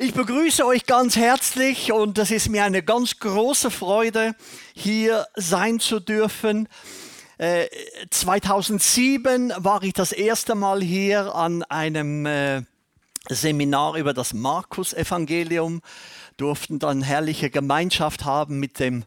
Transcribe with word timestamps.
Ich 0.00 0.14
begrüße 0.14 0.64
euch 0.64 0.86
ganz 0.86 1.16
herzlich 1.16 1.90
und 1.90 2.18
es 2.18 2.30
ist 2.30 2.50
mir 2.50 2.62
eine 2.62 2.84
ganz 2.84 3.18
große 3.18 3.68
Freude, 3.68 4.36
hier 4.72 5.26
sein 5.34 5.80
zu 5.80 5.98
dürfen. 5.98 6.68
Äh, 7.36 7.66
2007 8.08 9.52
war 9.56 9.82
ich 9.82 9.94
das 9.94 10.12
erste 10.12 10.54
Mal 10.54 10.84
hier 10.84 11.34
an 11.34 11.64
einem 11.64 12.26
äh, 12.26 12.62
Seminar 13.28 13.96
über 13.96 14.14
das 14.14 14.34
Markus-Evangelium, 14.34 15.82
durften 16.36 16.78
dann 16.78 17.02
herrliche 17.02 17.50
Gemeinschaft 17.50 18.24
haben 18.24 18.60
mit 18.60 18.78
dem 18.78 19.04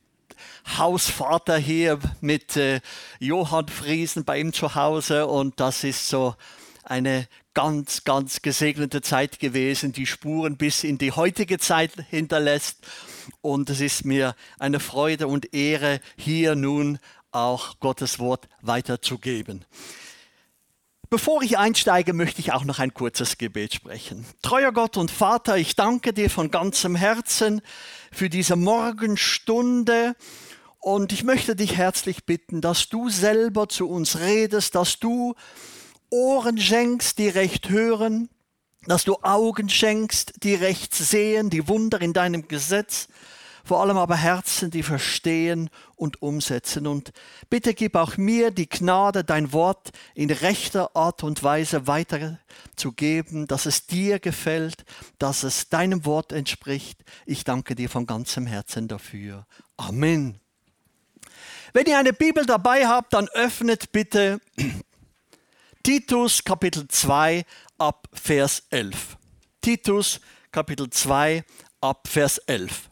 Hausvater 0.78 1.58
hier, 1.58 2.00
mit 2.20 2.58
äh, 2.58 2.82
Johann 3.18 3.70
Friesen 3.70 4.26
bei 4.26 4.42
ihm 4.42 4.52
zu 4.52 4.76
Hause 4.76 5.28
und 5.28 5.58
das 5.62 5.86
ist 5.86 6.10
so 6.10 6.36
eine 6.84 7.30
ganz, 7.54 8.04
ganz 8.04 8.42
gesegnete 8.42 9.02
Zeit 9.02 9.40
gewesen, 9.40 9.92
die 9.92 10.06
Spuren 10.06 10.58
bis 10.58 10.84
in 10.84 10.98
die 10.98 11.12
heutige 11.12 11.58
Zeit 11.60 11.92
hinterlässt. 12.10 12.80
Und 13.42 13.70
es 13.70 13.82
ist 13.82 14.05
mir 14.05 14.36
eine 14.59 14.80
Freude 14.80 15.28
und 15.28 15.54
Ehre, 15.54 16.00
hier 16.18 16.56
nun 16.56 17.00
auch 17.32 17.80
Gottes 17.80 18.20
Wort 18.20 18.48
weiterzugeben. 18.62 19.66
Bevor 21.09 21.42
ich 21.42 21.58
einsteige, 21.58 22.14
möchte 22.14 22.40
ich 22.40 22.54
auch 22.54 22.64
noch 22.64 22.80
ein 22.80 22.94
kurzes 22.94 23.38
Gebet 23.38 23.73
sprechen. 23.73 24.26
Treuer 24.42 24.72
Gott 24.72 24.95
und 24.95 25.12
Vater, 25.12 25.58
ich 25.58 25.76
danke 25.76 26.14
dir 26.14 26.30
von 26.30 26.52
ganzem 26.52 26.95
Herzen 26.95 27.62
für 28.14 28.30
diese 28.30 28.56
Morgenstunde 28.56 30.16
und 30.80 31.12
ich 31.12 31.26
möchte 31.26 31.56
dich 31.56 31.76
herzlich 31.76 32.26
bitten, 32.26 32.62
dass 32.62 32.88
du 32.88 33.09
selber 33.09 33.68
zu 33.68 33.90
uns 33.90 34.20
redest, 34.20 34.73
dass 34.76 35.00
du 35.00 35.36
Ohren 36.12 36.58
schenkst, 36.58 37.18
die 37.18 37.30
recht 37.30 37.70
hören, 37.70 38.30
dass 38.86 39.06
du 39.06 39.18
Augen 39.22 39.70
schenkst, 39.70 40.44
die 40.44 40.56
recht 40.56 40.94
sehen, 40.94 41.50
die 41.50 41.68
Wunder 41.68 42.02
in 42.02 42.14
deinem 42.14 42.48
Gesetz, 42.48 43.08
vor 43.64 43.80
allem 43.80 43.98
aber 43.98 44.16
Herzen, 44.18 44.72
die 44.72 44.84
verstehen 44.84 45.70
und 45.95 46.22
umsetzen. 46.22 46.88
Und 46.88 47.14
bitte 47.50 47.73
gib 47.73 47.95
auch 47.95 48.18
mir 48.18 48.52
die 48.52 48.68
Gnade, 48.68 49.23
dein 49.23 49.53
Wort 49.53 49.92
in 50.16 50.31
rechter 50.31 50.95
Art 50.95 51.23
und 51.23 51.44
Weise 51.44 51.88
weiterzugeben, 51.88 53.48
dass 53.48 53.66
es 53.66 53.86
dir 53.86 54.20
gefällt, 54.20 54.84
dass 55.20 55.44
es 55.44 55.70
deinem 55.70 56.06
Wort 56.06 56.34
entspricht. 56.34 57.03
Ich 57.25 57.44
danke 57.44 57.75
dir 57.75 57.90
von 57.90 58.06
ganzem 58.06 58.48
Herzen 58.48 58.88
dafür. 58.88 59.46
Amen. 59.78 60.40
Wenn 61.72 61.86
ihr 61.86 61.98
eine 61.98 62.14
Bibel 62.14 62.46
dabei 62.46 62.88
habt, 62.88 63.14
dann 63.14 63.30
öffnet 63.30 63.92
bitte 63.92 64.42
Titus 65.84 66.44
Kapitel 66.44 66.88
2 66.88 67.44
ab 67.80 68.08
Vers 68.14 68.64
11. 68.70 69.18
Titus 69.62 70.20
Kapitel 70.52 70.90
2 70.90 71.44
ab 71.82 72.08
Vers 72.08 72.38
11. 72.40 72.90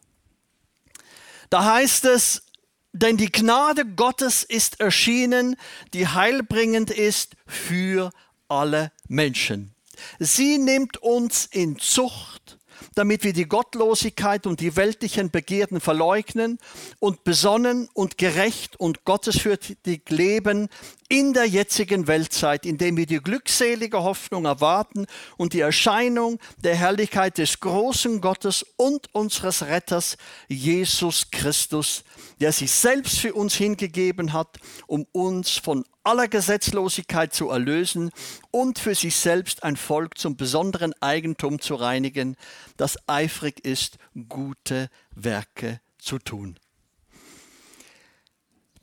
Da 1.51 1.65
heißt 1.65 2.05
es, 2.05 2.43
denn 2.91 3.17
die 3.17 3.31
Gnade 3.31 3.85
Gottes 3.85 4.43
ist 4.43 4.79
erschienen, 4.79 5.55
die 5.93 6.07
heilbringend 6.07 6.89
ist 6.89 7.35
für 7.45 8.09
alle 8.47 8.91
Menschen. 9.07 9.75
Sie 10.17 10.57
nimmt 10.57 10.97
uns 10.97 11.45
in 11.45 11.77
Zucht 11.77 12.59
damit 12.95 13.23
wir 13.23 13.33
die 13.33 13.47
Gottlosigkeit 13.47 14.47
und 14.47 14.59
die 14.59 14.75
weltlichen 14.75 15.31
Begierden 15.31 15.79
verleugnen 15.79 16.59
und 16.99 17.23
besonnen 17.23 17.89
und 17.93 18.17
gerecht 18.17 18.79
und 18.79 19.05
gottesfürchtig 19.05 20.09
leben 20.09 20.69
in 21.09 21.33
der 21.33 21.45
jetzigen 21.45 22.05
Weltzeit, 22.05 22.67
indem 22.67 22.95
wir 22.95 23.07
die 23.07 23.17
glückselige 23.17 24.03
Hoffnung 24.03 24.45
erwarten 24.45 25.07
und 25.37 25.53
die 25.53 25.59
Erscheinung 25.59 26.39
der 26.63 26.75
Herrlichkeit 26.75 27.39
des 27.39 27.59
großen 27.59 28.21
Gottes 28.21 28.63
und 28.77 29.13
unseres 29.13 29.63
Retters 29.63 30.17
Jesus 30.47 31.31
Christus, 31.31 32.03
der 32.39 32.51
sich 32.51 32.69
selbst 32.69 33.17
für 33.17 33.33
uns 33.33 33.55
hingegeben 33.55 34.33
hat, 34.33 34.59
um 34.85 35.07
uns 35.11 35.57
von 35.57 35.83
aller 36.03 36.27
Gesetzlosigkeit 36.27 37.33
zu 37.33 37.49
erlösen 37.49 38.11
und 38.51 38.77
für 38.77 38.93
sich 38.93 39.15
selbst 39.15 39.63
ein 39.63 39.77
Volk 39.77 40.17
zum 40.19 40.37
besonderen 40.37 40.93
Eigentum 41.01 41.59
zu 41.59 41.73
reinigen, 41.73 42.37
das 42.77 42.97
eifrig 43.07 43.65
ist, 43.65 43.97
gute 44.27 44.89
Werke 45.15 45.81
zu 45.97 46.19
tun. 46.19 46.59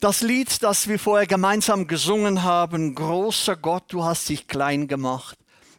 Das 0.00 0.20
Lied, 0.20 0.62
das 0.62 0.88
wir 0.88 0.98
vorher 0.98 1.26
gemeinsam 1.26 1.86
gesungen 1.86 2.42
haben, 2.42 2.94
großer 2.94 3.56
Gott, 3.56 3.84
du 3.88 4.04
hast 4.04 4.28
dich 4.28 4.46
klein 4.46 4.88
gemacht, 4.88 5.38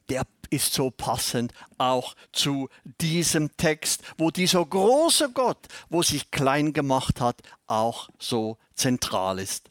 der 0.09 0.23
ist 0.49 0.73
so 0.73 0.89
passend 0.89 1.53
auch 1.77 2.15
zu 2.31 2.69
diesem 2.99 3.55
Text, 3.57 4.01
wo 4.17 4.31
dieser 4.31 4.65
große 4.65 5.31
Gott, 5.33 5.59
wo 5.89 6.01
sich 6.01 6.31
klein 6.31 6.73
gemacht 6.73 7.21
hat, 7.21 7.41
auch 7.67 8.09
so 8.17 8.57
zentral 8.73 9.37
ist. 9.37 9.69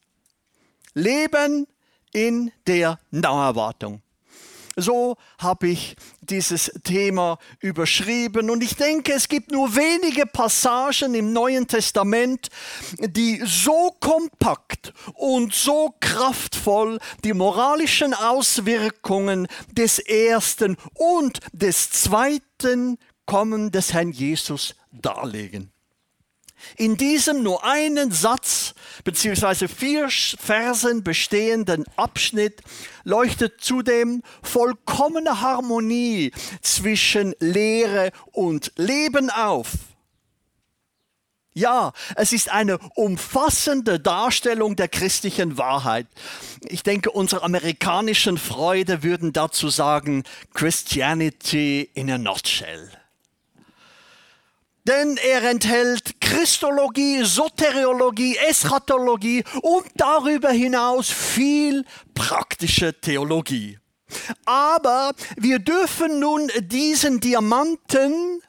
Leben 0.94 1.66
in 2.12 2.52
der 2.68 3.00
Naherwartung. 3.10 4.00
So 4.76 5.16
habe 5.38 5.68
ich 5.68 5.96
dieses 6.20 6.70
Thema 6.84 7.38
überschrieben. 7.60 8.50
Und 8.50 8.62
ich 8.62 8.76
denke, 8.76 9.14
es 9.14 9.28
gibt 9.28 9.50
nur 9.50 9.74
wenige 9.74 10.26
Passagen 10.26 11.14
im 11.14 11.32
Neuen 11.32 11.66
Testament, 11.66 12.48
die 12.98 13.42
so 13.44 13.96
kompakt 14.00 14.92
und 15.14 15.54
so 15.54 15.94
kraftvoll 16.00 16.98
die 17.24 17.32
moralischen 17.32 18.12
Auswirkungen 18.12 19.48
des 19.72 19.98
ersten 19.98 20.76
und 20.94 21.40
des 21.52 21.90
zweiten 21.90 22.98
Kommen 23.24 23.72
des 23.72 23.92
Herrn 23.92 24.12
Jesus 24.12 24.74
darlegen. 24.92 25.72
In 26.76 26.96
diesem 26.96 27.42
nur 27.42 27.64
einen 27.64 28.10
Satz 28.12 28.74
bzw. 29.04 29.68
vier 29.68 30.08
Versen 30.10 31.04
bestehenden 31.04 31.84
Abschnitt 31.96 32.62
leuchtet 33.04 33.60
zudem 33.60 34.22
vollkommene 34.42 35.40
Harmonie 35.40 36.32
zwischen 36.60 37.34
Lehre 37.38 38.10
und 38.32 38.72
Leben 38.76 39.30
auf. 39.30 39.68
Ja, 41.54 41.92
es 42.16 42.34
ist 42.34 42.50
eine 42.50 42.78
umfassende 42.96 43.98
Darstellung 43.98 44.76
der 44.76 44.88
christlichen 44.88 45.56
Wahrheit. 45.56 46.06
Ich 46.68 46.82
denke, 46.82 47.10
unsere 47.10 47.42
amerikanischen 47.42 48.36
Freude 48.36 49.02
würden 49.02 49.32
dazu 49.32 49.70
sagen, 49.70 50.24
Christianity 50.52 51.88
in 51.94 52.10
a 52.10 52.18
nutshell 52.18 52.90
denn 54.86 55.16
er 55.16 55.42
enthält 55.42 56.20
Christologie, 56.20 57.24
Soteriologie, 57.24 58.36
Eschatologie 58.36 59.44
und 59.62 59.86
darüber 59.96 60.50
hinaus 60.50 61.10
viel 61.10 61.84
praktische 62.14 62.98
Theologie. 63.00 63.78
Aber 64.44 65.12
wir 65.36 65.58
dürfen 65.58 66.20
nun 66.20 66.50
diesen 66.60 67.20
Diamanten 67.20 68.40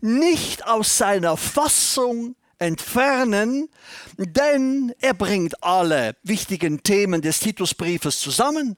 nicht 0.00 0.66
aus 0.66 0.96
seiner 0.96 1.36
Fassung 1.36 2.36
entfernen, 2.58 3.68
denn 4.16 4.94
er 5.00 5.14
bringt 5.14 5.62
alle 5.64 6.14
wichtigen 6.22 6.82
Themen 6.82 7.22
des 7.22 7.40
Titusbriefes 7.40 8.20
zusammen. 8.20 8.76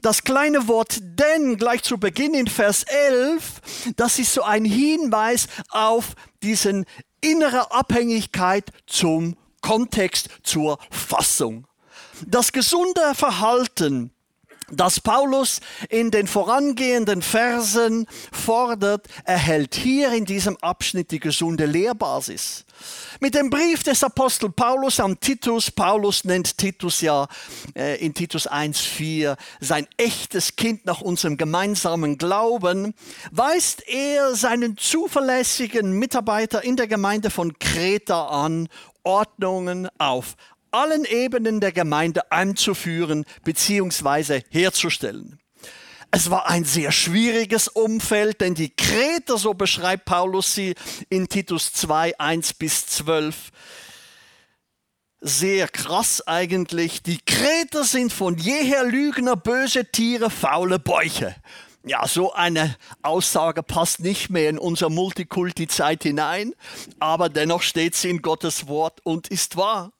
Das 0.00 0.24
kleine 0.24 0.68
Wort 0.68 1.00
denn 1.02 1.58
gleich 1.58 1.82
zu 1.82 1.98
Beginn 1.98 2.32
in 2.32 2.46
Vers 2.46 2.84
11, 2.84 3.94
das 3.96 4.18
ist 4.18 4.32
so 4.32 4.42
ein 4.42 4.64
Hinweis 4.64 5.48
auf 5.68 6.14
diesen 6.42 6.84
innere 7.20 7.72
Abhängigkeit 7.72 8.70
zum 8.86 9.36
Kontext, 9.60 10.28
zur 10.42 10.78
Fassung. 10.90 11.66
Das 12.26 12.52
gesunde 12.52 13.14
Verhalten 13.14 14.12
das 14.72 15.00
Paulus 15.00 15.60
in 15.88 16.10
den 16.10 16.26
vorangehenden 16.26 17.22
Versen 17.22 18.06
fordert, 18.32 19.06
erhält 19.24 19.74
hier 19.74 20.12
in 20.12 20.24
diesem 20.24 20.56
Abschnitt 20.58 21.10
die 21.10 21.20
gesunde 21.20 21.66
Lehrbasis. 21.66 22.64
Mit 23.20 23.34
dem 23.34 23.50
Brief 23.50 23.82
des 23.82 24.02
Apostel 24.02 24.50
Paulus 24.50 24.98
an 24.98 25.20
Titus, 25.20 25.70
Paulus 25.70 26.24
nennt 26.24 26.58
Titus 26.58 27.00
ja 27.00 27.28
äh, 27.76 28.04
in 28.04 28.14
Titus 28.14 28.50
1.4 28.50 29.36
sein 29.60 29.86
echtes 29.96 30.56
Kind 30.56 30.86
nach 30.86 31.00
unserem 31.00 31.36
gemeinsamen 31.36 32.18
Glauben, 32.18 32.94
weist 33.30 33.86
er 33.86 34.34
seinen 34.34 34.76
zuverlässigen 34.76 35.92
Mitarbeiter 35.92 36.64
in 36.64 36.76
der 36.76 36.88
Gemeinde 36.88 37.30
von 37.30 37.58
Kreta 37.58 38.26
an, 38.26 38.68
Ordnungen 39.04 39.88
auf 39.98 40.36
allen 40.72 41.04
Ebenen 41.04 41.60
der 41.60 41.72
Gemeinde 41.72 42.30
einzuführen 42.32 43.24
bzw. 43.44 44.42
herzustellen. 44.50 45.38
Es 46.10 46.28
war 46.28 46.48
ein 46.48 46.64
sehr 46.64 46.92
schwieriges 46.92 47.68
Umfeld, 47.68 48.42
denn 48.42 48.54
die 48.54 48.68
Kreter, 48.68 49.38
so 49.38 49.54
beschreibt 49.54 50.04
Paulus 50.04 50.54
sie 50.54 50.74
in 51.08 51.28
Titus 51.28 51.72
2, 51.72 52.18
1 52.18 52.54
bis 52.54 52.86
12, 52.86 53.50
sehr 55.22 55.68
krass 55.68 56.26
eigentlich. 56.26 57.02
Die 57.02 57.18
Kreter 57.24 57.84
sind 57.84 58.12
von 58.12 58.36
jeher 58.36 58.84
Lügner, 58.84 59.36
böse 59.36 59.90
Tiere, 59.90 60.28
faule 60.28 60.78
Bäuche. 60.78 61.34
Ja, 61.84 62.06
so 62.06 62.32
eine 62.32 62.76
Aussage 63.02 63.62
passt 63.62 64.00
nicht 64.00 64.30
mehr 64.30 64.50
in 64.50 64.58
unsere 64.58 64.90
Multikulti-Zeit 64.90 66.02
hinein, 66.02 66.54
aber 67.00 67.28
dennoch 67.28 67.62
steht 67.62 67.94
sie 67.94 68.10
in 68.10 68.22
Gottes 68.22 68.68
Wort 68.68 69.00
und 69.04 69.28
ist 69.28 69.56
wahr. 69.56 69.92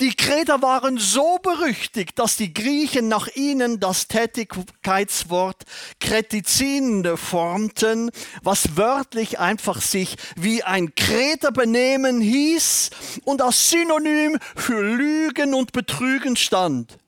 Die 0.00 0.14
Kreter 0.14 0.62
waren 0.62 0.98
so 0.98 1.38
berüchtigt, 1.42 2.18
dass 2.18 2.36
die 2.36 2.52
Griechen 2.52 3.08
nach 3.08 3.28
ihnen 3.34 3.80
das 3.80 4.08
Tätigkeitswort 4.08 5.64
Kretizin 6.00 7.16
formten, 7.16 8.10
was 8.42 8.76
wörtlich 8.76 9.38
einfach 9.38 9.80
sich 9.80 10.16
wie 10.36 10.62
ein 10.62 10.94
Kreter 10.94 11.52
benehmen 11.52 12.20
hieß 12.20 12.90
und 13.24 13.42
als 13.42 13.70
Synonym 13.70 14.38
für 14.56 14.80
Lügen 14.80 15.54
und 15.54 15.72
Betrügen 15.72 16.36
stand. 16.36 16.98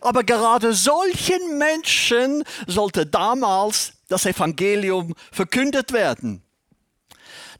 Aber 0.00 0.24
gerade 0.24 0.72
solchen 0.72 1.58
Menschen 1.58 2.44
sollte 2.66 3.06
damals 3.06 3.92
das 4.08 4.26
Evangelium 4.26 5.14
verkündet 5.30 5.92
werden. 5.92 6.42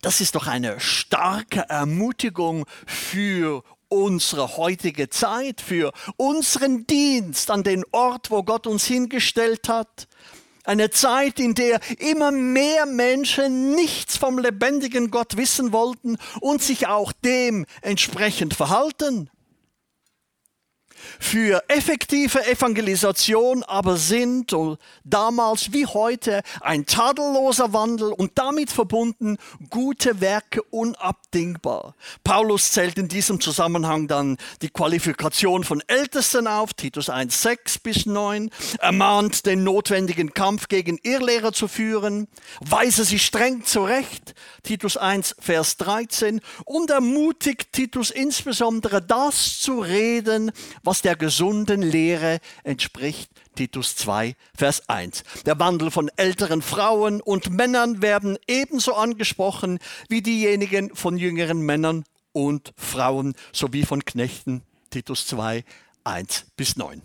Das 0.00 0.20
ist 0.20 0.34
doch 0.34 0.46
eine 0.46 0.78
starke 0.80 1.68
Ermutigung 1.68 2.66
für 2.86 3.64
unsere 3.88 4.56
heutige 4.56 5.08
Zeit, 5.10 5.60
für 5.60 5.92
unseren 6.16 6.86
Dienst 6.86 7.50
an 7.50 7.62
den 7.62 7.84
Ort, 7.92 8.30
wo 8.30 8.42
Gott 8.42 8.66
uns 8.66 8.84
hingestellt 8.84 9.68
hat. 9.68 10.08
Eine 10.64 10.90
Zeit, 10.90 11.40
in 11.40 11.54
der 11.54 11.80
immer 11.98 12.30
mehr 12.30 12.84
Menschen 12.84 13.74
nichts 13.74 14.18
vom 14.18 14.38
lebendigen 14.38 15.10
Gott 15.10 15.36
wissen 15.38 15.72
wollten 15.72 16.18
und 16.40 16.62
sich 16.62 16.86
auch 16.86 17.12
dementsprechend 17.12 18.52
verhalten. 18.52 19.30
Für 21.18 21.62
effektive 21.68 22.46
Evangelisation 22.46 23.62
aber 23.62 23.96
sind 23.96 24.54
damals 25.04 25.72
wie 25.72 25.86
heute 25.86 26.42
ein 26.60 26.86
tadelloser 26.86 27.72
Wandel 27.72 28.12
und 28.12 28.32
damit 28.36 28.70
verbunden 28.70 29.36
gute 29.70 30.20
Werke 30.20 30.62
unabdingbar. 30.62 31.94
Paulus 32.24 32.72
zählt 32.72 32.98
in 32.98 33.08
diesem 33.08 33.40
Zusammenhang 33.40 34.08
dann 34.08 34.36
die 34.62 34.70
Qualifikation 34.70 35.64
von 35.64 35.82
Ältesten 35.86 36.46
auf, 36.46 36.74
Titus 36.74 37.10
1, 37.10 37.42
6 37.42 37.78
bis 37.78 38.06
9, 38.06 38.50
ermahnt 38.80 39.46
den 39.46 39.64
notwendigen 39.64 40.34
Kampf 40.34 40.68
gegen 40.68 40.98
Irrlehrer 41.02 41.52
zu 41.52 41.68
führen, 41.68 42.28
weise 42.60 43.04
sie 43.04 43.18
streng 43.18 43.64
zurecht, 43.64 44.34
Titus 44.62 44.96
1, 44.96 45.36
Vers 45.38 45.76
13, 45.78 46.40
und 46.64 46.90
ermutigt 46.90 47.72
Titus 47.72 48.10
insbesondere 48.10 49.02
das 49.02 49.60
zu 49.60 49.80
reden, 49.80 50.52
was 50.82 50.97
der 51.02 51.16
gesunden 51.16 51.82
Lehre 51.82 52.38
entspricht. 52.64 53.30
Titus 53.54 53.96
2, 53.96 54.36
Vers 54.54 54.88
1. 54.88 55.24
Der 55.46 55.58
Wandel 55.58 55.90
von 55.90 56.10
älteren 56.16 56.62
Frauen 56.62 57.20
und 57.20 57.50
Männern 57.50 58.02
werden 58.02 58.38
ebenso 58.46 58.94
angesprochen 58.94 59.78
wie 60.08 60.22
diejenigen 60.22 60.94
von 60.94 61.16
jüngeren 61.16 61.60
Männern 61.60 62.04
und 62.32 62.72
Frauen 62.76 63.34
sowie 63.52 63.84
von 63.84 64.04
Knechten. 64.04 64.62
Titus 64.90 65.26
2, 65.26 65.64
1 66.04 66.46
bis 66.56 66.76
9. 66.76 67.02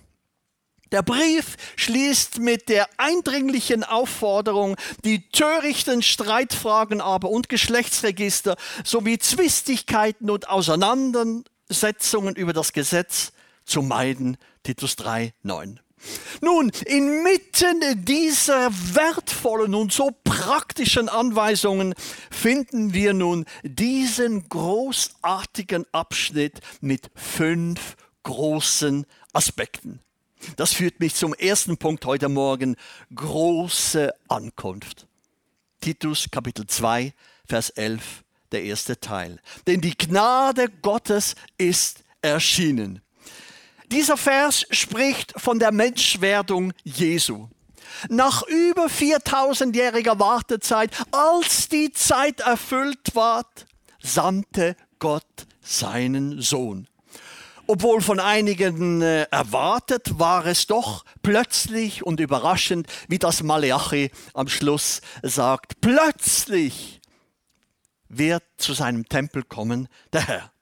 Der 0.93 1.01
Brief 1.01 1.57
schließt 1.75 2.37
mit 2.37 2.69
der 2.69 2.87
eindringlichen 2.97 3.83
Aufforderung, 3.83 4.75
die 5.03 5.27
törichten 5.31 6.03
Streitfragen 6.03 7.01
aber 7.01 7.31
und 7.31 7.49
Geschlechtsregister 7.49 8.57
sowie 8.83 9.17
Zwistigkeiten 9.17 10.29
und 10.29 10.49
Auseinandersetzungen 10.49 12.35
über 12.35 12.53
das 12.53 12.73
Gesetz 12.73 13.33
zu 13.65 13.81
meiden. 13.81 14.37
Titus 14.63 14.95
3, 14.95 15.33
9. 15.43 15.79
Nun, 16.41 16.71
inmitten 16.85 18.03
dieser 18.03 18.71
wertvollen 18.95 19.73
und 19.75 19.93
so 19.93 20.11
praktischen 20.23 21.07
Anweisungen 21.07 21.93
finden 22.29 22.93
wir 22.93 23.13
nun 23.13 23.45
diesen 23.63 24.47
großartigen 24.49 25.85
Abschnitt 25.91 26.59
mit 26.81 27.09
fünf 27.15 27.95
großen 28.23 29.05
Aspekten. 29.31 29.99
Das 30.57 30.73
führt 30.73 30.99
mich 30.99 31.15
zum 31.15 31.33
ersten 31.33 31.77
Punkt 31.77 32.05
heute 32.05 32.27
Morgen, 32.27 32.75
große 33.15 34.13
Ankunft. 34.27 35.07
Titus 35.79 36.27
Kapitel 36.31 36.67
2, 36.67 37.13
Vers 37.47 37.69
11, 37.69 38.23
der 38.51 38.63
erste 38.63 38.99
Teil. 38.99 39.39
Denn 39.67 39.79
die 39.79 39.97
Gnade 39.97 40.67
Gottes 40.81 41.35
ist 41.57 42.03
erschienen 42.21 43.01
dieser 43.93 44.17
Vers 44.17 44.65
spricht 44.71 45.33
von 45.37 45.59
der 45.59 45.71
Menschwerdung 45.71 46.73
Jesu. 46.83 47.47
Nach 48.09 48.41
über 48.43 48.87
4000-jähriger 48.87 50.19
Wartezeit, 50.19 50.91
als 51.11 51.69
die 51.69 51.91
Zeit 51.91 52.39
erfüllt 52.41 53.13
war, 53.13 53.45
sandte 54.01 54.75
Gott 54.97 55.45
seinen 55.61 56.41
Sohn. 56.41 56.87
Obwohl 57.67 58.01
von 58.01 58.19
einigen 58.19 59.01
äh, 59.01 59.23
erwartet, 59.31 60.19
war 60.19 60.45
es 60.47 60.65
doch 60.65 61.05
plötzlich 61.21 62.03
und 62.03 62.19
überraschend, 62.19 62.87
wie 63.07 63.19
das 63.19 63.43
Maleachi 63.43 64.11
am 64.33 64.49
Schluss 64.49 65.01
sagt. 65.21 65.79
Plötzlich 65.79 66.99
wird 68.09 68.43
zu 68.57 68.73
seinem 68.73 69.07
Tempel 69.07 69.43
kommen 69.43 69.87
der 70.11 70.27
Herr. 70.27 70.52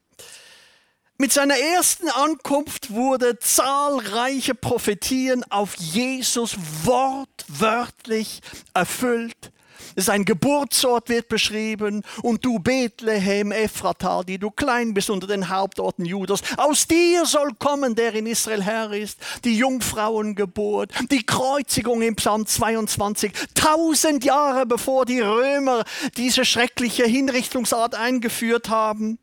Mit 1.21 1.31
seiner 1.31 1.59
ersten 1.59 2.09
Ankunft 2.09 2.95
wurde 2.95 3.37
zahlreiche 3.37 4.55
Prophetien 4.55 5.43
auf 5.51 5.75
Jesus 5.75 6.55
wortwörtlich 6.83 8.41
erfüllt. 8.73 9.51
Sein 9.95 10.25
Geburtsort 10.25 11.09
wird 11.09 11.27
beschrieben 11.27 12.01
und 12.23 12.43
du 12.43 12.57
Bethlehem 12.57 13.51
Ephrata, 13.51 14.23
die 14.23 14.39
du 14.39 14.49
klein 14.49 14.95
bist 14.95 15.11
unter 15.11 15.27
den 15.27 15.47
Hauptorten 15.47 16.05
Judas, 16.05 16.41
aus 16.57 16.87
dir 16.87 17.27
soll 17.27 17.51
kommen, 17.59 17.93
der 17.93 18.15
in 18.15 18.25
Israel 18.25 18.63
Herr 18.63 18.91
ist, 18.91 19.19
die 19.43 19.57
Jungfrauengeburt, 19.57 20.91
die 21.11 21.23
Kreuzigung 21.23 22.01
im 22.01 22.15
Psalm 22.15 22.47
22, 22.47 23.31
tausend 23.53 24.25
Jahre 24.25 24.65
bevor 24.65 25.05
die 25.05 25.19
Römer 25.19 25.83
diese 26.17 26.45
schreckliche 26.45 27.03
Hinrichtungsart 27.03 27.93
eingeführt 27.93 28.69
haben 28.69 29.19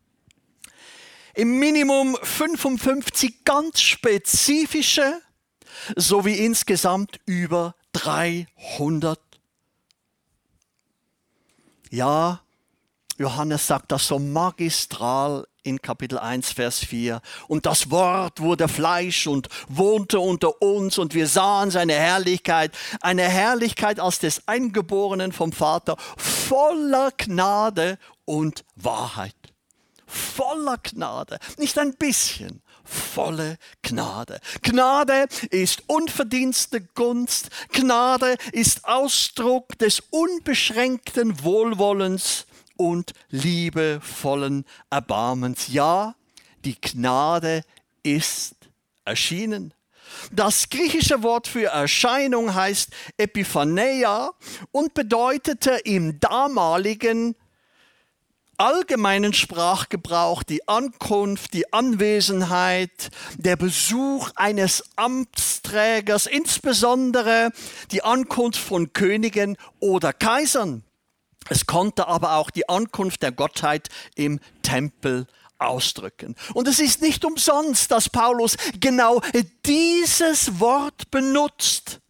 im 1.34 1.58
Minimum 1.58 2.16
55 2.22 3.44
ganz 3.44 3.80
spezifische 3.80 5.20
sowie 5.96 6.34
insgesamt 6.34 7.20
über 7.26 7.74
300. 7.92 9.20
Ja, 11.90 12.40
Johannes 13.16 13.66
sagt 13.66 13.90
das 13.92 14.06
so 14.06 14.18
magistral 14.18 15.46
in 15.62 15.82
Kapitel 15.82 16.18
1, 16.18 16.52
Vers 16.52 16.78
4. 16.78 17.20
Und 17.48 17.66
das 17.66 17.90
Wort 17.90 18.40
wurde 18.40 18.68
Fleisch 18.68 19.26
und 19.26 19.48
wohnte 19.68 20.20
unter 20.20 20.62
uns 20.62 20.98
und 20.98 21.14
wir 21.14 21.26
sahen 21.26 21.70
seine 21.70 21.94
Herrlichkeit, 21.94 22.76
eine 23.00 23.22
Herrlichkeit 23.22 24.00
als 24.00 24.18
des 24.18 24.46
Eingeborenen 24.46 25.32
vom 25.32 25.52
Vater, 25.52 25.96
voller 26.16 27.10
Gnade 27.16 27.98
und 28.24 28.64
Wahrheit 28.76 29.37
voller 30.08 30.78
Gnade, 30.78 31.38
nicht 31.58 31.78
ein 31.78 31.94
bisschen, 31.94 32.62
volle 32.84 33.58
Gnade. 33.82 34.40
Gnade 34.62 35.26
ist 35.50 35.82
unverdienste 35.86 36.80
Gunst, 36.80 37.50
Gnade 37.72 38.36
ist 38.52 38.84
Ausdruck 38.86 39.78
des 39.78 40.00
unbeschränkten 40.10 41.44
Wohlwollens 41.44 42.46
und 42.76 43.12
liebevollen 43.28 44.64
Erbarmens. 44.90 45.68
Ja, 45.68 46.14
die 46.64 46.80
Gnade 46.80 47.62
ist 48.02 48.56
erschienen. 49.04 49.74
Das 50.32 50.68
griechische 50.70 51.22
Wort 51.22 51.46
für 51.46 51.66
Erscheinung 51.66 52.54
heißt 52.54 52.90
Epiphaneia 53.18 54.30
und 54.72 54.94
bedeutete 54.94 55.72
im 55.84 56.18
damaligen 56.20 57.34
allgemeinen 58.58 59.32
Sprachgebrauch 59.32 60.42
die 60.42 60.66
Ankunft, 60.68 61.54
die 61.54 61.72
Anwesenheit, 61.72 63.10
der 63.36 63.56
Besuch 63.56 64.30
eines 64.34 64.84
Amtsträgers, 64.96 66.26
insbesondere 66.26 67.50
die 67.92 68.02
Ankunft 68.02 68.60
von 68.60 68.92
Königen 68.92 69.56
oder 69.80 70.12
Kaisern. 70.12 70.82
Es 71.48 71.66
konnte 71.66 72.08
aber 72.08 72.34
auch 72.34 72.50
die 72.50 72.68
Ankunft 72.68 73.22
der 73.22 73.32
Gottheit 73.32 73.88
im 74.14 74.40
Tempel 74.62 75.26
ausdrücken. 75.58 76.36
Und 76.54 76.68
es 76.68 76.78
ist 76.78 77.00
nicht 77.02 77.24
umsonst, 77.24 77.90
dass 77.90 78.08
Paulus 78.08 78.56
genau 78.80 79.20
dieses 79.64 80.60
Wort 80.60 81.10
benutzt, 81.10 82.00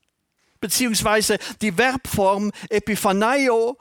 beziehungsweise 0.60 1.38
die 1.62 1.72
Verbform 1.72 2.52
Epiphanaio, 2.68 3.78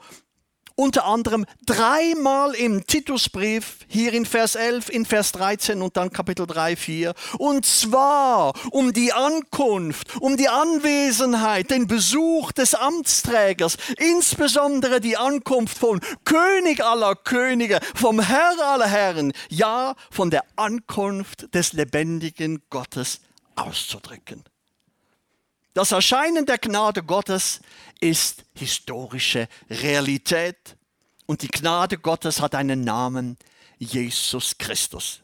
unter 0.78 1.06
anderem 1.06 1.44
dreimal 1.66 2.54
im 2.54 2.86
Titusbrief, 2.86 3.78
hier 3.88 4.12
in 4.12 4.24
Vers 4.24 4.54
11, 4.54 4.88
in 4.90 5.04
Vers 5.04 5.32
13 5.32 5.82
und 5.82 5.96
dann 5.96 6.10
Kapitel 6.10 6.46
3, 6.46 6.76
4. 6.76 7.14
Und 7.38 7.66
zwar 7.66 8.52
um 8.70 8.92
die 8.92 9.12
Ankunft, 9.12 10.16
um 10.20 10.36
die 10.36 10.48
Anwesenheit, 10.48 11.72
den 11.72 11.88
Besuch 11.88 12.52
des 12.52 12.76
Amtsträgers, 12.76 13.76
insbesondere 13.98 15.00
die 15.00 15.16
Ankunft 15.16 15.78
von 15.78 16.00
König 16.24 16.84
aller 16.84 17.16
Könige, 17.16 17.80
vom 17.96 18.20
Herr 18.20 18.54
aller 18.62 18.86
Herren, 18.86 19.32
ja, 19.48 19.96
von 20.12 20.30
der 20.30 20.44
Ankunft 20.54 21.52
des 21.54 21.72
lebendigen 21.72 22.62
Gottes 22.70 23.20
auszudrücken. 23.56 24.44
Das 25.78 25.92
Erscheinen 25.92 26.44
der 26.44 26.58
Gnade 26.58 27.04
Gottes 27.04 27.60
ist 28.00 28.42
historische 28.52 29.46
Realität 29.70 30.76
und 31.26 31.42
die 31.42 31.46
Gnade 31.46 31.98
Gottes 31.98 32.40
hat 32.40 32.56
einen 32.56 32.82
Namen, 32.82 33.38
Jesus 33.78 34.58
Christus. 34.58 35.20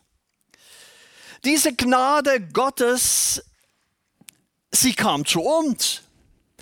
Diese 1.43 1.75
Gnade 1.75 2.41
Gottes, 2.53 3.43
sie 4.71 4.95
kam 4.95 5.27
zu 5.27 5.41
uns, 5.41 6.03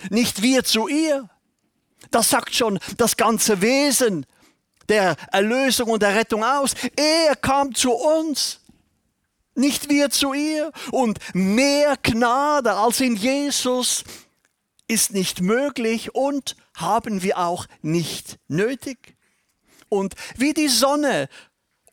nicht 0.08 0.40
wir 0.40 0.64
zu 0.64 0.88
ihr. 0.88 1.28
Das 2.10 2.30
sagt 2.30 2.54
schon 2.54 2.78
das 2.96 3.14
ganze 3.18 3.60
Wesen 3.60 4.24
der 4.88 5.16
Erlösung 5.32 5.90
und 5.90 6.00
der 6.00 6.14
Rettung 6.14 6.42
aus. 6.42 6.72
Er 6.96 7.36
kam 7.36 7.74
zu 7.74 7.92
uns 7.92 8.61
nicht 9.54 9.88
wir 9.88 10.10
zu 10.10 10.32
ihr. 10.32 10.72
Und 10.90 11.18
mehr 11.34 11.96
Gnade 12.02 12.74
als 12.74 13.00
in 13.00 13.16
Jesus 13.16 14.04
ist 14.88 15.12
nicht 15.12 15.40
möglich 15.40 16.14
und 16.14 16.56
haben 16.76 17.22
wir 17.22 17.38
auch 17.38 17.66
nicht 17.80 18.38
nötig. 18.48 19.16
Und 19.88 20.14
wie 20.36 20.54
die 20.54 20.68
Sonne 20.68 21.28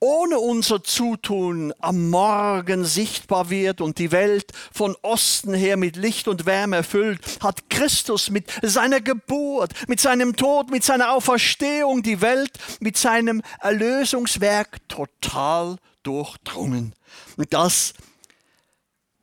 ohne 0.01 0.39
unser 0.39 0.81
Zutun 0.83 1.73
am 1.79 2.09
Morgen 2.09 2.85
sichtbar 2.85 3.49
wird 3.49 3.81
und 3.81 3.97
die 3.97 4.13
Welt 4.13 4.53
von 4.71 4.95
Osten 5.01 5.53
her 5.53 5.75
mit 5.75 5.97
Licht 5.97 6.29
und 6.29 6.45
Wärme 6.45 6.77
erfüllt, 6.77 7.19
hat 7.41 7.69
Christus 7.69 8.29
mit 8.29 8.45
seiner 8.61 9.01
Geburt, 9.01 9.73
mit 9.89 9.99
seinem 9.99 10.35
Tod, 10.35 10.71
mit 10.71 10.85
seiner 10.85 11.11
Auferstehung 11.11 12.01
die 12.01 12.21
Welt 12.21 12.51
mit 12.79 12.95
seinem 12.97 13.41
Erlösungswerk 13.59 14.77
total 14.87 15.75
durchdrungen. 16.03 16.93
Und 17.39 17.53
das 17.53 17.93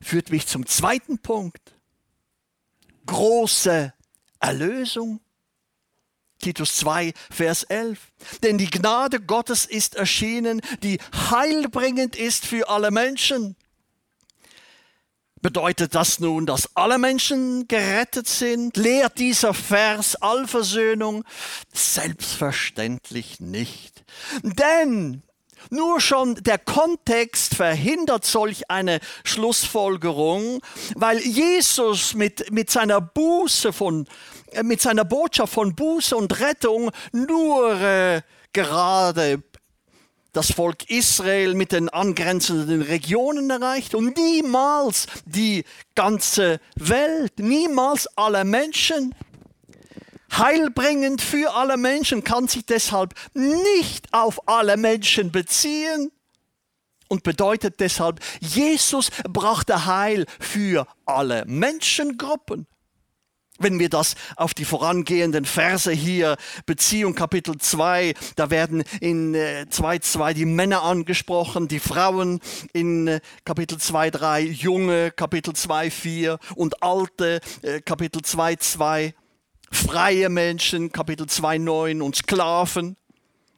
führt 0.01 0.31
mich 0.31 0.47
zum 0.47 0.65
zweiten 0.65 1.19
Punkt. 1.19 1.75
Große 3.05 3.93
Erlösung. 4.41 5.21
Titus 6.41 6.77
2, 6.77 7.13
Vers 7.31 7.65
11. 7.65 8.01
Denn 8.43 8.57
die 8.57 8.71
Gnade 8.71 9.21
Gottes 9.21 9.67
ist 9.67 9.97
erschienen, 9.97 10.63
die 10.83 10.99
heilbringend 11.31 12.17
ist 12.17 12.47
für 12.47 12.71
alle 12.71 12.91
Menschen. 12.91 13.55
Bedeutet 15.43 15.95
das 15.95 16.19
nun, 16.19 16.47
dass 16.47 16.75
alle 16.75 16.97
Menschen 16.97 17.69
gerettet 17.69 18.29
sind? 18.29 18.79
Lehrt 18.79 19.19
dieser 19.19 19.53
Vers 19.53 20.17
Allversöhnung? 20.17 21.23
Selbstverständlich 21.71 23.41
nicht. 23.41 24.07
Denn 24.43 25.23
nur 25.71 26.01
schon 26.01 26.35
der 26.37 26.59
Kontext 26.59 27.55
verhindert 27.55 28.25
solch 28.25 28.71
eine 28.71 29.01
Schlussfolgerung, 29.25 30.61
weil 30.95 31.19
Jesus 31.19 32.15
mit, 32.15 32.51
mit 32.53 32.71
seiner 32.71 33.01
Buße 33.01 33.73
von, 33.73 34.07
äh, 34.53 34.63
mit 34.63 34.81
seiner 34.81 35.05
Botschaft 35.05 35.53
von 35.53 35.75
Buße 35.75 36.17
und 36.17 36.41
Rettung 36.41 36.91
nur 37.13 37.81
äh, 37.81 38.23
gerade 38.53 39.43
das 40.37 40.53
Volk 40.53 40.91
Israel 40.91 41.55
mit 41.55 41.73
den 41.73 41.89
angrenzenden 41.89 42.83
Regionen 42.83 43.49
erreicht 43.49 43.95
und 43.95 44.19
niemals 44.19 45.07
die 45.25 45.65
ganze 45.95 46.61
Welt, 46.75 47.39
niemals 47.39 48.07
alle 48.17 48.45
Menschen 48.45 49.15
heilbringend 50.33 51.23
für 51.23 51.55
alle 51.55 51.77
Menschen, 51.77 52.25
kann 52.25 52.49
sich 52.49 52.67
deshalb 52.67 53.15
nicht 53.35 54.13
auf 54.13 54.49
alle 54.49 54.77
Menschen 54.77 55.33
beziehen 55.33 56.11
und 57.09 57.23
bedeutet 57.23 57.81
deshalb, 57.81 58.21
Jesus 58.41 59.11
brachte 59.29 59.87
Heil 59.87 60.27
für 60.41 60.87
alle 61.05 61.45
Menschengruppen. 61.47 62.67
Wenn 63.59 63.79
wir 63.79 63.89
das 63.89 64.17
auf 64.37 64.53
die 64.53 64.67
vorangehenden 64.67 65.47
Verse 65.47 65.91
hier 65.91 66.37
beziehen, 66.67 67.15
Kapitel 67.15 67.57
2, 67.57 68.13
da 68.37 68.51
werden 68.51 68.85
in 69.01 69.35
2.2 69.35 70.31
äh, 70.31 70.35
die 70.35 70.45
Männer 70.45 70.83
angesprochen, 70.83 71.67
die 71.67 71.79
Frauen 71.79 72.41
in 72.75 73.09
äh, 73.09 73.21
Kapitel 73.47 73.79
2.3, 73.79 74.41
Junge, 74.41 75.11
Kapitel 75.11 75.55
2.4 75.55 76.39
und 76.55 76.83
Alte, 76.83 77.41
äh, 77.63 77.81
Kapitel 77.81 78.21
2.2 78.21 79.15
freie 79.71 80.29
Menschen, 80.29 80.93
Kapitel 80.93 81.27
2,9 81.27 82.01
und 82.03 82.17
Sklaven. 82.17 82.97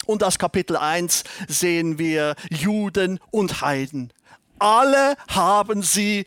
Und 0.06 0.24
aus 0.24 0.38
Kapitel 0.38 0.76
1 0.76 1.24
sehen 1.48 1.98
wir 1.98 2.34
Juden 2.50 3.20
und 3.30 3.60
Heiden. 3.60 4.12
Alle 4.58 5.16
haben 5.28 5.82
sie 5.82 6.26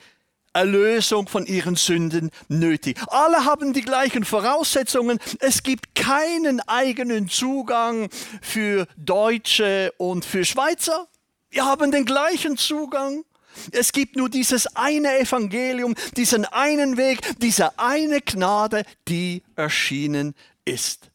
Erlösung 0.54 1.28
von 1.28 1.46
ihren 1.46 1.76
Sünden 1.76 2.30
nötig. 2.48 3.00
Alle 3.08 3.46
haben 3.46 3.74
die 3.74 3.82
gleichen 3.82 4.26
Voraussetzungen. 4.26 5.20
Es 5.40 5.64
gibt 5.64 5.96
keinen 5.96 6.60
eigenen 6.68 7.30
Zugang 7.30 8.10
für 8.42 8.86
Deutsche 8.98 9.94
und 9.98 10.26
für 10.26 10.44
Schweizer. 10.44 11.08
Wir 11.50 11.66
haben 11.66 11.92
den 11.92 12.06
gleichen 12.06 12.58
Zugang. 12.58 13.24
Es 13.72 13.92
gibt 13.92 14.16
nur 14.16 14.30
dieses 14.30 14.76
eine 14.76 15.20
Evangelium, 15.20 15.96
diesen 16.18 16.46
einen 16.46 16.98
Weg, 16.98 17.20
diese 17.40 17.78
eine 17.80 18.22
Gnade, 18.22 18.84
die 19.08 19.44
erschienen 19.56 20.36
ist. 20.66 21.12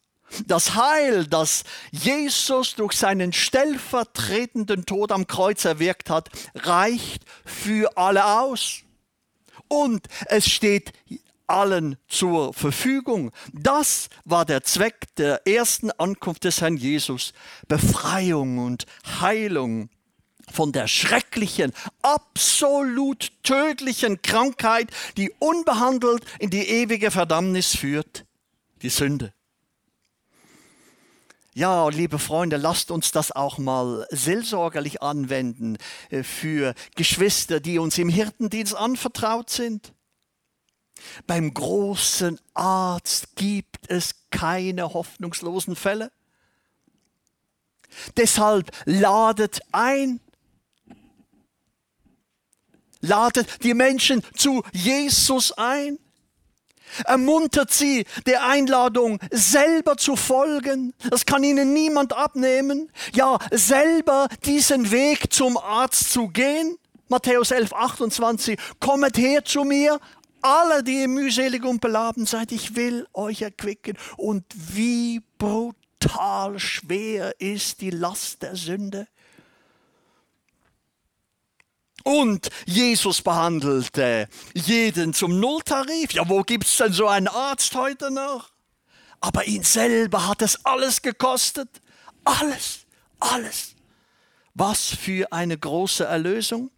Das 0.47 0.75
Heil, 0.75 1.27
das 1.27 1.65
Jesus 1.93 2.75
durch 2.75 2.95
seinen 2.95 3.33
stellvertretenden 3.33 4.85
Tod 4.85 5.13
am 5.13 5.27
Kreuz 5.27 5.65
erwirkt 5.65 6.11
hat, 6.11 6.29
reicht 6.55 7.25
für 7.45 7.97
alle 7.97 8.25
aus. 8.41 8.81
Und 9.69 10.07
es 10.27 10.49
steht 10.49 10.93
allen 11.47 11.97
zur 12.09 12.53
Verfügung. 12.55 13.31
Das 13.53 14.09
war 14.25 14.45
der 14.45 14.63
Zweck 14.65 15.15
der 15.17 15.47
ersten 15.47 15.91
Ankunft 15.93 16.45
des 16.45 16.61
Herrn 16.61 16.77
Jesus. 16.77 17.33
Befreiung 17.69 18.59
und 18.59 18.87
Heilung 19.21 19.89
von 20.57 20.73
der 20.73 20.89
schrecklichen, 20.89 21.73
absolut 22.03 23.31
tödlichen 23.43 24.23
Krankheit, 24.23 24.91
die 25.17 25.31
unbehandelt 25.39 26.25
in 26.39 26.51
die 26.51 26.67
ewige 26.67 27.11
Verdammnis 27.11 27.77
führt, 27.77 28.25
die 28.83 28.89
Sünde. 28.89 29.33
Ja, 31.53 31.89
liebe 31.89 32.19
Freunde, 32.19 32.57
lasst 32.57 32.91
uns 32.91 33.13
das 33.13 33.33
auch 33.33 33.57
mal 33.57 34.07
seelsorgerlich 34.11 35.03
anwenden 35.03 35.79
äh, 36.11 36.23
für 36.23 36.75
Geschwister, 36.97 37.61
die 37.61 37.79
uns 37.79 37.97
im 37.97 38.11
Hirtendienst 38.11 38.75
anvertraut 38.75 39.49
sind. 39.49 39.95
Beim 41.27 41.53
großen 41.53 42.39
Arzt 42.53 43.37
gibt 43.37 43.91
es 43.91 44.15
keine 44.31 44.93
hoffnungslosen 44.93 45.77
Fälle. 45.77 46.11
Deshalb 48.17 48.71
ladet 48.85 49.61
ein, 49.73 50.21
ladet 53.07 53.63
die 53.63 53.75
Menschen 53.75 54.23
zu 54.37 54.63
Jesus 54.73 55.53
ein, 55.53 55.99
ermuntert 57.05 57.73
sie 57.73 58.07
der 58.27 58.47
Einladung, 58.47 59.19
selber 59.31 59.97
zu 59.97 60.17
folgen. 60.17 60.95
Das 61.11 61.27
kann 61.27 61.45
ihnen 61.45 61.73
niemand 61.73 62.13
abnehmen. 62.13 62.91
Ja, 63.13 63.39
selber 63.51 64.29
diesen 64.45 64.91
Weg 64.91 65.33
zum 65.33 65.57
Arzt 65.57 66.11
zu 66.13 66.29
gehen. 66.29 66.79
Matthäus 67.09 67.53
11, 67.53 67.73
28, 67.73 68.59
kommet 68.81 69.17
her 69.17 69.45
zu 69.45 69.63
mir, 69.63 70.01
alle, 70.43 70.83
die 70.83 71.01
ihr 71.03 71.09
mühselig 71.09 71.65
und 71.65 71.81
beladen 71.81 72.27
seid, 72.27 72.53
ich 72.53 72.77
will 72.77 73.07
euch 73.13 73.43
erquicken. 73.43 73.97
Und 74.17 74.45
wie 74.55 75.23
brutal 75.39 76.59
schwer 76.59 77.35
ist 77.41 77.81
die 77.81 77.91
Last 77.91 78.43
der 78.43 78.57
Sünde. 78.57 79.07
Und 82.07 82.51
Jesus 82.67 83.21
behandelte 83.21 84.29
jeden 84.55 85.13
zum 85.13 85.41
Nulltarif. 85.41 86.13
Ja, 86.13 86.29
wo 86.29 86.43
gibt 86.43 86.65
es 86.67 86.77
denn 86.77 86.93
so 86.93 87.09
einen 87.09 87.27
Arzt 87.27 87.75
heute 87.75 88.13
noch? 88.13 88.51
Aber 89.21 89.45
ihn 89.47 89.65
selber 89.65 90.29
hat 90.29 90.41
es 90.41 90.65
alles 90.65 91.03
gekostet. 91.03 91.69
Alles, 92.23 92.87
alles. 93.19 93.75
Was 94.55 94.85
für 94.85 95.33
eine 95.33 95.59
große 95.59 96.05
Erlösung. 96.05 96.71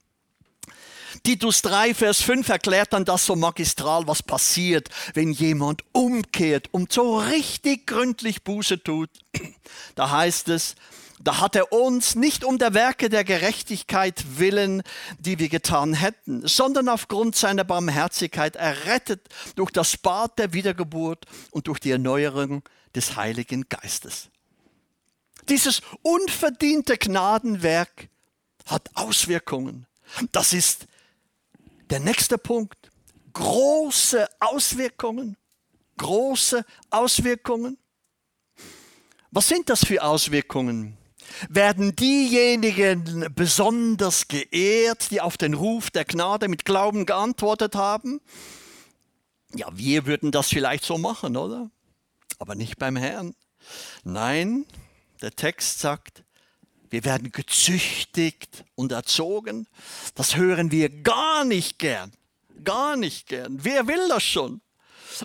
Titus 1.25 1.61
3, 1.61 1.93
Vers 1.93 2.23
5 2.23 2.49
erklärt 2.49 2.95
dann 2.95 3.05
das 3.05 3.27
so 3.27 3.37
magistral, 3.37 4.07
was 4.07 4.23
passiert, 4.23 4.89
wenn 5.13 5.33
jemand 5.33 5.83
umkehrt 5.93 6.69
und 6.73 6.91
so 6.91 7.19
richtig 7.19 7.87
gründlich 7.87 8.45
Buße 8.45 8.83
tut. 8.83 9.11
Da 9.95 10.11
heißt 10.11 10.49
es, 10.49 10.75
da 11.21 11.41
hat 11.41 11.57
er 11.57 11.73
uns 11.73 12.15
nicht 12.15 12.45
um 12.45 12.59
der 12.59 12.75
Werke 12.75 13.09
der 13.09 13.25
Gerechtigkeit 13.25 14.39
willen, 14.39 14.83
die 15.19 15.39
wir 15.39 15.49
getan 15.49 15.95
hätten, 15.95 16.47
sondern 16.47 16.89
aufgrund 16.89 17.35
seiner 17.35 17.65
Barmherzigkeit 17.65 18.57
errettet 18.57 19.29
durch 19.57 19.71
das 19.71 19.97
Bad 19.97 20.39
der 20.39 20.53
Wiedergeburt 20.53 21.25
und 21.51 21.67
durch 21.67 21.81
die 21.81 21.91
Erneuerung 21.91 22.63
des 22.95 23.17
Heiligen 23.17 23.69
Geistes. 23.69 24.29
Dieses 25.49 25.83
unverdiente 26.03 26.99
Gnadenwerk 26.99 28.09
hat 28.67 28.91
Auswirkungen. 28.95 29.87
Das 30.31 30.53
ist 30.53 30.87
der 31.91 32.01
nächste 32.01 32.39
Punkt. 32.39 32.91
Große 33.33 34.29
Auswirkungen. 34.41 35.37
Große 35.97 36.65
Auswirkungen. 36.91 37.79
Was 39.31 39.49
sind 39.49 39.69
das 39.69 39.85
für 39.85 40.03
Auswirkungen? 40.03 40.98
Werden 41.49 41.95
diejenigen 41.97 43.33
besonders 43.35 44.29
geehrt, 44.29 45.11
die 45.11 45.21
auf 45.21 45.37
den 45.37 45.55
Ruf 45.55 45.91
der 45.91 46.05
Gnade 46.05 46.49
mit 46.49 46.65
Glauben 46.65 47.07
geantwortet 47.07 47.75
haben? 47.75 48.21
Ja, 49.55 49.69
wir 49.73 50.07
würden 50.07 50.31
das 50.31 50.49
vielleicht 50.49 50.85
so 50.85 50.99
machen, 50.99 51.37
oder? 51.37 51.71
Aber 52.39 52.55
nicht 52.55 52.79
beim 52.79 52.97
Herrn. 52.97 53.35
Nein, 54.05 54.67
der 55.23 55.33
Text 55.33 55.81
sagt, 55.81 56.23
wir 56.91 57.05
werden 57.05 57.33
gezüchtigt 57.33 58.65
und 58.75 58.93
erzogen. 58.93 59.67
Das 60.15 60.37
hören 60.37 60.71
wir 60.71 60.89
gar 60.89 61.45
nicht 61.45 61.79
gern. 61.79 62.13
Gar 62.65 62.97
nicht 62.97 63.29
gern. 63.29 63.59
Wer 63.63 63.87
will 63.87 64.09
das 64.09 64.23
schon? 64.23 64.61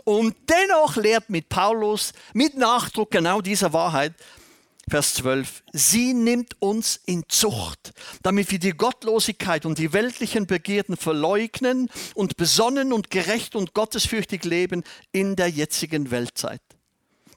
Und 0.04 0.36
dennoch 0.50 0.96
lehrt 0.96 1.30
mit 1.30 1.50
Paulus 1.50 2.14
mit 2.34 2.56
Nachdruck 2.58 3.12
genau 3.12 3.42
diese 3.42 3.74
Wahrheit. 3.74 4.14
Vers 4.94 5.16
12. 5.16 5.64
Sie 5.72 6.14
nimmt 6.14 6.62
uns 6.62 7.02
in 7.08 7.24
Zucht, 7.28 7.94
damit 8.22 8.52
wir 8.52 8.60
die 8.60 8.74
Gottlosigkeit 8.74 9.66
und 9.66 9.80
die 9.80 9.92
weltlichen 9.92 10.46
Begierden 10.46 10.98
verleugnen 10.98 11.90
und 12.14 12.38
besonnen 12.38 12.94
und 12.94 13.10
gerecht 13.10 13.56
und 13.56 13.74
gottesfürchtig 13.74 14.44
leben 14.44 14.84
in 15.12 15.36
der 15.36 15.48
jetzigen 15.48 16.12
Weltzeit. 16.12 16.62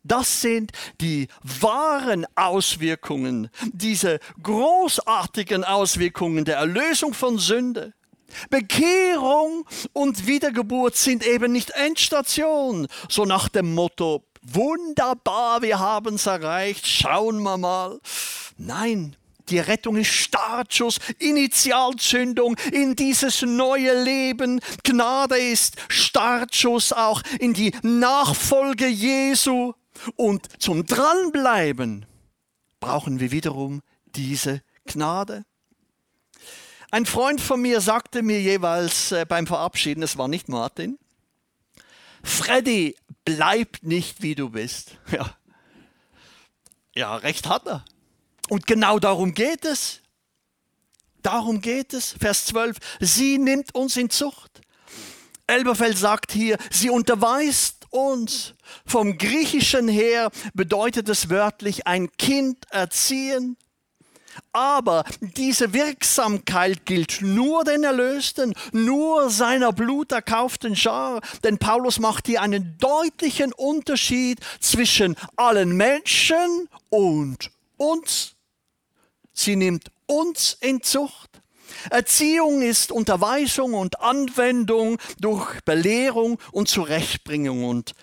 Das 0.04 0.42
sind 0.42 0.72
die 1.00 1.28
wahren 1.42 2.26
Auswirkungen, 2.34 3.48
diese 3.72 4.20
großartigen 4.42 5.64
Auswirkungen 5.64 6.44
der 6.44 6.58
Erlösung 6.58 7.14
von 7.14 7.38
Sünde. 7.38 7.94
Bekehrung 8.50 9.66
und 9.94 10.26
Wiedergeburt 10.26 10.94
sind 10.94 11.26
eben 11.26 11.52
nicht 11.52 11.70
Endstation, 11.70 12.86
so 13.08 13.24
nach 13.24 13.48
dem 13.48 13.74
Motto, 13.74 14.24
wunderbar, 14.52 15.62
wir 15.62 15.78
haben 15.78 16.16
es 16.16 16.26
erreicht, 16.26 16.86
schauen 16.86 17.42
wir 17.42 17.56
mal. 17.56 18.00
Nein, 18.56 19.16
die 19.48 19.58
Rettung 19.58 19.96
ist 19.96 20.08
Startschuss, 20.08 20.98
Initialzündung 21.18 22.56
in 22.72 22.96
dieses 22.96 23.42
neue 23.42 24.02
Leben. 24.02 24.60
Gnade 24.82 25.38
ist 25.38 25.76
Startschuss 25.88 26.92
auch 26.92 27.22
in 27.38 27.54
die 27.54 27.72
Nachfolge 27.82 28.88
Jesu. 28.88 29.72
Und 30.16 30.60
zum 30.60 30.84
Dranbleiben 30.86 32.06
brauchen 32.80 33.20
wir 33.20 33.30
wiederum 33.30 33.82
diese 34.04 34.62
Gnade. 34.86 35.44
Ein 36.90 37.06
Freund 37.06 37.40
von 37.40 37.60
mir 37.60 37.80
sagte 37.80 38.22
mir 38.22 38.40
jeweils 38.40 39.12
äh, 39.12 39.26
beim 39.28 39.46
Verabschieden, 39.46 40.02
es 40.02 40.16
war 40.16 40.28
nicht 40.28 40.48
Martin, 40.48 40.98
Freddy, 42.26 42.96
bleib 43.24 43.78
nicht 43.82 44.20
wie 44.22 44.34
du 44.34 44.50
bist. 44.50 44.98
Ja, 45.12 45.36
ja 46.94 47.16
recht 47.16 47.48
hat 47.48 47.66
er. 47.66 47.84
Und 48.48 48.66
genau 48.66 48.98
darum 48.98 49.32
geht 49.32 49.64
es. 49.64 50.00
Darum 51.22 51.60
geht 51.60 51.94
es. 51.94 52.12
Vers 52.18 52.46
12. 52.46 52.78
Sie 53.00 53.38
nimmt 53.38 53.74
uns 53.74 53.96
in 53.96 54.10
Zucht. 54.10 54.60
Elberfeld 55.46 55.96
sagt 55.96 56.32
hier, 56.32 56.58
sie 56.70 56.90
unterweist 56.90 57.86
uns. 57.90 58.54
Vom 58.84 59.18
Griechischen 59.18 59.86
her 59.86 60.30
bedeutet 60.54 61.08
es 61.08 61.30
wörtlich 61.30 61.86
ein 61.86 62.10
Kind 62.12 62.64
erziehen. 62.70 63.56
Aber 64.52 65.04
diese 65.20 65.72
Wirksamkeit 65.72 66.86
gilt 66.86 67.20
nur 67.20 67.64
den 67.64 67.84
Erlösten, 67.84 68.54
nur 68.72 69.30
seiner 69.30 69.72
bluterkauften 69.72 70.76
Schar. 70.76 71.20
Denn 71.44 71.58
Paulus 71.58 71.98
macht 71.98 72.26
hier 72.26 72.42
einen 72.42 72.76
deutlichen 72.78 73.52
Unterschied 73.52 74.40
zwischen 74.60 75.16
allen 75.36 75.76
Menschen 75.76 76.68
und 76.90 77.50
uns. 77.76 78.34
Sie 79.32 79.56
nimmt 79.56 79.90
uns 80.06 80.56
in 80.60 80.82
Zucht. 80.82 81.30
Erziehung 81.90 82.62
ist 82.62 82.90
Unterweisung 82.90 83.74
und 83.74 84.00
Anwendung 84.00 84.98
durch 85.20 85.60
Belehrung 85.62 86.38
und 86.52 86.68
Zurechtbringung. 86.68 87.64
Und 87.64 87.94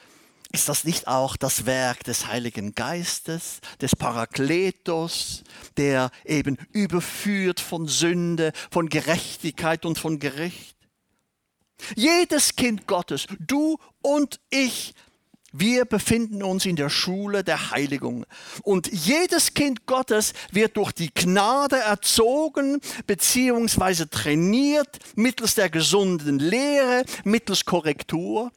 ist 0.52 0.70
das 0.70 0.84
nicht 0.84 1.08
auch 1.08 1.36
das 1.36 1.66
Werk 1.66 2.04
des 2.04 2.28
Heiligen 2.28 2.76
Geistes, 2.76 3.60
des 3.82 3.96
Parakletos, 3.96 5.44
der 5.78 6.12
eben 6.26 6.58
überführt 6.72 7.60
von 7.60 7.88
Sünde, 7.88 8.52
von 8.72 8.90
Gerechtigkeit 8.90 9.86
und 9.86 9.98
von 9.98 10.20
Gericht? 10.20 10.78
Jedes 11.96 12.56
Kind 12.56 12.88
Gottes, 12.88 13.28
du 13.40 13.78
und 14.02 14.40
ich, 14.50 14.94
wir 15.52 15.86
befinden 15.86 16.42
uns 16.42 16.66
in 16.66 16.76
der 16.76 16.90
Schule 16.90 17.44
der 17.44 17.72
Heiligung. 17.72 18.26
Und 18.64 18.92
jedes 18.92 19.54
Kind 19.54 19.86
Gottes 19.86 20.34
wird 20.52 20.78
durch 20.78 20.92
die 20.92 21.14
Gnade 21.14 21.78
erzogen 21.78 22.82
bzw. 23.06 24.06
trainiert 24.10 24.98
mittels 25.16 25.56
der 25.56 25.70
gesunden 25.70 26.40
Lehre, 26.40 27.06
mittels 27.24 27.66
Korrektur. 27.66 28.52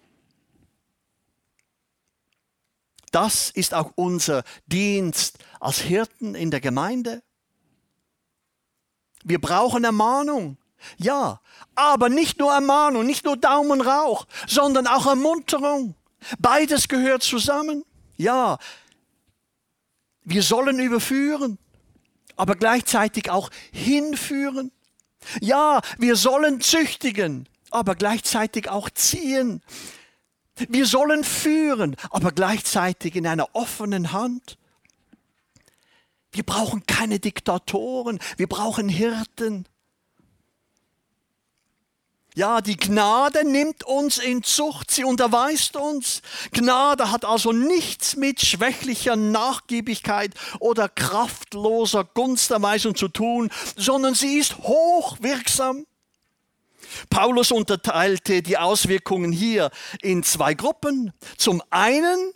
Das 3.13 3.51
ist 3.51 3.75
auch 3.75 3.93
unser 3.95 4.43
Dienst 4.67 5.39
als 5.61 5.81
Hirten 5.81 6.35
in 6.35 6.51
der 6.51 6.61
Gemeinde. 6.61 7.23
Wir 9.25 9.41
brauchen 9.41 9.85
Ermahnung. 9.85 10.57
Ja, 10.99 11.41
aber 11.75 12.09
nicht 12.09 12.39
nur 12.39 12.53
Ermahnung, 12.53 13.07
nicht 13.07 13.25
nur 13.25 13.37
Daumenrauch, 13.37 14.27
sondern 14.47 14.87
auch 14.87 15.07
Ermunterung. 15.07 15.95
Beides 16.39 16.89
gehört 16.89 17.23
zusammen. 17.23 17.85
Ja, 18.17 18.59
wir 20.23 20.43
sollen 20.43 20.79
überführen, 20.79 21.59
aber 22.37 22.57
gleichzeitig 22.57 23.31
auch 23.31 23.51
hinführen. 23.73 24.73
Ja, 25.41 25.81
wir 25.99 26.17
sollen 26.17 26.61
züchtigen, 26.61 27.49
aber 27.71 27.95
gleichzeitig 27.95 28.69
auch 28.69 28.91
ziehen. 28.91 29.63
Wir 30.57 30.87
sollen 30.87 31.25
führen, 31.25 31.97
aber 32.11 32.33
gleichzeitig 32.33 33.15
in 33.17 33.27
einer 33.27 33.55
offenen 33.55 34.13
Hand. 34.13 34.59
Wir 36.37 36.45
brauchen 36.45 36.85
keine 36.87 37.19
Diktatoren, 37.19 38.19
wir 38.37 38.47
brauchen 38.47 38.91
Hirten. 38.91 39.67
Ja, 42.35 42.61
die 42.61 42.77
Gnade 42.77 43.51
nimmt 43.51 43.85
uns 43.85 44.19
in 44.19 44.43
Zucht, 44.43 44.91
sie 44.91 45.05
unterweist 45.05 45.77
uns. 45.77 46.21
Gnade 46.53 47.11
hat 47.11 47.25
also 47.25 47.53
nichts 47.53 48.17
mit 48.17 48.43
schwächlicher 48.43 49.17
Nachgiebigkeit 49.17 50.35
oder 50.61 50.91
kraftloser 50.91 52.05
Gunsterweisung 52.05 52.95
zu 52.95 53.09
tun, 53.09 53.49
sondern 53.75 54.15
sie 54.15 54.37
ist 54.37 54.59
hochwirksam. 54.59 55.87
Paulus 57.09 57.51
unterteilte 57.51 58.43
die 58.43 58.59
Auswirkungen 58.59 59.33
hier 59.33 59.71
in 60.03 60.23
zwei 60.23 60.53
Gruppen. 60.53 61.15
Zum 61.39 61.63
einen 61.71 62.35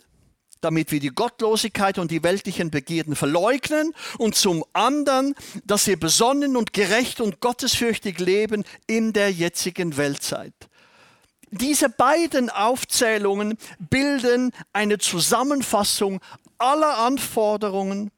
damit 0.61 0.91
wir 0.91 0.99
die 0.99 1.09
Gottlosigkeit 1.09 1.97
und 1.97 2.11
die 2.11 2.23
weltlichen 2.23 2.71
Begierden 2.71 3.15
verleugnen 3.15 3.93
und 4.17 4.35
zum 4.35 4.63
anderen, 4.73 5.35
dass 5.65 5.87
wir 5.87 5.99
besonnen 5.99 6.55
und 6.55 6.73
gerecht 6.73 7.19
und 7.19 7.39
gottesfürchtig 7.41 8.19
leben 8.19 8.63
in 8.87 9.13
der 9.13 9.31
jetzigen 9.31 9.97
Weltzeit. 9.97 10.53
Diese 11.49 11.89
beiden 11.89 12.49
Aufzählungen 12.49 13.57
bilden 13.77 14.53
eine 14.71 14.99
Zusammenfassung 14.99 16.21
aller 16.57 16.99
Anforderungen, 16.99 18.11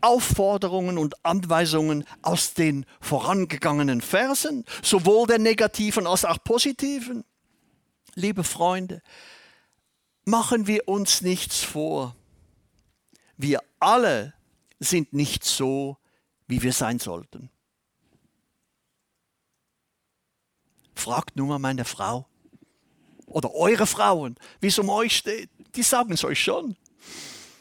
Aufforderungen 0.00 0.96
und 0.96 1.14
Anweisungen 1.24 2.04
aus 2.22 2.54
den 2.54 2.86
vorangegangenen 3.00 4.00
Versen, 4.00 4.64
sowohl 4.82 5.26
der 5.26 5.38
negativen 5.38 6.06
als 6.06 6.24
auch 6.24 6.38
positiven. 6.42 7.24
Liebe 8.14 8.44
Freunde, 8.44 9.02
machen 10.24 10.66
wir 10.66 10.88
uns 10.88 11.22
nichts 11.22 11.62
vor. 11.62 12.14
Wir 13.36 13.60
alle 13.80 14.34
sind 14.78 15.12
nicht 15.12 15.44
so, 15.44 15.96
wie 16.46 16.62
wir 16.62 16.72
sein 16.72 16.98
sollten. 16.98 17.50
Fragt 20.94 21.36
nur 21.36 21.48
mal 21.48 21.58
meine 21.58 21.84
Frau 21.84 22.26
oder 23.26 23.54
eure 23.54 23.86
Frauen, 23.86 24.36
wie 24.60 24.68
es 24.68 24.78
um 24.78 24.88
euch 24.88 25.16
steht. 25.16 25.50
Die 25.74 25.82
sagen 25.82 26.12
es 26.12 26.24
euch 26.24 26.42
schon. 26.42 26.76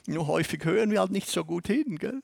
Nur 0.06 0.28
häufig 0.28 0.64
hören 0.64 0.92
wir 0.92 1.00
halt 1.00 1.12
nicht 1.12 1.30
so 1.30 1.44
gut 1.44 1.68
hin. 1.68 1.98
Gell? 1.98 2.22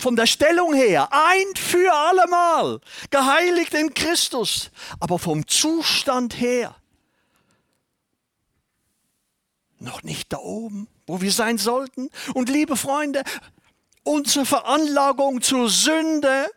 Von 0.00 0.16
der 0.16 0.26
Stellung 0.26 0.74
her, 0.74 1.08
ein 1.12 1.54
für 1.56 1.92
allemal, 1.92 2.80
geheiligt 3.10 3.74
in 3.74 3.94
Christus, 3.94 4.70
aber 4.98 5.18
vom 5.18 5.46
Zustand 5.46 6.40
her, 6.40 6.74
noch 9.78 10.02
nicht 10.02 10.32
da 10.32 10.38
oben, 10.38 10.88
wo 11.06 11.20
wir 11.20 11.30
sein 11.30 11.58
sollten. 11.58 12.10
Und 12.32 12.48
liebe 12.48 12.76
Freunde, 12.76 13.22
unsere 14.02 14.44
Veranlagung 14.44 15.42
zur 15.42 15.68
Sünde 15.70 16.50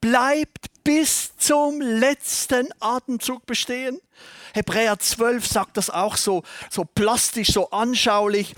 bleibt 0.00 0.66
bis 0.84 1.36
zum 1.36 1.80
letzten 1.80 2.68
Atemzug 2.80 3.44
bestehen. 3.46 4.00
Hebräer 4.54 4.98
12 4.98 5.46
sagt 5.46 5.76
das 5.76 5.90
auch 5.90 6.16
so, 6.16 6.42
so 6.70 6.84
plastisch, 6.84 7.52
so 7.52 7.70
anschaulich. 7.70 8.54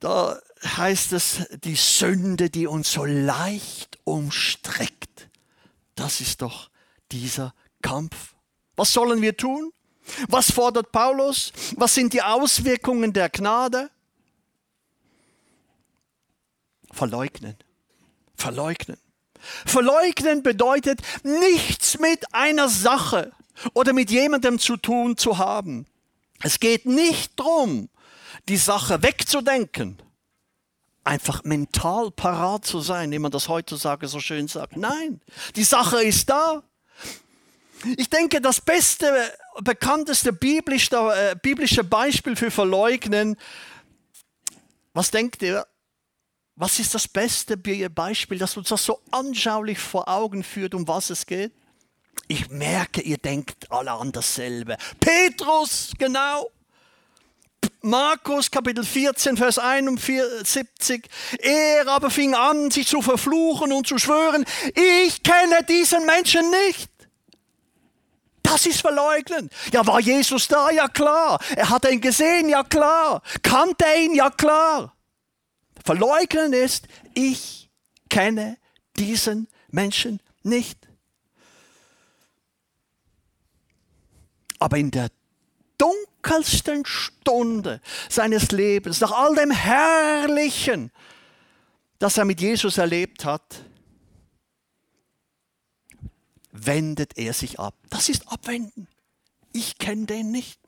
Da 0.00 0.40
heißt 0.62 1.12
es, 1.12 1.46
die 1.64 1.76
Sünde, 1.76 2.50
die 2.50 2.66
uns 2.66 2.92
so 2.92 3.04
leicht 3.04 3.98
umstreckt. 4.04 5.28
Das 5.94 6.20
ist 6.20 6.42
doch 6.42 6.70
dieser 7.12 7.54
Kampf. 7.82 8.34
Was 8.76 8.92
sollen 8.92 9.22
wir 9.22 9.36
tun? 9.36 9.72
Was 10.28 10.50
fordert 10.50 10.92
Paulus? 10.92 11.52
Was 11.76 11.94
sind 11.94 12.12
die 12.12 12.22
Auswirkungen 12.22 13.12
der 13.12 13.28
Gnade? 13.28 13.90
Verleugnen. 16.92 17.56
Verleugnen. 18.36 18.98
Verleugnen 19.66 20.42
bedeutet, 20.42 21.00
nichts 21.22 21.98
mit 21.98 22.34
einer 22.34 22.68
Sache 22.68 23.32
oder 23.74 23.92
mit 23.92 24.10
jemandem 24.10 24.58
zu 24.58 24.76
tun 24.76 25.16
zu 25.16 25.38
haben. 25.38 25.86
Es 26.42 26.60
geht 26.60 26.86
nicht 26.86 27.38
darum, 27.38 27.88
die 28.48 28.56
Sache 28.56 29.02
wegzudenken, 29.02 30.00
einfach 31.08 31.42
mental 31.42 32.10
parat 32.10 32.66
zu 32.66 32.80
sein, 32.80 33.10
wie 33.10 33.18
man 33.18 33.30
das 33.30 33.48
heutzutage 33.48 34.06
so 34.08 34.20
schön 34.20 34.46
sagt. 34.46 34.76
Nein, 34.76 35.20
die 35.56 35.64
Sache 35.64 36.02
ist 36.02 36.28
da. 36.28 36.62
Ich 37.96 38.10
denke, 38.10 38.40
das 38.40 38.60
beste, 38.60 39.32
bekannteste 39.60 40.32
biblische, 40.32 40.96
äh, 40.96 41.34
biblische 41.40 41.82
Beispiel 41.82 42.36
für 42.36 42.50
Verleugnen, 42.50 43.36
was 44.92 45.10
denkt 45.10 45.42
ihr? 45.42 45.66
Was 46.56 46.78
ist 46.78 46.94
das 46.94 47.08
beste 47.08 47.56
Beispiel, 47.56 48.38
das 48.38 48.56
uns 48.56 48.68
das 48.68 48.84
so 48.84 49.00
anschaulich 49.10 49.78
vor 49.78 50.08
Augen 50.08 50.42
führt, 50.42 50.74
um 50.74 50.86
was 50.88 51.08
es 51.08 51.24
geht? 51.24 51.52
Ich 52.26 52.50
merke, 52.50 53.00
ihr 53.00 53.16
denkt 53.16 53.70
alle 53.70 53.92
an 53.92 54.12
dasselbe. 54.12 54.76
Petrus, 55.00 55.92
genau. 55.96 56.50
Markus 57.80 58.50
Kapitel 58.50 58.84
14, 58.84 59.36
Vers 59.36 59.58
71. 59.58 61.08
Er 61.38 61.86
aber 61.86 62.10
fing 62.10 62.34
an, 62.34 62.70
sich 62.70 62.88
zu 62.88 63.02
verfluchen 63.02 63.72
und 63.72 63.86
zu 63.86 63.98
schwören, 63.98 64.44
ich 64.74 65.22
kenne 65.22 65.62
diesen 65.68 66.04
Menschen 66.04 66.50
nicht. 66.50 66.90
Das 68.42 68.66
ist 68.66 68.80
verleugnen. 68.80 69.50
Ja, 69.72 69.86
war 69.86 70.00
Jesus 70.00 70.48
da? 70.48 70.70
Ja 70.70 70.88
klar. 70.88 71.38
Er 71.54 71.68
hat 71.68 71.88
ihn 71.88 72.00
gesehen? 72.00 72.48
Ja 72.48 72.64
klar. 72.64 73.22
Kannte 73.42 73.84
ihn? 73.98 74.14
Ja 74.14 74.30
klar. 74.30 74.96
Verleugnen 75.84 76.54
ist, 76.54 76.88
ich 77.14 77.70
kenne 78.08 78.56
diesen 78.96 79.48
Menschen 79.70 80.20
nicht. 80.42 80.78
Aber 84.58 84.78
in 84.78 84.90
der 84.90 85.10
dunkelsten 86.28 86.84
Stunde 86.84 87.80
seines 88.08 88.50
Lebens, 88.52 89.00
nach 89.00 89.12
all 89.12 89.34
dem 89.34 89.50
Herrlichen, 89.50 90.90
das 91.98 92.18
er 92.18 92.24
mit 92.24 92.40
Jesus 92.40 92.78
erlebt 92.78 93.24
hat, 93.24 93.62
wendet 96.52 97.16
er 97.16 97.32
sich 97.32 97.58
ab. 97.58 97.74
Das 97.90 98.08
ist 98.08 98.30
Abwenden. 98.30 98.88
Ich 99.52 99.78
kenne 99.78 100.06
den 100.06 100.30
nicht. 100.30 100.60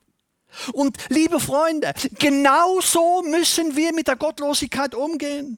Und 0.73 0.97
liebe 1.09 1.39
Freunde, 1.39 1.93
genauso 2.19 3.23
müssen 3.23 3.75
wir 3.75 3.93
mit 3.93 4.07
der 4.07 4.17
Gottlosigkeit 4.17 4.95
umgehen. 4.95 5.57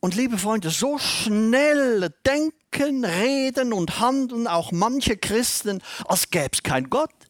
Und 0.00 0.14
liebe 0.14 0.36
Freunde, 0.36 0.68
so 0.68 0.98
schnell 0.98 2.12
denken, 2.26 3.06
reden 3.06 3.72
und 3.72 4.00
handeln 4.00 4.46
auch 4.46 4.72
manche 4.72 5.16
Christen, 5.16 5.82
als 6.06 6.28
gäbe 6.28 6.50
es 6.52 6.62
keinen 6.62 6.90
Gott. 6.90 7.23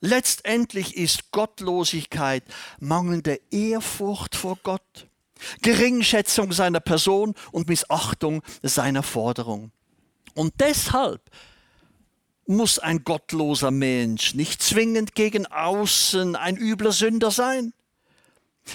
Letztendlich 0.00 0.96
ist 0.96 1.32
Gottlosigkeit 1.32 2.44
mangelnde 2.78 3.40
Ehrfurcht 3.50 4.36
vor 4.36 4.58
Gott, 4.62 5.08
Geringschätzung 5.62 6.52
seiner 6.52 6.80
Person 6.80 7.34
und 7.50 7.68
Missachtung 7.68 8.42
seiner 8.62 9.02
Forderung. 9.02 9.72
Und 10.34 10.54
deshalb 10.60 11.22
muss 12.46 12.78
ein 12.78 13.04
gottloser 13.04 13.70
Mensch 13.70 14.34
nicht 14.34 14.62
zwingend 14.62 15.14
gegen 15.14 15.46
außen 15.46 16.36
ein 16.36 16.56
übler 16.56 16.92
Sünder 16.92 17.30
sein. 17.30 17.74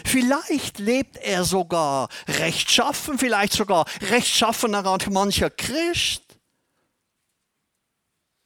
Vielleicht 0.05 0.79
lebt 0.79 1.17
er 1.17 1.43
sogar 1.43 2.09
rechtschaffen, 2.27 3.17
vielleicht 3.17 3.53
sogar 3.53 3.85
rechtschaffener 4.01 4.85
als 4.85 5.09
mancher 5.09 5.49
Christ. 5.49 6.32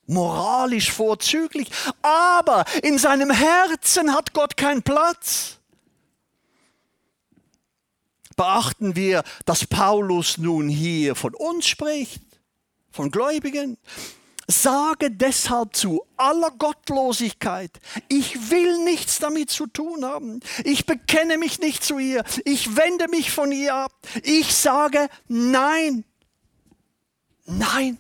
Moralisch 0.08 0.92
vorzüglich, 0.92 1.70
aber 2.02 2.64
in 2.82 2.98
seinem 2.98 3.30
Herzen 3.30 4.14
hat 4.14 4.34
Gott 4.34 4.56
keinen 4.56 4.82
Platz. 4.82 5.58
Beachten 8.38 8.96
wir, 8.96 9.24
dass 9.46 9.66
Paulus 9.66 10.38
nun 10.38 10.70
hier 10.70 11.16
von 11.16 11.36
uns 11.36 11.68
spricht, 11.68 12.22
von 12.90 13.12
Gläubigen. 13.12 13.78
Sage 14.50 15.12
deshalb 15.12 15.76
zu 15.76 16.06
aller 16.16 16.52
Gottlosigkeit, 16.52 17.72
ich 18.08 18.50
will 18.50 18.86
nichts 18.86 19.20
damit 19.20 19.50
zu 19.50 19.68
tun 19.68 20.06
haben. 20.06 20.40
Ich 20.64 20.86
bekenne 20.86 21.38
mich 21.38 21.60
nicht 21.60 21.84
zu 21.84 22.00
ihr. 22.00 22.24
Ich 22.46 22.78
wende 22.78 23.10
mich 23.10 23.30
von 23.30 23.52
ihr 23.52 23.76
ab. 23.76 23.92
Ich 24.24 24.56
sage 24.56 25.10
nein. 25.28 26.06
Nein. 27.46 27.98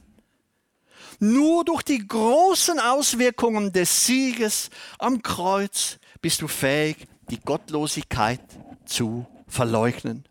Nur 1.19 1.65
durch 1.65 1.82
die 1.82 2.08
großen 2.08 2.80
Auswirkungen 2.80 3.71
des 3.71 4.06
Sieges 4.06 4.69
am 4.99 5.21
Kreuz 5.23 5.97
bist 6.21 6.41
du 6.41 6.47
fähig, 6.47 7.08
die 7.30 7.39
Gottlosigkeit 7.39 8.41
zu 8.86 9.25
verleugnen. 9.47 10.27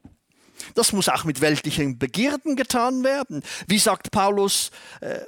Das 0.75 0.93
muss 0.93 1.09
auch 1.09 1.25
mit 1.25 1.41
weltlichen 1.41 1.99
Begierden 1.99 2.57
getan 2.57 3.05
werden. 3.05 3.43
Wie 3.67 3.79
sagt 3.79 4.11
Paulus, 4.11 4.71
äh, 5.01 5.21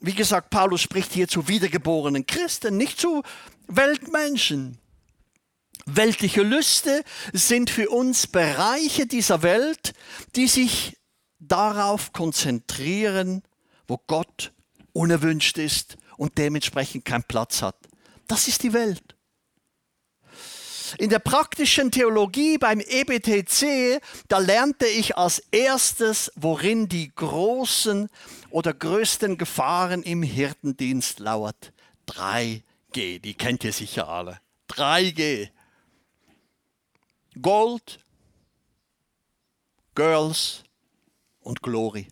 wie 0.00 0.14
gesagt, 0.14 0.50
Paulus 0.50 0.82
spricht 0.82 1.12
hier 1.12 1.28
zu 1.28 1.48
wiedergeborenen 1.48 2.26
Christen, 2.26 2.76
nicht 2.76 3.00
zu 3.00 3.22
Weltmenschen. 3.66 4.78
Weltliche 5.86 6.42
Lüste 6.42 7.02
sind 7.32 7.70
für 7.70 7.90
uns 7.90 8.26
Bereiche 8.26 9.06
dieser 9.06 9.42
Welt, 9.42 9.92
die 10.34 10.48
sich 10.48 10.96
darauf 11.38 12.12
konzentrieren, 12.12 13.42
wo 13.86 13.98
Gott 14.06 14.52
unerwünscht 14.96 15.58
ist 15.58 15.96
und 16.16 16.38
dementsprechend 16.38 17.04
keinen 17.04 17.24
Platz 17.24 17.62
hat. 17.62 17.76
Das 18.26 18.48
ist 18.48 18.62
die 18.62 18.72
Welt. 18.72 19.02
In 20.98 21.10
der 21.10 21.18
praktischen 21.18 21.90
Theologie 21.90 22.58
beim 22.58 22.80
EBTC, 22.80 24.00
da 24.28 24.38
lernte 24.38 24.86
ich 24.86 25.16
als 25.16 25.40
erstes, 25.50 26.32
worin 26.36 26.88
die 26.88 27.12
großen 27.14 28.08
oder 28.50 28.72
größten 28.72 29.36
Gefahren 29.36 30.02
im 30.02 30.22
Hirtendienst 30.22 31.18
lauert. 31.18 31.72
3G, 32.08 33.18
die 33.18 33.34
kennt 33.34 33.64
ihr 33.64 33.72
sicher 33.72 34.08
alle. 34.08 34.40
3G. 34.70 35.50
Gold, 37.42 37.98
Girls 39.94 40.62
und 41.40 41.62
Glory. 41.62 42.06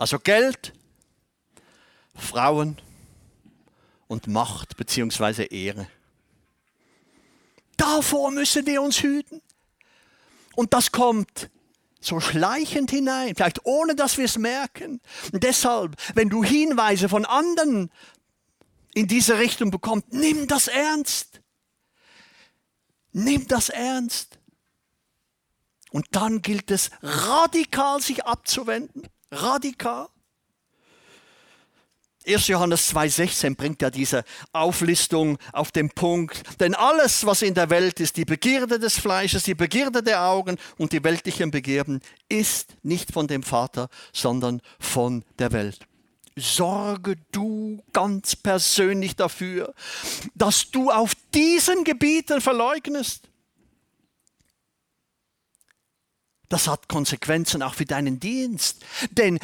Also 0.00 0.18
Geld, 0.18 0.72
Frauen 2.14 2.80
und 4.08 4.28
Macht 4.28 4.78
bzw. 4.78 5.44
Ehre. 5.54 5.88
Davor 7.76 8.30
müssen 8.30 8.64
wir 8.64 8.80
uns 8.80 9.02
hüten. 9.02 9.42
Und 10.56 10.72
das 10.72 10.90
kommt 10.90 11.50
so 12.00 12.18
schleichend 12.18 12.90
hinein, 12.90 13.34
vielleicht 13.36 13.66
ohne 13.66 13.94
dass 13.94 14.16
wir 14.16 14.24
es 14.24 14.38
merken. 14.38 15.02
Und 15.34 15.44
deshalb, 15.44 15.96
wenn 16.14 16.30
du 16.30 16.42
Hinweise 16.42 17.10
von 17.10 17.26
anderen 17.26 17.90
in 18.94 19.06
diese 19.06 19.38
Richtung 19.38 19.70
bekommst, 19.70 20.14
nimm 20.14 20.48
das 20.48 20.68
ernst. 20.68 21.42
Nimm 23.12 23.46
das 23.48 23.68
ernst. 23.68 24.38
Und 25.90 26.06
dann 26.12 26.40
gilt 26.40 26.70
es 26.70 26.90
radikal 27.02 28.00
sich 28.00 28.24
abzuwenden. 28.24 29.06
Radikal. 29.30 30.08
1. 32.26 32.48
Johannes 32.48 32.94
2,16 32.94 33.56
bringt 33.56 33.80
ja 33.80 33.90
diese 33.90 34.24
Auflistung 34.52 35.38
auf 35.52 35.72
den 35.72 35.88
Punkt. 35.88 36.42
Denn 36.60 36.74
alles, 36.74 37.24
was 37.24 37.40
in 37.40 37.54
der 37.54 37.70
Welt 37.70 37.98
ist, 37.98 38.18
die 38.18 38.26
Begierde 38.26 38.78
des 38.78 38.98
Fleisches, 38.98 39.44
die 39.44 39.54
Begierde 39.54 40.02
der 40.02 40.22
Augen 40.24 40.58
und 40.76 40.92
die 40.92 41.02
weltlichen 41.02 41.50
Begierden, 41.50 42.02
ist 42.28 42.74
nicht 42.82 43.10
von 43.10 43.26
dem 43.26 43.42
Vater, 43.42 43.88
sondern 44.12 44.60
von 44.78 45.24
der 45.38 45.52
Welt. 45.52 45.86
Sorge 46.36 47.16
du 47.32 47.82
ganz 47.92 48.36
persönlich 48.36 49.16
dafür, 49.16 49.74
dass 50.34 50.70
du 50.70 50.90
auf 50.90 51.12
diesen 51.34 51.84
Gebieten 51.84 52.40
verleugnest. 52.40 53.29
Das 56.50 56.66
hat 56.68 56.88
Konsequenzen 56.88 57.62
auch 57.62 57.74
für 57.74 57.86
deinen 57.86 58.20
Dienst. 58.20 58.84
Denn 59.12 59.38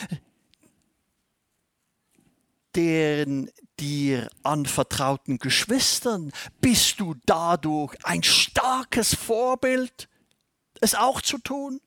den 2.74 3.50
dir 3.80 4.28
anvertrauten 4.42 5.38
Geschwistern 5.38 6.32
bist 6.60 7.00
du 7.00 7.14
dadurch 7.24 7.94
ein 8.04 8.22
starkes 8.22 9.14
Vorbild, 9.14 10.08
es 10.80 10.94
auch 10.94 11.22
zu 11.22 11.38
tun. 11.38 11.80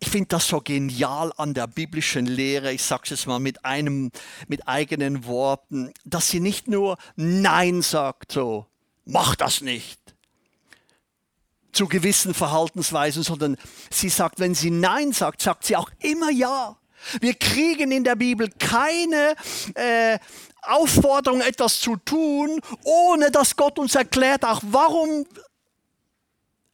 Ich 0.00 0.08
finde 0.08 0.28
das 0.28 0.48
so 0.48 0.60
genial 0.60 1.32
an 1.36 1.54
der 1.54 1.66
biblischen 1.68 2.26
Lehre, 2.26 2.72
ich 2.72 2.82
sage 2.82 3.14
es 3.14 3.26
mal 3.26 3.40
mit 3.40 3.64
einem, 3.64 4.10
mit 4.48 4.66
eigenen 4.68 5.24
Worten, 5.24 5.92
dass 6.04 6.28
sie 6.28 6.40
nicht 6.40 6.68
nur 6.68 6.98
Nein 7.16 7.82
sagt, 7.82 8.32
so, 8.32 8.66
mach 9.04 9.36
das 9.36 9.60
nicht, 9.60 10.07
zu 11.78 11.86
gewissen 11.86 12.34
Verhaltensweisen, 12.34 13.22
sondern 13.22 13.56
sie 13.88 14.08
sagt, 14.08 14.40
wenn 14.40 14.52
sie 14.52 14.70
Nein 14.70 15.12
sagt, 15.12 15.40
sagt 15.40 15.64
sie 15.64 15.76
auch 15.76 15.90
immer 16.00 16.28
Ja. 16.28 16.76
Wir 17.20 17.34
kriegen 17.34 17.92
in 17.92 18.02
der 18.02 18.16
Bibel 18.16 18.50
keine 18.58 19.36
äh, 19.74 20.18
Aufforderung, 20.62 21.40
etwas 21.40 21.78
zu 21.78 21.94
tun, 21.94 22.60
ohne 22.82 23.30
dass 23.30 23.54
Gott 23.54 23.78
uns 23.78 23.94
erklärt, 23.94 24.44
auch 24.44 24.60
warum 24.64 25.24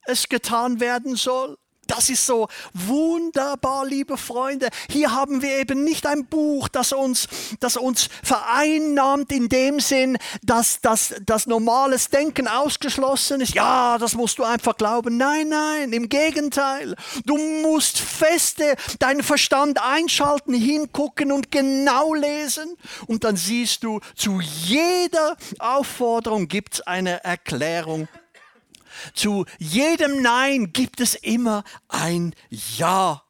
es 0.07 0.27
getan 0.27 0.79
werden 0.79 1.15
soll. 1.15 1.55
Das 1.87 2.09
ist 2.09 2.25
so 2.25 2.47
wunderbar, 2.73 3.85
liebe 3.85 4.17
Freunde. 4.17 4.69
Hier 4.89 5.13
haben 5.13 5.41
wir 5.41 5.57
eben 5.59 5.83
nicht 5.83 6.05
ein 6.07 6.25
Buch, 6.25 6.67
das 6.67 6.91
uns, 6.93 7.27
das 7.59 7.77
uns 7.77 8.09
vereinnahmt 8.23 9.31
in 9.31 9.49
dem 9.49 9.79
Sinn, 9.79 10.17
dass 10.43 10.81
das, 10.81 11.15
das 11.25 11.47
normales 11.47 12.09
Denken 12.09 12.47
ausgeschlossen 12.47 13.41
ist. 13.41 13.53
Ja, 13.53 13.97
das 13.97 14.15
musst 14.15 14.39
du 14.39 14.43
einfach 14.43 14.77
glauben. 14.77 15.17
Nein, 15.17 15.49
nein, 15.49 15.93
im 15.93 16.09
Gegenteil. 16.09 16.95
Du 17.25 17.37
musst 17.37 17.99
feste 17.99 18.75
deinen 18.99 19.23
Verstand 19.23 19.81
einschalten, 19.81 20.53
hingucken 20.53 21.31
und 21.31 21.51
genau 21.51 22.13
lesen. 22.13 22.75
Und 23.07 23.23
dann 23.23 23.35
siehst 23.35 23.83
du, 23.83 23.99
zu 24.15 24.41
jeder 24.41 25.37
Aufforderung 25.59 26.47
gibt 26.47 26.75
es 26.75 26.81
eine 26.81 27.23
Erklärung 27.23 28.07
zu 29.13 29.45
jedem 29.57 30.21
Nein 30.21 30.73
gibt 30.73 30.99
es 30.99 31.15
immer 31.15 31.63
ein 31.87 32.33
Ja. 32.49 33.25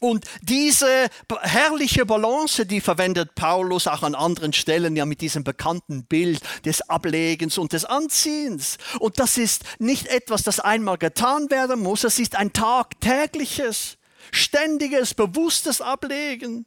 Und 0.00 0.26
diese 0.42 1.08
herrliche 1.40 2.04
Balance, 2.04 2.66
die 2.66 2.80
verwendet 2.80 3.34
Paulus 3.34 3.86
auch 3.86 4.02
an 4.02 4.14
anderen 4.14 4.52
Stellen 4.52 4.94
ja 4.94 5.06
mit 5.06 5.22
diesem 5.22 5.42
bekannten 5.42 6.04
Bild 6.04 6.40
des 6.64 6.82
Ablegens 6.88 7.56
und 7.56 7.72
des 7.72 7.86
Anziehens. 7.86 8.76
Und 9.00 9.18
das 9.18 9.38
ist 9.38 9.64
nicht 9.78 10.06
etwas, 10.08 10.42
das 10.42 10.60
einmal 10.60 10.98
getan 10.98 11.50
werden 11.50 11.80
muss, 11.80 12.04
es 12.04 12.18
ist 12.18 12.36
ein 12.36 12.52
tagtägliches, 12.52 13.96
ständiges, 14.32 15.14
bewusstes 15.14 15.80
Ablegen. 15.80 16.66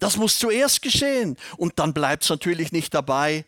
Das 0.00 0.16
muss 0.16 0.38
zuerst 0.38 0.82
geschehen 0.82 1.36
und 1.58 1.78
dann 1.78 1.94
bleibt 1.94 2.24
es 2.24 2.30
natürlich 2.30 2.72
nicht 2.72 2.92
dabei, 2.92 3.44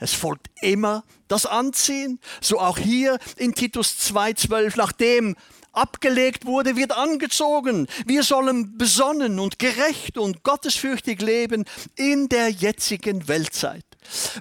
es 0.00 0.14
folgt 0.14 0.48
immer 0.62 1.04
das 1.28 1.46
Anziehen. 1.46 2.18
So 2.40 2.58
auch 2.58 2.78
hier 2.78 3.18
in 3.36 3.54
Titus 3.54 3.94
2,12, 4.10 4.72
nachdem 4.76 5.36
abgelegt 5.72 6.46
wurde, 6.46 6.74
wird 6.74 6.92
angezogen. 6.92 7.86
Wir 8.06 8.22
sollen 8.22 8.76
besonnen 8.76 9.38
und 9.38 9.58
gerecht 9.58 10.18
und 10.18 10.42
gottesfürchtig 10.42 11.20
leben 11.20 11.64
in 11.96 12.28
der 12.28 12.48
jetzigen 12.48 13.28
Weltzeit. 13.28 13.84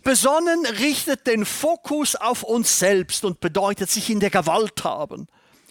Besonnen 0.03 0.65
richtet 0.65 1.27
den 1.27 1.45
Fokus 1.45 2.15
auf 2.15 2.43
uns 2.43 2.79
selbst 2.79 3.25
und 3.25 3.41
bedeutet 3.41 3.91
sich 3.91 4.09
in 4.09 4.19
der 4.21 4.29
Gewalt 4.31 4.83
haben. 4.83 5.27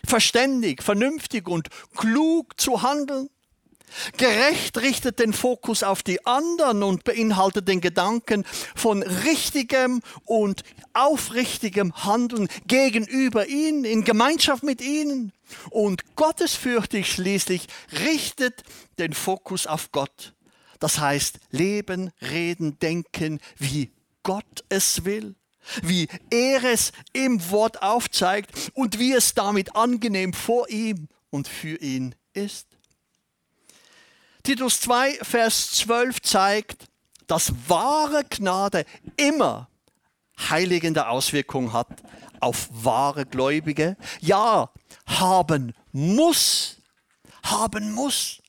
Verständig, 0.07 0.83
vernünftig 0.83 1.49
und 1.49 1.69
klug 1.97 2.61
zu 2.61 2.83
handeln 2.83 3.31
Gerecht 4.17 4.79
richtet 4.79 5.19
den 5.19 5.33
Fokus 5.33 5.83
auf 5.83 6.03
die 6.03 6.25
anderen 6.27 6.83
und 6.83 7.05
beinhaltet 7.05 7.69
den 7.69 7.81
Gedanken 7.81 8.45
von 8.75 9.03
richtigem 9.03 10.01
und 10.25 10.63
aufrichtigem 10.93 11.95
Handeln 12.05 12.49
gegenüber 12.67 13.47
ihnen, 13.47 13.85
in 13.85 14.05
Gemeinschaft 14.05 14.63
mit 14.63 14.81
ihnen. 14.81 15.33
Und 15.71 16.17
gottesfürchtig 16.17 17.11
schließlich 17.11 17.67
richtet 17.93 18.63
den 18.99 19.13
Fokus 19.13 19.67
auf 19.67 19.93
Gott. 19.93 20.35
Das 20.79 20.99
heißt, 20.99 21.39
leben, 21.51 22.13
reden, 22.21 22.79
denken, 22.79 23.41
wie 23.57 23.91
Gott 24.23 24.65
es 24.69 25.05
will, 25.05 25.35
wie 25.83 26.09
er 26.31 26.65
es 26.65 26.93
im 27.13 27.51
Wort 27.51 27.83
aufzeigt 27.83 28.51
und 28.75 28.99
wie 28.99 29.13
es 29.13 29.35
damit 29.35 29.75
angenehm 29.75 30.33
vor 30.33 30.69
ihm 30.69 31.09
und 31.31 31.49
für 31.49 31.77
ihn 31.77 32.15
ist. 32.33 32.68
Titus 34.49 34.81
2, 34.81 35.19
Vers 35.21 35.73
12 35.73 36.23
zeigt, 36.23 36.87
dass 37.27 37.53
wahre 37.67 38.25
Gnade 38.25 38.87
immer 39.19 39.69
heiligende 40.49 41.09
Auswirkungen 41.09 41.75
hat 41.75 42.03
auf 42.41 42.71
wahre 42.73 43.27
Gläubige. 43.27 43.99
Ja, 44.23 44.71
haben 45.05 45.75
muss, 45.93 46.79
haben 47.43 47.93
muss. 47.93 48.41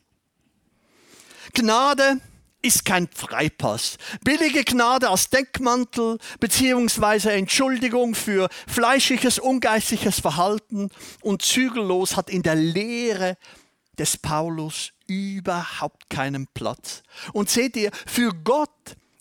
Gnade 1.54 2.22
ist 2.62 2.86
kein 2.86 3.10
Freipass. 3.14 3.98
Billige 4.24 4.64
Gnade 4.64 5.10
als 5.10 5.30
Deckmantel 5.30 6.18
beziehungsweise 6.40 7.34
Entschuldigung 7.34 8.16
für 8.16 8.48
fleischliches, 8.70 9.38
ungeistliches 9.38 10.22
Verhalten 10.22 10.92
und 11.22 11.42
zügellos 11.42 12.16
hat 12.16 12.30
in 12.30 12.42
der 12.42 12.56
Lehre 12.56 13.38
des 13.98 14.16
Paulus 14.16 14.94
überhaupt 15.10 16.10
keinen 16.10 16.48
Platz. 16.54 17.04
Und 17.34 17.50
seht 17.50 17.76
ihr, 17.76 17.92
für 18.06 18.32
Gott 18.32 18.70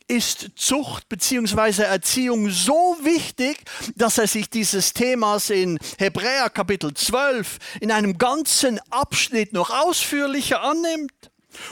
ist 0.09 0.51
Zucht 0.57 1.09
bzw. 1.09 1.83
Erziehung 1.83 2.51
so 2.51 2.97
wichtig, 3.03 3.59
dass 3.95 4.19
er 4.19 4.27
sich 4.27 4.49
dieses 4.49 4.95
Themas 4.95 5.51
in 5.51 5.79
Hebräer 5.99 6.49
Kapitel 6.51 6.95
12 6.95 7.59
in 7.81 7.93
einem 7.93 8.17
ganzen 8.17 8.81
Abschnitt 8.91 9.53
noch 9.53 9.71
ausführlicher 9.71 10.63
annimmt. 10.63 11.13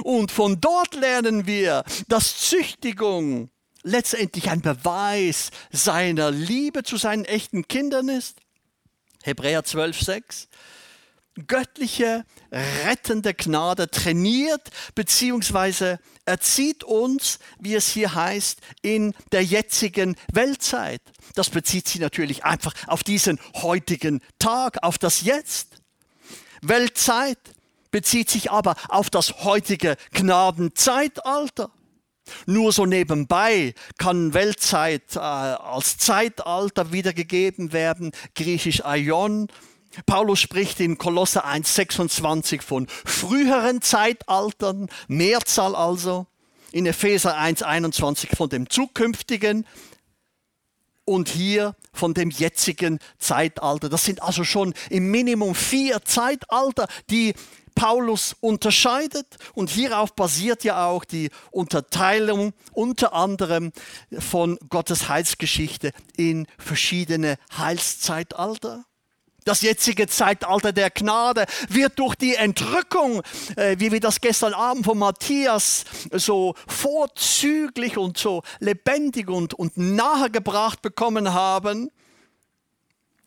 Und 0.02 0.30
von 0.32 0.60
dort 0.60 0.94
lernen 0.94 1.46
wir, 1.46 1.84
dass 2.08 2.38
Züchtigung 2.40 3.50
letztendlich 3.82 4.50
ein 4.50 4.60
Beweis 4.60 5.50
seiner 5.70 6.30
Liebe 6.30 6.82
zu 6.82 6.96
seinen 6.96 7.24
echten 7.24 7.68
Kindern 7.68 8.08
ist. 8.08 8.38
Hebräer 9.22 9.64
12, 9.64 10.00
6 10.00 10.48
göttliche 11.46 12.24
rettende 12.50 13.34
Gnade 13.34 13.90
trainiert 13.90 14.70
bzw. 14.94 15.96
erzieht 16.24 16.84
uns, 16.84 17.38
wie 17.58 17.74
es 17.74 17.88
hier 17.88 18.14
heißt, 18.14 18.60
in 18.82 19.14
der 19.32 19.44
jetzigen 19.44 20.16
Weltzeit. 20.32 21.02
Das 21.34 21.50
bezieht 21.50 21.88
sich 21.88 22.00
natürlich 22.00 22.44
einfach 22.44 22.72
auf 22.86 23.04
diesen 23.04 23.38
heutigen 23.54 24.22
Tag, 24.38 24.82
auf 24.82 24.98
das 24.98 25.22
Jetzt. 25.22 25.82
Weltzeit 26.62 27.38
bezieht 27.90 28.30
sich 28.30 28.50
aber 28.50 28.74
auf 28.88 29.10
das 29.10 29.44
heutige 29.44 29.96
Gnadenzeitalter. 30.12 31.70
Nur 32.46 32.72
so 32.72 32.86
nebenbei 32.86 33.74
kann 33.98 34.34
Weltzeit 34.34 35.14
äh, 35.14 35.18
als 35.18 35.96
Zeitalter 35.98 36.92
wiedergegeben 36.92 37.72
werden, 37.72 38.10
griechisch 38.34 38.84
Aion, 38.84 39.48
Paulus 40.04 40.40
spricht 40.40 40.80
in 40.80 40.98
Kolosse 40.98 41.46
1,26 41.46 42.60
von 42.60 42.86
früheren 42.88 43.80
Zeitaltern, 43.80 44.88
Mehrzahl 45.08 45.74
also. 45.74 46.26
In 46.72 46.84
Epheser 46.84 47.38
1,21 47.38 48.36
von 48.36 48.50
dem 48.50 48.68
zukünftigen 48.68 49.66
und 51.06 51.28
hier 51.28 51.74
von 51.92 52.12
dem 52.12 52.30
jetzigen 52.30 52.98
Zeitalter. 53.18 53.88
Das 53.88 54.04
sind 54.04 54.22
also 54.22 54.44
schon 54.44 54.74
im 54.90 55.10
Minimum 55.10 55.54
vier 55.54 56.04
Zeitalter, 56.04 56.88
die 57.08 57.34
Paulus 57.74 58.34
unterscheidet 58.40 59.36
und 59.54 59.70
hierauf 59.70 60.14
basiert 60.14 60.64
ja 60.64 60.86
auch 60.86 61.04
die 61.04 61.30
Unterteilung 61.50 62.52
unter 62.72 63.12
anderem 63.12 63.70
von 64.18 64.58
Gottes 64.68 65.08
Heilsgeschichte 65.08 65.92
in 66.16 66.46
verschiedene 66.58 67.38
Heilszeitalter. 67.56 68.84
Das 69.46 69.62
jetzige 69.62 70.08
Zeitalter 70.08 70.72
der 70.72 70.90
Gnade 70.90 71.46
wird 71.68 72.00
durch 72.00 72.16
die 72.16 72.34
Entrückung, 72.34 73.22
äh, 73.54 73.76
wie 73.78 73.92
wir 73.92 74.00
das 74.00 74.20
gestern 74.20 74.54
Abend 74.54 74.84
von 74.84 74.98
Matthias 74.98 75.84
so 76.10 76.56
vorzüglich 76.66 77.96
und 77.96 78.18
so 78.18 78.42
lebendig 78.58 79.30
und, 79.30 79.54
und 79.54 79.76
nahegebracht 79.76 80.82
bekommen 80.82 81.32
haben, 81.32 81.92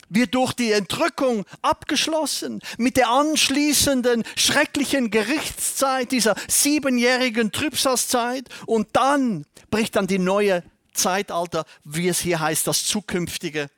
wird 0.10 0.36
durch 0.36 0.52
die 0.52 0.74
Entrückung 0.74 1.46
abgeschlossen 1.62 2.60
mit 2.78 2.98
der 2.98 3.10
anschließenden 3.12 4.26
schrecklichen 4.36 5.12
Gerichtszeit, 5.12 6.12
dieser 6.12 6.36
siebenjährigen 6.50 7.54
Trübsalzeit. 7.54 8.50
Und 8.66 8.90
dann 8.92 9.46
bricht 9.72 9.96
dann 9.96 10.08
die 10.08 10.20
neue 10.20 10.64
Zeitalter, 10.94 11.64
wie 11.86 12.10
es 12.10 12.20
hier 12.20 12.42
heißt, 12.42 12.68
das 12.68 12.84
zukünftige 12.84 13.70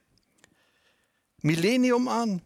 Millennium 1.41 2.08
an. 2.08 2.41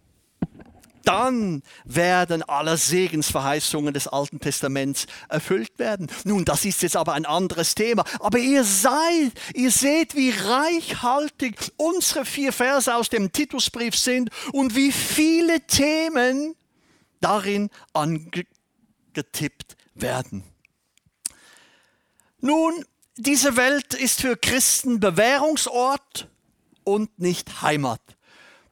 Dann 1.06 1.62
werden 1.86 2.42
alle 2.42 2.78
Segensverheißungen 2.78 3.94
des 3.94 4.08
Alten 4.08 4.40
Testaments 4.40 5.06
erfüllt 5.30 5.78
werden. 5.78 6.08
Nun, 6.24 6.46
das 6.46 6.66
ist 6.66 6.82
jetzt 6.82 6.98
aber 6.98 7.14
ein 7.14 7.28
anderes 7.28 7.76
Thema. 7.76 8.04
Aber 8.20 8.40
ihr 8.40 8.64
seid, 8.64 9.32
ihr 9.54 9.70
seht, 9.70 10.16
wie 10.16 10.32
reichhaltig 10.32 11.74
unsere 11.78 12.26
vier 12.26 12.52
Verse 12.52 12.94
aus 12.94 13.10
dem 13.10 13.32
Titusbrief 13.32 13.96
sind 13.96 14.32
und 14.52 14.76
wie 14.76 14.92
viele 14.92 15.62
Themen 15.68 16.56
darin 17.22 17.70
angetippt 17.94 19.78
werden. 19.94 20.44
Nun, 22.40 22.84
diese 23.18 23.58
Welt 23.58 23.94
ist 23.94 24.22
für 24.22 24.36
Christen 24.38 25.00
Bewährungsort 25.00 26.30
und 26.84 27.20
nicht 27.20 27.62
Heimat. 27.62 28.02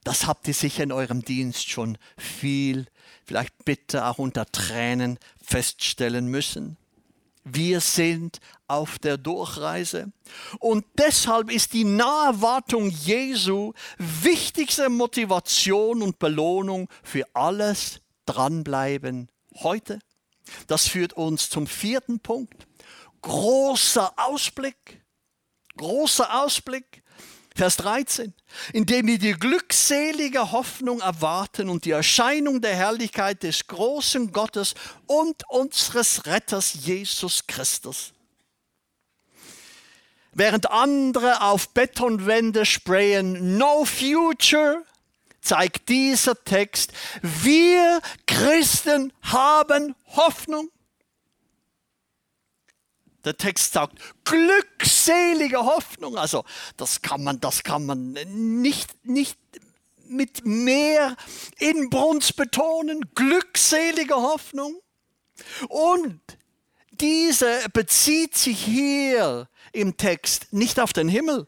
Das 0.03 0.27
habt 0.27 0.47
ihr 0.47 0.53
sicher 0.53 0.83
in 0.83 0.91
eurem 0.91 1.23
Dienst 1.23 1.69
schon 1.69 1.97
viel, 2.17 2.87
vielleicht 3.25 3.65
bitte 3.65 4.05
auch 4.05 4.17
unter 4.17 4.45
Tränen 4.45 5.17
feststellen 5.41 6.27
müssen. 6.27 6.77
Wir 7.45 7.81
sind 7.81 8.39
auf 8.67 8.99
der 8.99 9.17
Durchreise. 9.17 10.11
Und 10.59 10.85
deshalb 10.97 11.51
ist 11.51 11.73
die 11.73 11.83
Naherwartung 11.83 12.89
Jesu 12.89 13.73
wichtigste 13.97 14.89
Motivation 14.89 16.01
und 16.01 16.19
Belohnung 16.19 16.89
für 17.03 17.25
alles 17.33 18.01
Dranbleiben 18.25 19.29
heute. 19.55 19.99
Das 20.67 20.87
führt 20.87 21.13
uns 21.13 21.49
zum 21.49 21.67
vierten 21.67 22.19
Punkt. 22.19 22.67
Großer 23.21 24.13
Ausblick. 24.17 25.03
Großer 25.75 26.43
Ausblick. 26.43 27.02
Vers 27.55 27.77
13, 27.77 28.33
indem 28.73 29.07
wir 29.07 29.19
die 29.19 29.33
glückselige 29.33 30.51
Hoffnung 30.51 31.01
erwarten 31.01 31.69
und 31.69 31.85
die 31.85 31.91
Erscheinung 31.91 32.61
der 32.61 32.75
Herrlichkeit 32.75 33.43
des 33.43 33.67
großen 33.67 34.31
Gottes 34.31 34.73
und 35.05 35.43
unseres 35.49 36.25
Retters 36.25 36.73
Jesus 36.73 37.45
Christus. 37.45 38.13
Während 40.31 40.71
andere 40.71 41.41
auf 41.41 41.69
Betonwände 41.69 42.65
sprayen 42.65 43.57
No 43.57 43.85
Future, 43.85 44.83
zeigt 45.41 45.89
dieser 45.89 46.41
Text, 46.43 46.91
wir 47.21 48.01
Christen 48.25 49.13
haben 49.21 49.95
Hoffnung. 50.07 50.69
Der 53.25 53.37
Text 53.37 53.73
sagt 53.73 53.97
glückselige 54.25 55.59
Hoffnung. 55.59 56.17
Also 56.17 56.43
das 56.77 57.01
kann 57.01 57.23
man, 57.23 57.39
das 57.39 57.63
kann 57.63 57.85
man 57.85 58.13
nicht, 58.13 59.05
nicht 59.05 59.39
mit 60.07 60.45
mehr 60.45 61.15
Inbrunst 61.59 62.35
betonen. 62.35 63.01
Glückselige 63.15 64.15
Hoffnung. 64.15 64.75
Und 65.69 66.19
diese 66.91 67.59
bezieht 67.73 68.35
sich 68.35 68.59
hier 68.63 69.47
im 69.71 69.97
Text 69.97 70.51
nicht 70.51 70.79
auf 70.79 70.93
den 70.93 71.07
Himmel. 71.07 71.47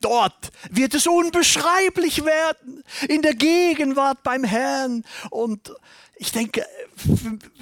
Dort 0.00 0.50
wird 0.68 0.92
es 0.92 1.06
unbeschreiblich 1.06 2.26
werden, 2.26 2.84
in 3.08 3.22
der 3.22 3.32
Gegenwart 3.32 4.22
beim 4.22 4.44
Herrn. 4.44 5.02
Und 5.30 5.72
ich 6.16 6.32
denke, 6.32 6.64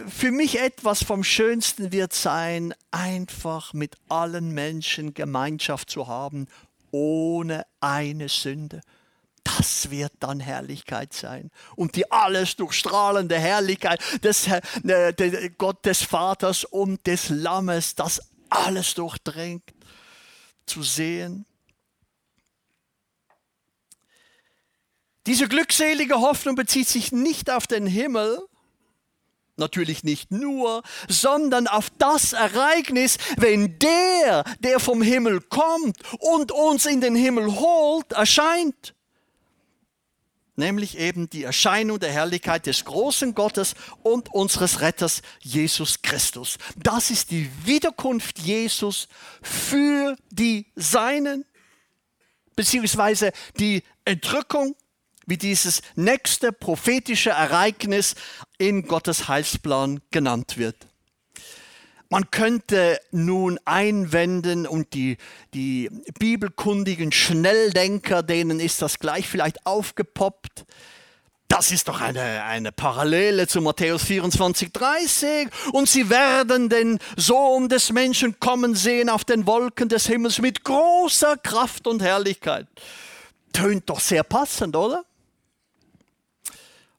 für 0.09 0.31
mich 0.31 0.59
etwas 0.61 1.03
vom 1.03 1.25
Schönsten 1.25 1.93
wird 1.93 2.12
sein, 2.12 2.75
einfach 2.91 3.73
mit 3.73 3.97
allen 4.09 4.53
Menschen 4.53 5.15
Gemeinschaft 5.15 5.91
zu 5.91 6.07
haben, 6.07 6.49
ohne 6.91 7.67
eine 7.81 8.29
Sünde. 8.29 8.83
Das 9.45 9.91
wird 9.91 10.12
dann 10.21 10.38
Herrlichkeit 10.38 11.12
sein. 11.12 11.51
Und 11.75 11.97
die 11.97 12.11
alles 12.12 12.55
durchstrahlende 12.57 13.38
Herrlichkeit 13.38 14.01
des 14.23 14.47
äh, 14.47 15.51
Gott 15.59 15.85
Vaters 15.85 16.65
und 16.65 17.07
des 17.07 17.29
Lammes, 17.29 17.95
das 17.95 18.21
alles 18.49 18.95
durchdringt, 18.95 19.65
zu 20.67 20.83
sehen. 20.83 21.47
Diese 25.26 25.46
glückselige 25.46 26.20
Hoffnung 26.20 26.56
bezieht 26.56 26.88
sich 26.88 27.12
nicht 27.12 27.50
auf 27.50 27.66
den 27.66 27.87
Himmel, 27.87 28.40
natürlich 29.56 30.02
nicht 30.02 30.30
nur, 30.30 30.82
sondern 31.08 31.68
auf 31.68 31.90
das 31.98 32.32
Ereignis, 32.32 33.18
wenn 33.37 33.78
der, 33.78 34.44
der 34.61 34.80
vom 34.80 35.02
Himmel 35.02 35.40
kommt 35.40 35.96
und 36.18 36.50
uns 36.50 36.87
in 36.87 37.00
den 37.00 37.14
Himmel 37.14 37.54
holt, 37.54 38.12
erscheint. 38.12 38.94
Nämlich 40.56 40.98
eben 40.98 41.30
die 41.30 41.44
Erscheinung 41.44 41.98
der 41.98 42.12
Herrlichkeit 42.12 42.66
des 42.66 42.85
großen 42.85 43.35
Gottes 43.35 43.74
und 44.02 44.28
unseres 44.35 44.80
Retters 44.80 45.22
Jesus 45.40 46.02
Christus. 46.02 46.58
Das 46.76 47.11
ist 47.11 47.30
die 47.30 47.50
Wiederkunft 47.64 48.38
Jesus 48.38 49.08
für 49.40 50.16
die 50.30 50.66
Seinen, 50.74 51.46
beziehungsweise 52.54 53.32
die 53.58 53.82
Entrückung 54.04 54.74
wie 55.26 55.37
dieses 55.37 55.82
nächste 55.94 56.52
prophetische 56.52 57.30
Ereignis 57.30 58.14
in 58.58 58.87
Gottes 58.87 59.28
Heilsplan 59.28 60.00
genannt 60.11 60.58
wird. 60.58 60.87
Man 62.12 62.30
könnte 62.30 63.00
nun 63.11 63.58
einwenden 63.64 64.66
und 64.66 64.92
die, 64.92 65.16
die 65.54 65.88
bibelkundigen 66.18 67.11
Schnelldenker, 67.11 68.22
denen 68.22 68.61
ist 68.61 68.82
das 68.82 68.98
gleich 68.98 69.26
vielleicht 69.26 69.64
aufgepoppt. 69.64 70.66
Das 71.48 71.70
ist 71.70 71.88
doch 71.88 72.02
eine, 72.02 72.44
eine 72.44 72.70
Parallele 72.70 73.46
zu 73.46 73.62
Matthäus 73.62 74.04
24, 74.04 74.72
30. 74.72 75.48
Und 75.72 75.88
sie 75.88 76.11
werden 76.11 76.68
den 76.68 76.98
Sohn 77.16 77.70
des 77.70 77.90
Menschen 77.92 78.38
kommen 78.40 78.74
sehen 78.74 79.08
auf 79.08 79.24
den 79.24 79.46
Wolken 79.46 79.88
des 79.88 80.06
Himmels 80.06 80.38
mit 80.38 80.64
großer 80.64 81.38
Kraft 81.38 81.87
und 81.87 82.02
Herrlichkeit. 82.02 82.66
Tönt 83.54 83.88
doch 83.88 84.00
sehr 84.00 84.22
passend, 84.22 84.76
oder? 84.76 85.04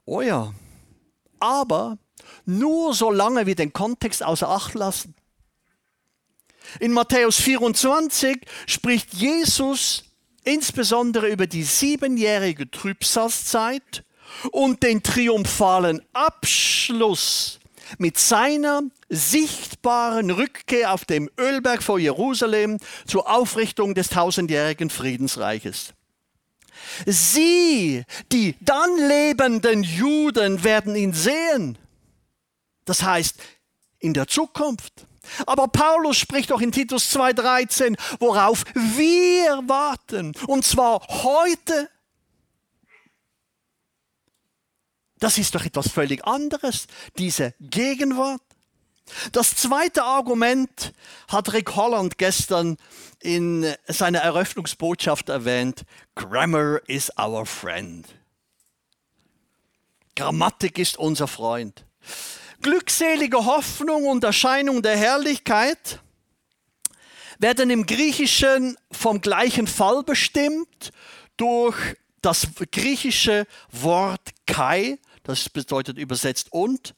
Oh 0.05 0.21
ja, 0.21 0.53
aber 1.39 1.97
nur 2.45 2.93
solange 2.93 3.45
wir 3.45 3.55
den 3.55 3.73
Kontext 3.73 4.23
außer 4.23 4.49
Acht 4.49 4.73
lassen. 4.73 5.15
In 6.79 6.91
Matthäus 6.91 7.37
24 7.37 8.39
spricht 8.67 9.13
Jesus 9.13 10.03
insbesondere 10.43 11.29
über 11.29 11.47
die 11.47 11.63
siebenjährige 11.63 12.69
Trübsalzeit 12.69 14.03
und 14.51 14.83
den 14.83 15.03
triumphalen 15.03 16.01
Abschluss 16.13 17.59
mit 17.97 18.17
seiner 18.17 18.83
sichtbaren 19.09 20.31
Rückkehr 20.31 20.93
auf 20.93 21.05
dem 21.05 21.29
Ölberg 21.39 21.83
vor 21.83 21.99
Jerusalem 21.99 22.79
zur 23.05 23.29
Aufrichtung 23.29 23.93
des 23.93 24.09
tausendjährigen 24.09 24.89
Friedensreiches. 24.89 25.93
Sie, 27.05 28.03
die 28.31 28.55
dann 28.61 28.97
lebenden 28.97 29.83
Juden, 29.83 30.63
werden 30.63 30.95
ihn 30.95 31.13
sehen. 31.13 31.77
Das 32.85 33.03
heißt, 33.03 33.35
in 33.99 34.13
der 34.13 34.27
Zukunft. 34.27 35.07
Aber 35.45 35.67
Paulus 35.69 36.17
spricht 36.17 36.51
auch 36.51 36.61
in 36.61 36.71
Titus 36.71 37.15
2.13, 37.15 37.97
worauf 38.19 38.65
wir 38.73 39.61
warten. 39.67 40.33
Und 40.47 40.65
zwar 40.65 40.99
heute. 41.07 41.89
Das 45.19 45.37
ist 45.37 45.55
doch 45.55 45.63
etwas 45.63 45.89
völlig 45.89 46.25
anderes, 46.25 46.87
diese 47.17 47.53
Gegenwart. 47.61 48.41
Das 49.31 49.55
zweite 49.55 50.03
Argument 50.03 50.93
hat 51.27 51.53
Rick 51.53 51.75
Holland 51.75 52.17
gestern 52.17 52.77
in 53.21 53.73
seiner 53.87 54.19
Eröffnungsbotschaft 54.19 55.29
erwähnt. 55.29 55.83
Grammar 56.15 56.81
is 56.87 57.11
our 57.19 57.45
friend. 57.45 58.07
Grammatik 60.15 60.77
ist 60.77 60.97
unser 60.97 61.27
Freund. 61.27 61.85
Glückselige 62.61 63.45
Hoffnung 63.45 64.05
und 64.05 64.23
Erscheinung 64.23 64.81
der 64.81 64.95
Herrlichkeit 64.95 65.99
werden 67.39 67.69
im 67.69 67.85
Griechischen 67.85 68.77
vom 68.91 69.19
gleichen 69.21 69.67
Fall 69.67 70.03
bestimmt 70.03 70.91
durch 71.35 71.75
das 72.21 72.47
griechische 72.71 73.47
Wort 73.71 74.21
Kai, 74.45 74.97
das 75.23 75.49
bedeutet 75.49 75.97
übersetzt 75.97 76.51
und, 76.53 76.95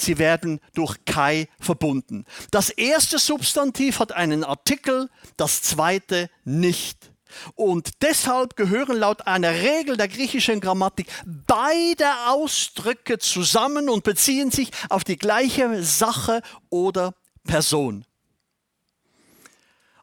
sie 0.00 0.18
werden 0.18 0.60
durch 0.74 0.96
Kai 1.04 1.48
verbunden. 1.60 2.24
Das 2.50 2.70
erste 2.70 3.18
Substantiv 3.18 4.00
hat 4.00 4.12
einen 4.12 4.44
Artikel, 4.44 5.10
das 5.36 5.62
zweite 5.62 6.30
nicht. 6.44 7.12
Und 7.54 8.02
deshalb 8.02 8.56
gehören 8.56 8.96
laut 8.96 9.26
einer 9.26 9.52
Regel 9.52 9.96
der 9.96 10.08
griechischen 10.08 10.60
Grammatik 10.60 11.08
beide 11.46 12.06
Ausdrücke 12.28 13.18
zusammen 13.18 13.88
und 13.88 14.04
beziehen 14.04 14.50
sich 14.50 14.70
auf 14.88 15.04
die 15.04 15.16
gleiche 15.16 15.82
Sache 15.82 16.42
oder 16.70 17.14
Person. 17.44 18.04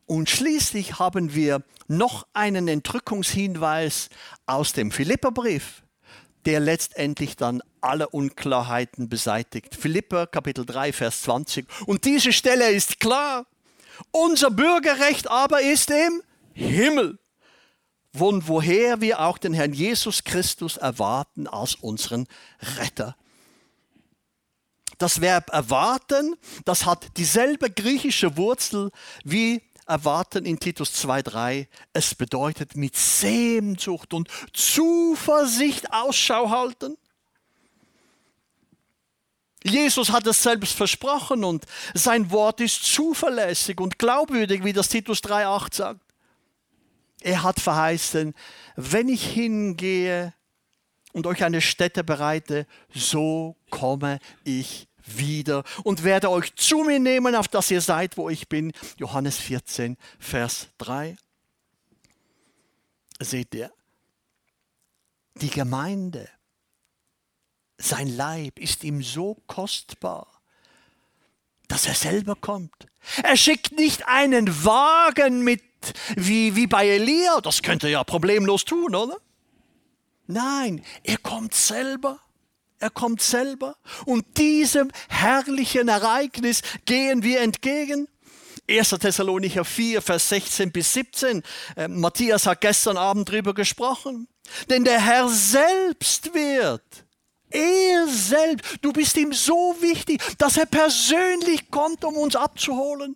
Und 0.05 0.29
schließlich 0.29 0.99
haben 0.99 1.33
wir 1.33 1.63
noch 1.87 2.27
einen 2.33 2.67
Entrückungshinweis 2.67 4.09
aus 4.45 4.73
dem 4.73 4.91
Philipperbrief, 4.91 5.83
der 6.45 6.59
letztendlich 6.59 7.35
dann 7.35 7.61
alle 7.81 8.09
Unklarheiten 8.09 9.09
beseitigt. 9.09 9.75
Philipper 9.75 10.27
Kapitel 10.27 10.65
3, 10.65 10.93
Vers 10.93 11.21
20. 11.23 11.67
Und 11.85 12.05
diese 12.05 12.33
Stelle 12.33 12.69
ist 12.71 12.99
klar. 12.99 13.45
Unser 14.11 14.51
Bürgerrecht 14.51 15.29
aber 15.29 15.61
ist 15.61 15.89
im 15.89 16.21
Himmel, 16.53 17.19
von 18.13 18.47
woher 18.47 19.01
wir 19.01 19.21
auch 19.21 19.37
den 19.37 19.53
Herrn 19.53 19.73
Jesus 19.73 20.23
Christus 20.23 20.77
erwarten 20.77 21.47
als 21.47 21.75
unseren 21.75 22.27
Retter. 22.77 23.15
Das 24.97 25.19
Verb 25.19 25.49
erwarten, 25.51 26.35
das 26.63 26.85
hat 26.85 27.17
dieselbe 27.17 27.69
griechische 27.69 28.37
Wurzel 28.37 28.91
wie 29.23 29.61
erwarten 29.85 30.45
in 30.45 30.59
Titus 30.59 30.91
2.3. 31.05 31.67
Es 31.93 32.15
bedeutet 32.15 32.75
mit 32.75 32.95
Sehnsucht 32.95 34.13
und 34.13 34.29
Zuversicht 34.53 35.91
Ausschau 35.93 36.49
halten. 36.49 36.97
Jesus 39.63 40.11
hat 40.11 40.27
es 40.27 40.43
selbst 40.43 40.73
versprochen 40.73 41.43
und 41.43 41.65
sein 41.95 42.29
Wort 42.29 42.61
ist 42.61 42.83
zuverlässig 42.83 43.81
und 43.81 43.97
glaubwürdig, 43.97 44.63
wie 44.63 44.73
das 44.73 44.89
Titus 44.89 45.23
3.8 45.23 45.75
sagt. 45.75 46.01
Er 47.21 47.41
hat 47.41 47.59
verheißen, 47.59 48.35
wenn 48.75 49.09
ich 49.09 49.25
hingehe 49.25 50.35
und 51.13 51.25
euch 51.25 51.43
eine 51.43 51.61
Stätte 51.61 52.03
bereite, 52.03 52.67
so 52.93 53.55
komme 53.71 54.19
ich 54.43 54.87
wieder 55.05 55.63
und 55.83 56.03
werde 56.03 56.29
euch 56.29 56.55
zu 56.55 56.83
mir 56.83 56.99
nehmen, 56.99 57.35
auf 57.35 57.47
dass 57.47 57.71
ihr 57.71 57.81
seid, 57.81 58.17
wo 58.17 58.29
ich 58.29 58.49
bin. 58.49 58.71
Johannes 58.97 59.37
14, 59.37 59.97
Vers 60.19 60.67
3. 60.77 61.17
Seht 63.19 63.55
ihr, 63.55 63.71
die 65.35 65.49
Gemeinde, 65.49 66.29
sein 67.77 68.07
Leib 68.07 68.59
ist 68.59 68.83
ihm 68.83 69.01
so 69.03 69.35
kostbar, 69.47 70.27
dass 71.67 71.87
er 71.87 71.95
selber 71.95 72.35
kommt. 72.35 72.87
Er 73.23 73.37
schickt 73.37 73.73
nicht 73.73 74.07
einen 74.07 74.65
Wagen 74.65 75.43
mit 75.43 75.61
wie, 76.15 76.55
wie 76.55 76.67
bei 76.67 76.87
Elia, 76.87 77.41
das 77.41 77.61
könnte 77.61 77.87
er 77.87 77.91
ja 77.91 78.03
problemlos 78.03 78.65
tun, 78.65 78.95
oder? 78.95 79.17
Nein, 80.27 80.83
er 81.03 81.17
kommt 81.17 81.53
selber. 81.53 82.19
Er 82.79 82.89
kommt 82.89 83.21
selber. 83.21 83.77
Und 84.05 84.37
diesem 84.37 84.91
herrlichen 85.07 85.87
Ereignis 85.87 86.61
gehen 86.85 87.23
wir 87.23 87.41
entgegen. 87.41 88.07
1. 88.69 88.89
Thessalonicher 88.89 89.63
4, 89.63 90.01
Vers 90.01 90.29
16 90.29 90.71
bis 90.71 90.93
17. 90.93 91.43
Äh, 91.75 91.87
Matthias 91.87 92.47
hat 92.47 92.61
gestern 92.61 92.97
Abend 92.97 93.29
drüber 93.29 93.53
gesprochen. 93.53 94.27
Denn 94.69 94.83
der 94.83 94.99
Herr 94.99 95.27
selbst 95.29 96.33
wird, 96.33 96.83
er 97.49 98.07
selbst, 98.07 98.77
du 98.81 98.91
bist 98.91 99.15
ihm 99.17 99.33
so 99.33 99.75
wichtig, 99.79 100.21
dass 100.37 100.57
er 100.57 100.65
persönlich 100.65 101.69
kommt, 101.69 102.03
um 102.03 102.17
uns 102.17 102.35
abzuholen. 102.35 103.15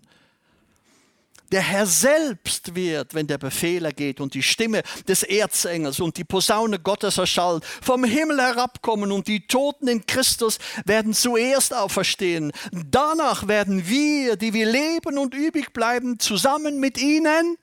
Der 1.52 1.62
Herr 1.62 1.88
selbst 1.88 2.76
wird, 2.76 3.16
wenn 3.16 3.26
der 3.26 3.40
Befehl 3.40 3.86
ergeht 3.86 4.20
und 4.22 4.34
die 4.36 4.44
Stimme 4.44 4.84
des 5.08 5.24
Erzengels 5.24 6.00
und 6.00 6.18
die 6.18 6.24
Posaune 6.24 6.80
Gottes 6.80 7.18
erschallt, 7.18 7.66
vom 7.66 8.04
Himmel 8.04 8.40
herabkommen 8.40 9.12
und 9.12 9.28
die 9.28 9.48
Toten 9.48 9.88
in 9.88 10.06
Christus 10.06 10.60
werden 10.86 11.14
zuerst 11.14 11.74
auferstehen. 11.74 12.52
Danach 12.72 13.48
werden 13.48 13.88
wir, 13.88 14.36
die 14.36 14.54
wir 14.54 14.68
leben 14.68 15.18
und 15.18 15.34
übrig 15.34 15.74
bleiben, 15.74 16.20
zusammen 16.20 16.80
mit 16.80 17.00
ihnen 17.00 17.58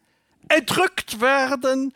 entrückt 0.49 1.20
werden 1.20 1.93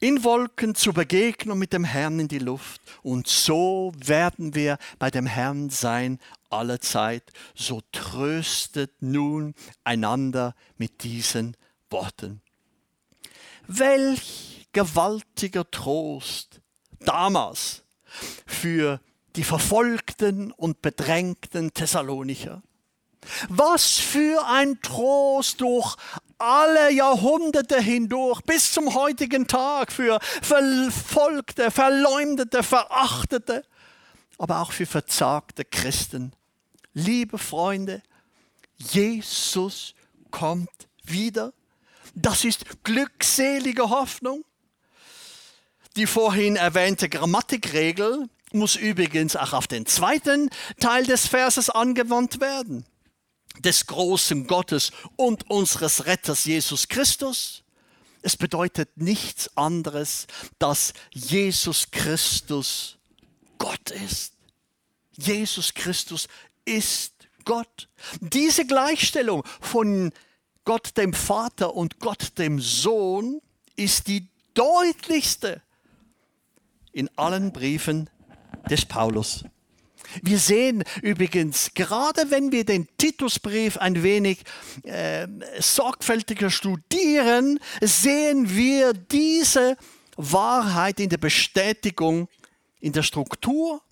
in 0.00 0.24
Wolken 0.24 0.74
zur 0.74 0.94
Begegnung 0.94 1.58
mit 1.58 1.72
dem 1.72 1.84
Herrn 1.84 2.18
in 2.18 2.28
die 2.28 2.38
Luft. 2.38 2.80
Und 3.02 3.28
so 3.28 3.92
werden 3.96 4.54
wir 4.54 4.78
bei 4.98 5.10
dem 5.10 5.26
Herrn 5.26 5.68
sein 5.70 6.18
alle 6.48 6.80
Zeit. 6.80 7.30
So 7.54 7.82
tröstet 7.92 8.90
nun 9.00 9.54
einander 9.84 10.54
mit 10.78 11.04
diesen 11.04 11.56
Worten. 11.90 12.40
Welch 13.66 14.68
gewaltiger 14.72 15.70
Trost 15.70 16.60
damals 17.00 17.82
für 18.46 19.00
die 19.36 19.44
verfolgten 19.44 20.50
und 20.50 20.82
bedrängten 20.82 21.72
Thessalonicher. 21.72 22.62
Was 23.48 23.98
für 23.98 24.46
ein 24.46 24.80
Trost 24.82 25.60
durch 25.60 25.96
alle 26.38 26.90
Jahrhunderte 26.92 27.80
hindurch 27.80 28.40
bis 28.42 28.72
zum 28.72 28.94
heutigen 28.94 29.46
Tag 29.46 29.92
für 29.92 30.18
verfolgte, 30.42 31.70
verleumdete, 31.70 32.62
verachtete, 32.62 33.64
aber 34.38 34.60
auch 34.60 34.72
für 34.72 34.86
verzagte 34.86 35.64
Christen. 35.64 36.32
Liebe 36.94 37.36
Freunde, 37.36 38.02
Jesus 38.78 39.94
kommt 40.30 40.70
wieder. 41.04 41.52
Das 42.14 42.44
ist 42.44 42.64
glückselige 42.84 43.90
Hoffnung. 43.90 44.44
Die 45.96 46.06
vorhin 46.06 46.56
erwähnte 46.56 47.08
Grammatikregel 47.08 48.28
muss 48.52 48.76
übrigens 48.76 49.36
auch 49.36 49.52
auf 49.52 49.66
den 49.66 49.86
zweiten 49.86 50.50
Teil 50.80 51.04
des 51.04 51.26
Verses 51.26 51.68
angewandt 51.68 52.40
werden 52.40 52.86
des 53.62 53.86
großen 53.86 54.46
Gottes 54.46 54.92
und 55.16 55.50
unseres 55.50 56.06
Retters 56.06 56.44
Jesus 56.44 56.88
Christus. 56.88 57.62
Es 58.22 58.36
bedeutet 58.36 58.96
nichts 58.96 59.56
anderes, 59.56 60.26
dass 60.58 60.92
Jesus 61.12 61.90
Christus 61.90 62.98
Gott 63.58 63.90
ist. 63.90 64.34
Jesus 65.16 65.74
Christus 65.74 66.28
ist 66.64 67.14
Gott. 67.44 67.88
Diese 68.20 68.66
Gleichstellung 68.66 69.44
von 69.60 70.12
Gott 70.64 70.96
dem 70.96 71.14
Vater 71.14 71.74
und 71.74 71.98
Gott 71.98 72.38
dem 72.38 72.60
Sohn 72.60 73.40
ist 73.76 74.06
die 74.08 74.28
deutlichste 74.54 75.62
in 76.92 77.08
allen 77.16 77.52
Briefen 77.52 78.10
des 78.68 78.84
Paulus. 78.84 79.44
Wir 80.22 80.38
sehen 80.38 80.84
übrigens, 81.02 81.70
gerade 81.74 82.30
wenn 82.30 82.52
wir 82.52 82.64
den 82.64 82.88
Titusbrief 82.98 83.76
ein 83.76 84.02
wenig 84.02 84.42
äh, 84.82 85.26
sorgfältiger 85.58 86.50
studieren, 86.50 87.60
sehen 87.80 88.54
wir 88.54 88.92
diese 88.92 89.76
Wahrheit 90.16 91.00
in 91.00 91.08
der 91.08 91.18
Bestätigung 91.18 92.28
in 92.80 92.92
der 92.92 93.02
Struktur. 93.02 93.82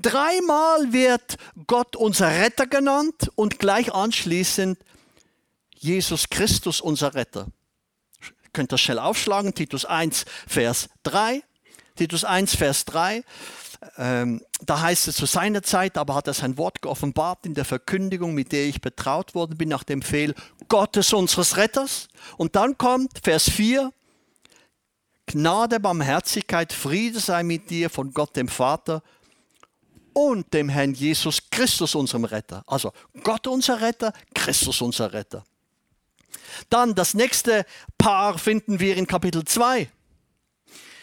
Dreimal 0.00 0.92
wird 0.92 1.36
Gott 1.66 1.96
unser 1.96 2.28
Retter 2.28 2.66
genannt 2.66 3.30
und 3.34 3.58
gleich 3.58 3.92
anschließend 3.92 4.78
Jesus 5.74 6.28
Christus 6.30 6.80
unser 6.80 7.14
Retter. 7.14 7.46
Ihr 8.22 8.50
könnt 8.52 8.72
das 8.72 8.80
schnell 8.80 8.98
aufschlagen, 8.98 9.54
Titus 9.54 9.84
1, 9.84 10.24
Vers 10.46 10.88
3. 11.02 11.42
Titus 11.96 12.24
1, 12.24 12.56
Vers 12.56 12.84
3 12.86 13.24
ähm, 13.98 14.42
da 14.62 14.80
heißt 14.80 15.08
es, 15.08 15.16
zu 15.16 15.26
seiner 15.26 15.62
Zeit 15.62 15.98
aber 15.98 16.14
hat 16.14 16.26
er 16.26 16.34
sein 16.34 16.56
Wort 16.56 16.82
geoffenbart 16.82 17.46
in 17.46 17.54
der 17.54 17.64
Verkündigung, 17.64 18.34
mit 18.34 18.52
der 18.52 18.66
ich 18.66 18.80
betraut 18.80 19.34
worden 19.34 19.56
bin, 19.56 19.68
nach 19.68 19.84
dem 19.84 20.02
Fehl 20.02 20.34
Gottes 20.68 21.12
unseres 21.12 21.56
Retters. 21.56 22.08
Und 22.36 22.56
dann 22.56 22.78
kommt 22.78 23.12
Vers 23.22 23.50
4, 23.50 23.92
Gnade, 25.26 25.80
Barmherzigkeit, 25.80 26.72
Friede 26.72 27.20
sei 27.20 27.42
mit 27.42 27.70
dir 27.70 27.90
von 27.90 28.12
Gott 28.12 28.36
dem 28.36 28.48
Vater 28.48 29.02
und 30.12 30.54
dem 30.54 30.68
Herrn 30.68 30.94
Jesus 30.94 31.42
Christus, 31.50 31.94
unserem 31.94 32.24
Retter. 32.24 32.62
Also 32.66 32.92
Gott 33.22 33.46
unser 33.46 33.80
Retter, 33.80 34.12
Christus 34.34 34.80
unser 34.80 35.12
Retter. 35.12 35.44
Dann 36.70 36.94
das 36.94 37.14
nächste 37.14 37.66
Paar 37.98 38.38
finden 38.38 38.80
wir 38.80 38.96
in 38.96 39.06
Kapitel 39.06 39.44
2. 39.44 39.90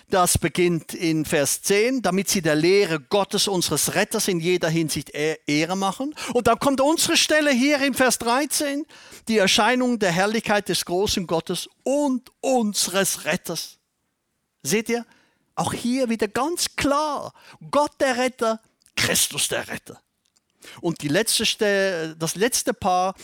Das 0.10 0.38
beginnt 0.38 0.93
in 0.93 1.26
Vers 1.26 1.62
10, 1.64 2.01
damit 2.01 2.30
sie 2.30 2.41
der 2.41 2.56
Lehre 2.56 2.99
Gottes, 2.99 3.47
unseres 3.47 3.95
Retters, 3.95 4.28
in 4.28 4.39
jeder 4.39 4.70
Hinsicht 4.70 5.14
e-, 5.16 5.38
Ehre 5.47 5.76
machen. 5.76 6.14
Und 6.34 6.47
dann 6.47 6.60
kommt 6.60 6.82
unsere 6.82 7.18
Stelle 7.18 7.51
hier 7.51 7.82
in 7.82 7.93
Vers 7.93 8.20
13, 8.20 8.86
die 9.28 9.38
Erscheinung 9.38 9.99
der 9.99 10.12
Herrlichkeit 10.12 10.70
des 10.70 10.86
großen 10.86 11.26
Gottes 11.26 11.68
und 11.84 12.32
unseres 12.41 13.26
Retters. 13.26 13.80
Seht 14.62 14.89
ihr? 14.89 15.06
Auch 15.56 15.74
hier 15.74 16.10
wieder 16.10 16.28
ganz 16.28 16.76
klar, 16.76 17.34
Gott 17.70 17.91
der 17.99 18.18
Retter, 18.18 18.60
Christus 18.95 19.47
der 19.47 19.68
Retter. 19.68 20.01
Und 20.82 21.04
letzte, 21.04 22.16
das 22.18 22.36
letzte 22.36 22.74
Paar, 22.74 23.16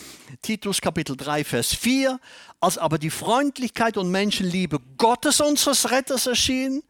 Titus 0.41 0.81
Kapitel 0.81 1.15
3, 1.15 1.43
Vers 1.43 1.73
4, 1.73 2.19
als 2.59 2.77
aber 2.77 2.97
die 2.97 3.09
Freundlichkeit 3.09 3.97
und 3.97 4.11
Menschenliebe 4.11 4.79
Gottes 4.97 5.41
unseres 5.41 5.91
Retters 5.91 6.27
erschien, 6.27 6.83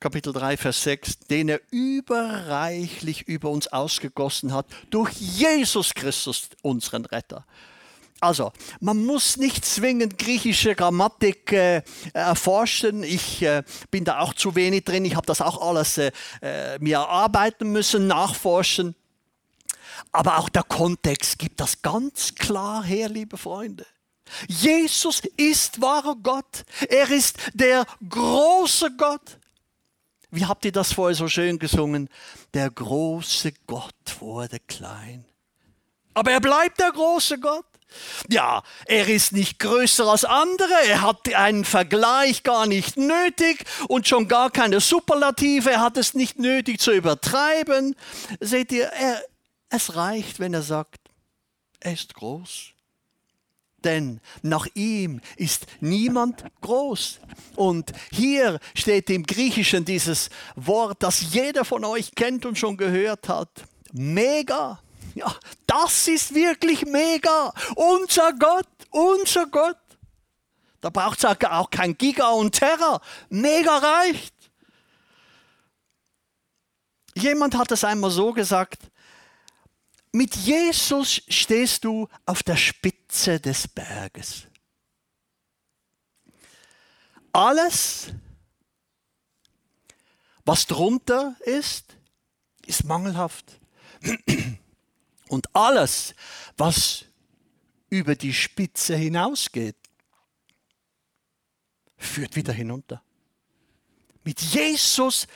Kapitel 0.00 0.34
3, 0.34 0.58
Vers 0.58 0.82
6, 0.82 1.18
den 1.30 1.48
er 1.48 1.60
überreichlich 1.70 3.22
über 3.26 3.48
uns 3.48 3.68
ausgegossen 3.68 4.52
hat, 4.52 4.66
durch 4.90 5.12
Jesus 5.14 5.94
Christus, 5.94 6.50
unseren 6.60 7.06
Retter. 7.06 7.46
Also, 8.20 8.52
man 8.80 9.04
muss 9.04 9.38
nicht 9.38 9.64
zwingend 9.64 10.18
griechische 10.18 10.74
Grammatik 10.74 11.52
äh, 11.52 11.82
erforschen. 12.12 13.02
Ich 13.02 13.42
äh, 13.42 13.62
bin 13.90 14.04
da 14.04 14.20
auch 14.20 14.34
zu 14.34 14.54
wenig 14.54 14.84
drin. 14.84 15.04
Ich 15.04 15.16
habe 15.16 15.26
das 15.26 15.40
auch 15.40 15.60
alles 15.66 15.98
äh, 15.98 16.10
äh 16.42 16.78
mir 16.80 16.96
erarbeiten 16.98 17.72
müssen, 17.72 18.06
nachforschen. 18.06 18.94
Aber 20.12 20.38
auch 20.38 20.48
der 20.48 20.64
Kontext 20.64 21.38
gibt 21.38 21.60
das 21.60 21.82
ganz 21.82 22.34
klar 22.34 22.84
her, 22.84 23.08
liebe 23.08 23.36
Freunde. 23.36 23.86
Jesus 24.48 25.22
ist 25.36 25.80
wahrer 25.80 26.16
Gott. 26.22 26.64
Er 26.88 27.10
ist 27.10 27.36
der 27.52 27.86
große 28.08 28.90
Gott. 28.96 29.38
Wie 30.30 30.44
habt 30.44 30.64
ihr 30.64 30.72
das 30.72 30.92
vorher 30.92 31.14
so 31.14 31.28
schön 31.28 31.58
gesungen? 31.58 32.08
Der 32.54 32.70
große 32.70 33.52
Gott 33.66 33.94
wurde 34.18 34.58
klein. 34.60 35.24
Aber 36.12 36.32
er 36.32 36.40
bleibt 36.40 36.80
der 36.80 36.90
große 36.90 37.38
Gott. 37.38 37.66
Ja, 38.28 38.62
er 38.86 39.06
ist 39.08 39.32
nicht 39.32 39.60
größer 39.60 40.06
als 40.06 40.24
andere, 40.24 40.74
er 40.86 41.02
hat 41.02 41.32
einen 41.32 41.64
Vergleich 41.64 42.42
gar 42.42 42.66
nicht 42.66 42.96
nötig 42.96 43.64
und 43.86 44.08
schon 44.08 44.26
gar 44.26 44.50
keine 44.50 44.80
Superlative, 44.80 45.70
er 45.70 45.80
hat 45.80 45.96
es 45.96 46.14
nicht 46.14 46.38
nötig 46.38 46.80
zu 46.80 46.90
übertreiben. 46.90 47.94
Seht 48.40 48.72
ihr, 48.72 48.86
er, 48.86 49.22
es 49.68 49.94
reicht, 49.94 50.40
wenn 50.40 50.54
er 50.54 50.62
sagt, 50.62 51.00
er 51.78 51.92
ist 51.92 52.14
groß. 52.14 52.73
Denn 53.84 54.20
nach 54.42 54.66
ihm 54.74 55.20
ist 55.36 55.66
niemand 55.80 56.44
groß. 56.62 57.20
Und 57.54 57.92
hier 58.10 58.58
steht 58.74 59.10
im 59.10 59.24
Griechischen 59.24 59.84
dieses 59.84 60.30
Wort, 60.56 61.02
das 61.02 61.32
jeder 61.32 61.64
von 61.64 61.84
euch 61.84 62.14
kennt 62.14 62.46
und 62.46 62.58
schon 62.58 62.76
gehört 62.76 63.28
hat. 63.28 63.50
Mega. 63.92 64.80
Ja, 65.14 65.32
das 65.66 66.08
ist 66.08 66.34
wirklich 66.34 66.84
mega. 66.86 67.52
Unser 67.76 68.32
Gott, 68.32 68.66
unser 68.90 69.46
Gott. 69.46 69.76
Da 70.80 70.90
braucht 70.90 71.22
es 71.22 71.24
auch 71.24 71.70
kein 71.70 71.96
Giga 71.96 72.30
und 72.30 72.52
Terra. 72.52 73.00
Mega 73.28 73.78
reicht. 73.78 74.34
Jemand 77.16 77.56
hat 77.56 77.70
es 77.70 77.84
einmal 77.84 78.10
so 78.10 78.32
gesagt, 78.32 78.90
mit 80.14 80.36
Jesus 80.36 81.22
stehst 81.28 81.84
du 81.84 82.08
auf 82.24 82.44
der 82.44 82.56
Spitze 82.56 83.40
des 83.40 83.66
Berges. 83.66 84.46
Alles, 87.32 88.12
was 90.44 90.66
drunter 90.66 91.34
ist, 91.40 91.96
ist 92.64 92.84
mangelhaft. 92.84 93.58
Und 95.28 95.52
alles, 95.56 96.14
was 96.56 97.06
über 97.90 98.14
die 98.14 98.32
Spitze 98.32 98.94
hinausgeht, 98.94 99.76
führt 101.96 102.36
wieder 102.36 102.52
hinunter. 102.52 103.02
Mit 104.22 104.40
Jesus 104.40 105.26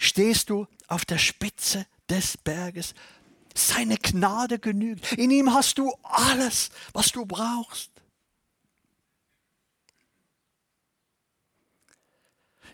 stehst 0.00 0.50
du 0.50 0.66
auf 0.88 1.04
der 1.04 1.18
Spitze 1.18 1.86
des 2.08 2.36
Berges. 2.36 2.92
Seine 3.56 3.96
Gnade 3.96 4.58
genügt. 4.58 5.12
In 5.12 5.30
ihm 5.30 5.52
hast 5.54 5.78
du 5.78 5.92
alles, 6.02 6.70
was 6.92 7.12
du 7.12 7.24
brauchst. 7.26 7.90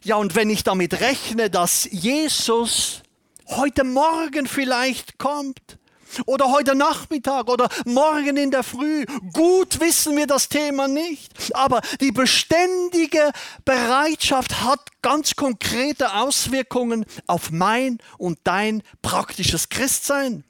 Ja, 0.05 0.16
und 0.16 0.35
wenn 0.35 0.51
ich 0.51 0.64
damit 0.64 1.01
rechne, 1.01 1.49
dass 1.49 1.85
Jesus 1.91 3.03
heute 3.47 3.85
Morgen 3.85 4.47
vielleicht 4.47 5.18
kommt, 5.18 5.78
oder 6.26 6.51
heute 6.51 6.74
Nachmittag 6.74 7.49
oder 7.49 7.68
morgen 7.85 8.37
in 8.37 8.51
der 8.51 8.62
Früh. 8.62 9.05
Gut 9.33 9.80
wissen 9.80 10.16
wir 10.16 10.26
das 10.26 10.49
Thema 10.49 10.89
nicht, 10.89 11.55
aber 11.55 11.80
die 12.01 12.12
beständige 12.12 13.33
Bereitschaft 13.64 14.62
hat 14.62 14.80
ganz 15.01 15.37
konkrete 15.37 16.14
Auswirkungen 16.14 17.07
auf 17.26 17.51
mein 17.51 17.99
und 18.18 18.39
dein 18.45 18.83
praktisches 19.01 19.68
Christsein. 19.68 20.45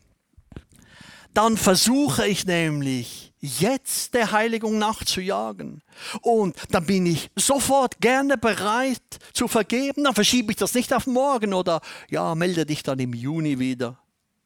Dann 1.34 1.56
versuche 1.56 2.26
ich 2.26 2.46
nämlich 2.46 3.32
jetzt 3.40 4.14
der 4.14 4.32
Heiligung 4.32 4.78
nachzujagen. 4.78 5.82
Und 6.20 6.56
dann 6.70 6.86
bin 6.86 7.06
ich 7.06 7.30
sofort 7.36 8.00
gerne 8.00 8.38
bereit 8.38 9.02
zu 9.32 9.48
vergeben. 9.48 10.04
Dann 10.04 10.14
verschiebe 10.14 10.52
ich 10.52 10.58
das 10.58 10.74
nicht 10.74 10.92
auf 10.92 11.06
morgen 11.06 11.54
oder 11.54 11.80
ja, 12.10 12.34
melde 12.34 12.66
dich 12.66 12.82
dann 12.82 12.98
im 12.98 13.14
Juni 13.14 13.58
wieder 13.58 13.98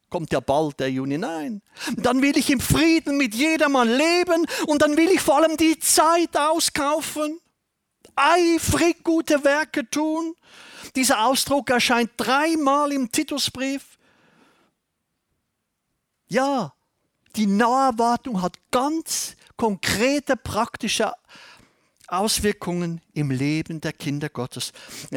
kommt 0.09 0.33
ja 0.33 0.41
bald 0.41 0.81
der 0.81 0.91
Juni. 0.91 1.19
Nein. 1.19 1.63
Dann 1.97 2.23
will 2.23 2.37
ich 2.37 2.49
im 2.51 2.61
Frieden 2.61 3.17
mit 3.17 3.35
jedermann 3.35 3.89
leben 3.89 4.47
und 4.67 4.83
dann 4.83 4.97
will 4.97 5.11
ich 5.11 5.21
vor 5.21 5.37
allem 5.37 5.57
die 5.57 5.79
Zeit 5.79 6.37
auskaufen. 6.37 7.41
Eifrig 8.15 9.05
gute 9.05 9.45
Werke 9.45 9.89
tun. 9.91 10.35
Dieser 10.95 11.27
Ausdruck 11.27 11.69
erscheint 11.71 12.13
dreimal 12.17 12.93
im 12.93 13.13
Titusbrief. 13.13 13.99
Ja, 16.29 16.73
die 17.37 17.47
Naherwartung 17.47 18.43
hat 18.43 18.57
ganz 18.71 19.37
konkrete 19.57 20.37
praktische 20.37 21.13
Auswirkungen 22.09 23.01
im 23.15 23.31
Leben 23.31 23.81
der 23.81 23.93
Kinder 23.93 24.29
Gottes. 24.29 24.73
1. 25.11 25.13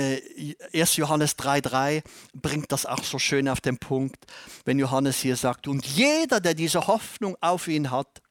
Äh, 0.73 0.83
Johannes 0.99 1.37
3.3 1.37 2.03
bringt 2.33 2.71
das 2.71 2.85
auch 2.85 3.03
so 3.03 3.19
schön 3.19 3.47
auf 3.47 3.61
den 3.61 3.77
Punkt, 3.77 4.25
wenn 4.65 4.79
Johannes 4.79 5.19
hier 5.19 5.35
sagt, 5.35 5.67
und 5.67 5.85
jeder, 5.85 6.39
der 6.39 6.55
diese 6.55 6.87
Hoffnung 6.87 7.37
auf 7.41 7.67
ihn 7.67 7.91
hat, 7.91 8.21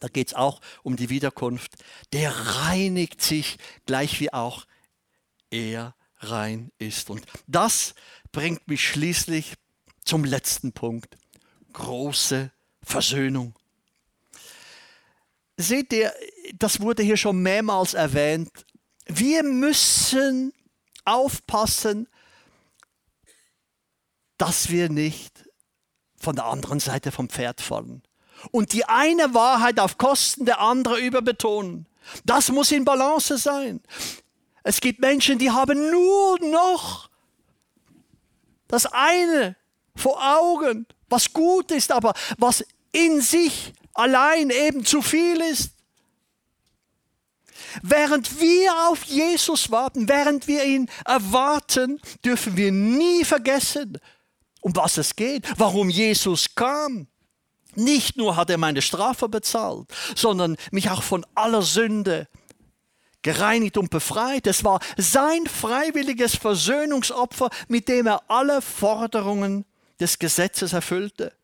da 0.00 0.08
geht 0.08 0.28
es 0.28 0.34
auch 0.34 0.60
um 0.82 0.96
die 0.96 1.08
Wiederkunft, 1.08 1.72
der 2.12 2.30
reinigt 2.30 3.20
sich 3.20 3.58
gleich 3.84 4.20
wie 4.20 4.32
auch 4.32 4.64
er 5.50 5.94
rein 6.18 6.70
ist. 6.78 7.10
Und 7.10 7.24
das 7.46 7.94
bringt 8.30 8.68
mich 8.68 8.86
schließlich 8.86 9.54
zum 10.04 10.24
letzten 10.24 10.72
Punkt, 10.72 11.16
große 11.72 12.52
Versöhnung. 12.88 13.54
Seht 15.56 15.92
ihr, 15.92 16.12
das 16.54 16.80
wurde 16.80 17.02
hier 17.02 17.16
schon 17.16 17.42
mehrmals 17.42 17.94
erwähnt. 17.94 18.50
Wir 19.06 19.42
müssen 19.42 20.52
aufpassen, 21.04 22.08
dass 24.38 24.70
wir 24.70 24.88
nicht 24.88 25.44
von 26.16 26.36
der 26.36 26.46
anderen 26.46 26.80
Seite 26.80 27.12
vom 27.12 27.28
Pferd 27.28 27.60
fallen 27.60 28.02
und 28.50 28.72
die 28.72 28.84
eine 28.84 29.34
Wahrheit 29.34 29.80
auf 29.80 29.98
Kosten 29.98 30.46
der 30.46 30.60
anderen 30.60 31.02
überbetonen. 31.02 31.86
Das 32.24 32.50
muss 32.50 32.72
in 32.72 32.84
Balance 32.84 33.36
sein. 33.36 33.82
Es 34.62 34.80
gibt 34.80 35.00
Menschen, 35.00 35.38
die 35.38 35.50
haben 35.50 35.90
nur 35.90 36.38
noch 36.40 37.10
das 38.68 38.86
eine 38.86 39.56
vor 39.94 40.18
Augen, 40.38 40.86
was 41.08 41.32
gut 41.32 41.70
ist, 41.70 41.90
aber 41.90 42.14
was 42.38 42.64
in 42.92 43.20
sich 43.20 43.72
allein 43.94 44.50
eben 44.50 44.84
zu 44.84 45.02
viel 45.02 45.40
ist. 45.40 45.72
Während 47.82 48.40
wir 48.40 48.88
auf 48.88 49.04
Jesus 49.04 49.70
warten, 49.70 50.08
während 50.08 50.48
wir 50.48 50.64
ihn 50.64 50.88
erwarten, 51.04 52.00
dürfen 52.24 52.56
wir 52.56 52.72
nie 52.72 53.24
vergessen, 53.24 53.98
um 54.60 54.74
was 54.74 54.96
es 54.96 55.16
geht, 55.16 55.46
warum 55.58 55.90
Jesus 55.90 56.54
kam. 56.54 57.08
Nicht 57.74 58.16
nur 58.16 58.36
hat 58.36 58.50
er 58.50 58.58
meine 58.58 58.82
Strafe 58.82 59.28
bezahlt, 59.28 59.88
sondern 60.16 60.56
mich 60.70 60.90
auch 60.90 61.02
von 61.02 61.24
aller 61.34 61.62
Sünde 61.62 62.28
gereinigt 63.22 63.76
und 63.76 63.90
befreit. 63.90 64.46
Es 64.46 64.64
war 64.64 64.80
sein 64.96 65.46
freiwilliges 65.46 66.36
Versöhnungsopfer, 66.36 67.50
mit 67.68 67.88
dem 67.88 68.06
er 68.06 68.22
alle 68.28 68.62
Forderungen 68.62 69.64
des 70.00 70.18
Gesetzes 70.18 70.72
erfüllte. 70.72 71.37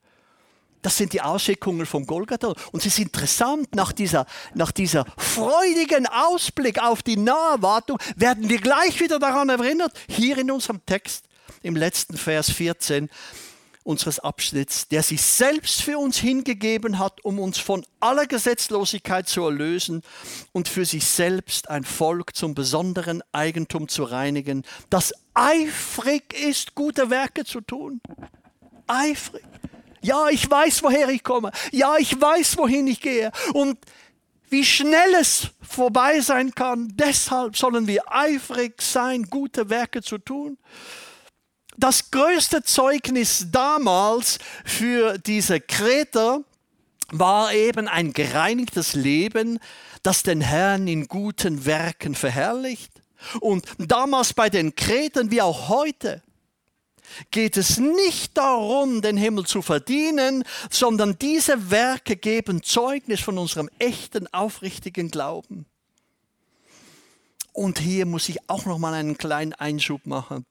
Das 0.84 0.98
sind 0.98 1.14
die 1.14 1.22
Auswirkungen 1.22 1.86
vom 1.86 2.04
Golgatha. 2.04 2.48
Und 2.70 2.80
es 2.80 2.84
ist 2.84 2.98
interessant, 2.98 3.74
nach 3.74 3.90
dieser, 3.90 4.26
nach 4.52 4.70
dieser 4.70 5.06
freudigen 5.16 6.06
Ausblick 6.06 6.78
auf 6.78 7.02
die 7.02 7.16
Naherwartung 7.16 7.98
werden 8.16 8.50
wir 8.50 8.60
gleich 8.60 9.00
wieder 9.00 9.18
daran 9.18 9.48
erinnert, 9.48 9.92
hier 10.10 10.36
in 10.36 10.50
unserem 10.50 10.84
Text, 10.84 11.24
im 11.62 11.74
letzten 11.74 12.18
Vers 12.18 12.50
14 12.50 13.08
unseres 13.82 14.18
Abschnitts, 14.18 14.86
der 14.88 15.02
sich 15.02 15.22
selbst 15.22 15.80
für 15.80 15.96
uns 15.96 16.18
hingegeben 16.18 16.98
hat, 16.98 17.24
um 17.24 17.38
uns 17.38 17.56
von 17.56 17.86
aller 18.00 18.26
Gesetzlosigkeit 18.26 19.26
zu 19.26 19.42
erlösen 19.42 20.02
und 20.52 20.68
für 20.68 20.84
sich 20.84 21.06
selbst 21.06 21.70
ein 21.70 21.84
Volk 21.84 22.36
zum 22.36 22.54
besonderen 22.54 23.22
Eigentum 23.32 23.88
zu 23.88 24.04
reinigen, 24.04 24.64
das 24.90 25.14
eifrig 25.32 26.34
ist, 26.34 26.74
gute 26.74 27.08
Werke 27.08 27.46
zu 27.46 27.62
tun. 27.62 28.02
Eifrig. 28.86 29.44
Ja, 30.04 30.28
ich 30.28 30.50
weiß, 30.50 30.82
woher 30.82 31.08
ich 31.08 31.22
komme. 31.22 31.50
Ja, 31.72 31.96
ich 31.96 32.20
weiß, 32.20 32.58
wohin 32.58 32.86
ich 32.86 33.00
gehe. 33.00 33.32
Und 33.54 33.78
wie 34.50 34.64
schnell 34.64 35.14
es 35.18 35.48
vorbei 35.62 36.20
sein 36.20 36.54
kann, 36.54 36.92
deshalb 36.94 37.56
sollen 37.56 37.86
wir 37.86 38.02
eifrig 38.12 38.82
sein, 38.82 39.24
gute 39.24 39.70
Werke 39.70 40.02
zu 40.02 40.18
tun. 40.18 40.58
Das 41.78 42.10
größte 42.10 42.62
Zeugnis 42.62 43.46
damals 43.50 44.38
für 44.64 45.16
diese 45.18 45.58
Kreter 45.60 46.44
war 47.10 47.54
eben 47.54 47.88
ein 47.88 48.12
gereinigtes 48.12 48.94
Leben, 48.94 49.58
das 50.02 50.22
den 50.22 50.42
Herrn 50.42 50.86
in 50.86 51.08
guten 51.08 51.64
Werken 51.64 52.14
verherrlicht. 52.14 52.92
Und 53.40 53.64
damals 53.78 54.34
bei 54.34 54.50
den 54.50 54.76
Kretern 54.76 55.30
wie 55.30 55.40
auch 55.40 55.68
heute 55.70 56.22
geht 57.30 57.56
es 57.56 57.78
nicht 57.78 58.36
darum, 58.36 59.02
den 59.02 59.16
Himmel 59.16 59.46
zu 59.46 59.62
verdienen, 59.62 60.44
sondern 60.70 61.18
diese 61.18 61.70
Werke 61.70 62.16
geben 62.16 62.62
Zeugnis 62.62 63.20
von 63.20 63.38
unserem 63.38 63.68
echten, 63.78 64.26
aufrichtigen 64.32 65.10
Glauben. 65.10 65.66
Und 67.52 67.78
hier 67.78 68.04
muss 68.04 68.28
ich 68.28 68.38
auch 68.48 68.66
noch 68.66 68.78
mal 68.78 68.94
einen 68.94 69.16
kleinen 69.16 69.52
Einschub 69.52 70.06
machen. 70.06 70.44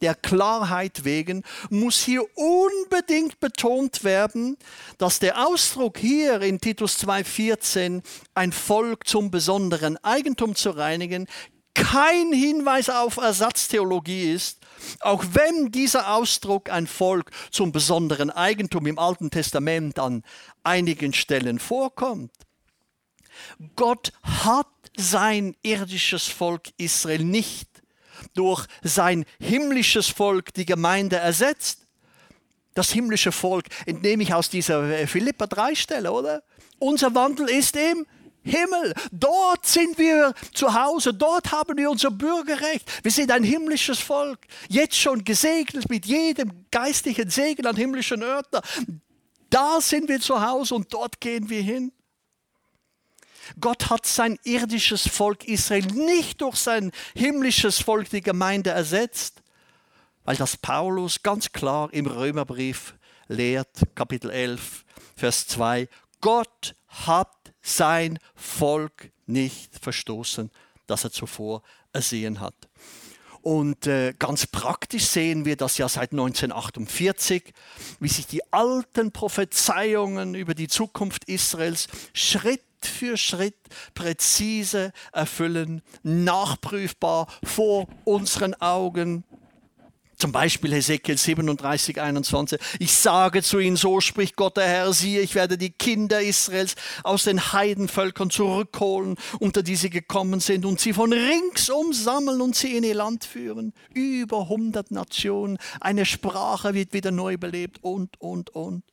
Der 0.00 0.14
Klarheit 0.14 1.04
wegen 1.04 1.42
muss 1.68 2.00
hier 2.00 2.24
unbedingt 2.34 3.40
betont 3.40 4.04
werden, 4.04 4.56
dass 4.96 5.18
der 5.18 5.46
Ausdruck 5.46 5.98
hier 5.98 6.40
in 6.40 6.60
Titus 6.60 6.98
2,14 7.04 8.02
ein 8.34 8.52
Volk 8.52 9.06
zum 9.06 9.30
besonderen 9.30 10.02
Eigentum 10.02 10.54
zu 10.54 10.70
reinigen 10.70 11.26
kein 11.76 12.32
Hinweis 12.32 12.88
auf 12.88 13.18
Ersatztheologie 13.18 14.32
ist, 14.32 14.58
auch 15.00 15.22
wenn 15.32 15.70
dieser 15.70 16.14
Ausdruck 16.14 16.70
ein 16.70 16.86
Volk 16.86 17.30
zum 17.50 17.70
besonderen 17.70 18.30
Eigentum 18.30 18.86
im 18.86 18.98
Alten 18.98 19.30
Testament 19.30 19.98
an 19.98 20.22
einigen 20.64 21.12
Stellen 21.12 21.58
vorkommt. 21.58 22.32
Gott 23.76 24.12
hat 24.22 24.66
sein 24.96 25.54
irdisches 25.62 26.26
Volk 26.26 26.68
Israel 26.78 27.22
nicht 27.22 27.68
durch 28.34 28.66
sein 28.82 29.26
himmlisches 29.38 30.08
Volk, 30.08 30.54
die 30.54 30.64
Gemeinde, 30.64 31.16
ersetzt. 31.16 31.86
Das 32.74 32.90
himmlische 32.90 33.32
Volk 33.32 33.66
entnehme 33.84 34.22
ich 34.22 34.32
aus 34.32 34.48
dieser 34.48 35.06
Philippa 35.06 35.46
3 35.46 35.74
Stelle, 35.74 36.12
oder? 36.12 36.42
Unser 36.78 37.14
Wandel 37.14 37.50
ist 37.50 37.76
im 37.76 38.06
Himmel. 38.46 38.94
Dort 39.12 39.66
sind 39.66 39.98
wir 39.98 40.32
zu 40.54 40.72
Hause. 40.72 41.12
Dort 41.12 41.52
haben 41.52 41.76
wir 41.76 41.90
unser 41.90 42.10
Bürgerrecht. 42.10 42.90
Wir 43.02 43.10
sind 43.10 43.30
ein 43.30 43.42
himmlisches 43.42 43.98
Volk. 43.98 44.38
Jetzt 44.68 44.96
schon 44.96 45.24
gesegnet 45.24 45.90
mit 45.90 46.06
jedem 46.06 46.66
geistlichen 46.70 47.28
Segen 47.28 47.66
an 47.66 47.76
himmlischen 47.76 48.22
Örtern. 48.22 48.62
Da 49.50 49.80
sind 49.80 50.08
wir 50.08 50.20
zu 50.20 50.40
Hause 50.40 50.74
und 50.74 50.92
dort 50.92 51.20
gehen 51.20 51.48
wir 51.50 51.62
hin. 51.62 51.92
Gott 53.60 53.90
hat 53.90 54.06
sein 54.06 54.38
irdisches 54.44 55.06
Volk 55.08 55.44
Israel 55.44 55.86
nicht 55.86 56.40
durch 56.40 56.56
sein 56.56 56.90
himmlisches 57.14 57.78
Volk, 57.78 58.10
die 58.10 58.20
Gemeinde, 58.20 58.70
ersetzt, 58.70 59.42
weil 60.24 60.36
das 60.36 60.56
Paulus 60.56 61.22
ganz 61.22 61.52
klar 61.52 61.88
im 61.92 62.06
Römerbrief 62.06 62.94
lehrt, 63.28 63.82
Kapitel 63.94 64.30
11, 64.30 64.84
Vers 65.16 65.46
2, 65.46 65.88
Gott 66.20 66.74
hat 66.88 67.35
sein 67.66 68.18
Volk 68.34 69.10
nicht 69.26 69.78
verstoßen, 69.80 70.50
das 70.86 71.04
er 71.04 71.10
zuvor 71.10 71.62
ersehen 71.92 72.40
hat. 72.40 72.54
Und 73.42 73.86
äh, 73.86 74.12
ganz 74.18 74.46
praktisch 74.46 75.04
sehen 75.04 75.44
wir 75.44 75.56
das 75.56 75.78
ja 75.78 75.88
seit 75.88 76.10
1948, 76.10 77.52
wie 78.00 78.08
sich 78.08 78.26
die 78.26 78.42
alten 78.52 79.12
Prophezeiungen 79.12 80.34
über 80.34 80.54
die 80.54 80.66
Zukunft 80.66 81.24
Israels 81.26 81.86
Schritt 82.12 82.62
für 82.80 83.16
Schritt 83.16 83.56
präzise 83.94 84.92
erfüllen, 85.12 85.82
nachprüfbar 86.02 87.28
vor 87.44 87.86
unseren 88.04 88.54
Augen. 88.54 89.24
Zum 90.18 90.32
Beispiel 90.32 90.72
Hesekiel 90.72 91.18
37, 91.18 92.00
21. 92.00 92.58
Ich 92.78 92.92
sage 92.92 93.42
zu 93.42 93.58
ihnen, 93.58 93.76
so 93.76 94.00
spricht 94.00 94.34
Gott 94.36 94.56
der 94.56 94.66
Herr, 94.66 94.92
siehe, 94.94 95.20
ich 95.20 95.34
werde 95.34 95.58
die 95.58 95.70
Kinder 95.70 96.22
Israels 96.22 96.74
aus 97.02 97.24
den 97.24 97.52
Heidenvölkern 97.52 98.30
zurückholen, 98.30 99.16
unter 99.40 99.62
die 99.62 99.76
sie 99.76 99.90
gekommen 99.90 100.40
sind, 100.40 100.64
und 100.64 100.80
sie 100.80 100.94
von 100.94 101.12
ringsum 101.12 101.92
sammeln 101.92 102.40
und 102.40 102.56
sie 102.56 102.76
in 102.76 102.84
ihr 102.84 102.94
Land 102.94 103.24
führen. 103.24 103.74
Über 103.92 104.42
100 104.42 104.90
Nationen, 104.90 105.58
eine 105.80 106.06
Sprache 106.06 106.72
wird 106.72 106.94
wieder 106.94 107.10
neu 107.10 107.36
belebt 107.36 107.78
und, 107.82 108.18
und, 108.18 108.50
und. 108.50 108.84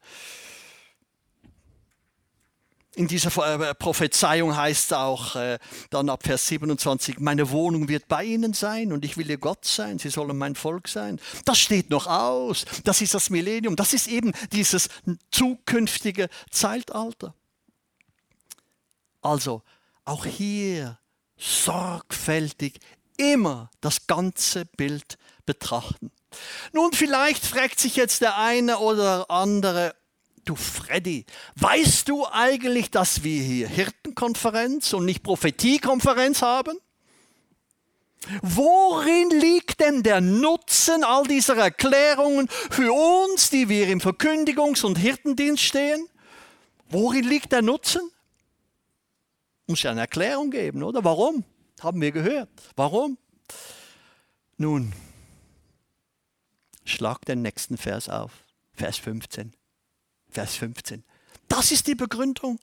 In 2.96 3.08
dieser 3.08 3.60
äh, 3.60 3.74
Prophezeiung 3.74 4.56
heißt 4.56 4.92
es 4.92 4.94
auch 4.94 5.36
äh, 5.36 5.58
dann 5.90 6.10
ab 6.10 6.24
Vers 6.24 6.48
27, 6.48 7.20
meine 7.20 7.50
Wohnung 7.50 7.88
wird 7.88 8.08
bei 8.08 8.24
ihnen 8.24 8.54
sein 8.54 8.94
und 8.94 9.04
ich 9.04 9.18
will 9.18 9.30
ihr 9.30 9.40
Gott 9.40 9.66
sein, 9.66 9.98
sie 9.98 10.10
sollen 10.10 10.38
mein 10.38 10.54
Volk 10.54 10.88
sein. 10.88 11.20
Das 11.46 11.58
steht 11.58 11.90
noch 11.90 12.06
aus, 12.06 12.66
das 12.84 13.02
ist 13.02 13.16
das 13.16 13.32
Millennium, 13.32 13.76
das 13.76 13.94
ist 13.94 14.08
eben 14.08 14.32
dieses 14.52 14.90
zukünftige 15.32 16.30
Zeitalter. 16.52 17.34
Also 19.22 19.64
auch 20.06 20.26
hier 20.26 21.00
sorgfältig 21.38 22.80
immer 23.18 23.72
das 23.82 24.06
ganze 24.06 24.66
Bild 24.66 25.18
betrachten. 25.48 26.12
Nun, 26.74 26.94
vielleicht 26.94 27.46
fragt 27.46 27.80
sich 27.80 27.96
jetzt 27.96 28.22
der 28.22 28.38
eine 28.38 28.80
oder 28.80 29.30
andere, 29.32 29.96
Du 30.46 30.56
Freddy, 30.56 31.26
weißt 31.56 32.10
du 32.10 32.26
eigentlich, 32.28 32.92
dass 32.92 33.24
wir 33.24 33.42
hier 33.42 33.68
Hirtenkonferenz 33.68 34.94
und 34.94 35.06
nicht 35.06 35.24
Prophetiekonferenz 35.24 36.42
haben? 36.42 36.78
Worin 38.42 39.30
liegt 39.30 39.80
denn 39.80 40.04
der 40.04 40.22
Nutzen 40.22 41.04
all 41.04 41.26
dieser 41.26 41.58
Erklärungen 41.58 42.48
für 42.48 42.92
uns, 42.94 43.50
die 43.50 43.70
wir 43.70 43.88
im 43.90 44.00
Verkündigungs- 44.00 44.86
und 44.86 44.98
Hirtendienst 44.98 45.64
stehen? 45.64 46.08
Worin 46.90 47.24
liegt 47.24 47.52
der 47.52 47.62
Nutzen? 47.62 48.02
Muss 49.68 49.84
ja 49.84 49.92
eine 49.92 50.02
Erklärung 50.02 50.52
geben, 50.52 50.84
oder? 50.84 51.04
Warum? 51.04 51.44
Haben 51.82 52.02
wir 52.02 52.12
gehört. 52.12 52.50
Warum? 52.76 53.18
Nun, 54.58 54.94
schlag 56.86 57.26
den 57.26 57.42
nächsten 57.42 57.78
Vers 57.78 58.10
auf, 58.10 58.32
Vers 58.74 58.98
15. 58.98 59.54
Vers 60.34 60.56
15. 60.56 61.04
Das 61.48 61.72
ist 61.72 61.88
die 61.88 61.96
Begründung. 61.96 62.60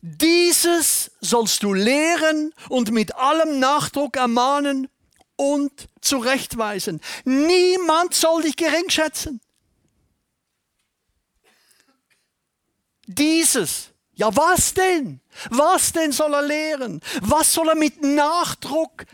Dieses 0.00 1.10
sollst 1.20 1.62
du 1.62 1.74
lehren 1.74 2.54
und 2.68 2.92
mit 2.92 3.14
allem 3.16 3.58
Nachdruck 3.58 4.16
ermahnen 4.16 4.88
und 5.34 5.88
zurechtweisen. 6.00 7.00
Niemand 7.24 8.14
soll 8.14 8.42
dich 8.42 8.56
gering 8.56 8.88
schätzen. 8.88 9.40
Dieses, 13.06 13.90
ja 14.14 14.34
was 14.34 14.74
denn? 14.74 15.20
Was 15.50 15.92
denn 15.92 16.12
soll 16.12 16.34
er 16.34 16.42
lehren? 16.42 17.00
Was 17.22 17.52
soll 17.52 17.68
er 17.68 17.74
mit 17.74 18.02
Nachdruck 18.02 19.06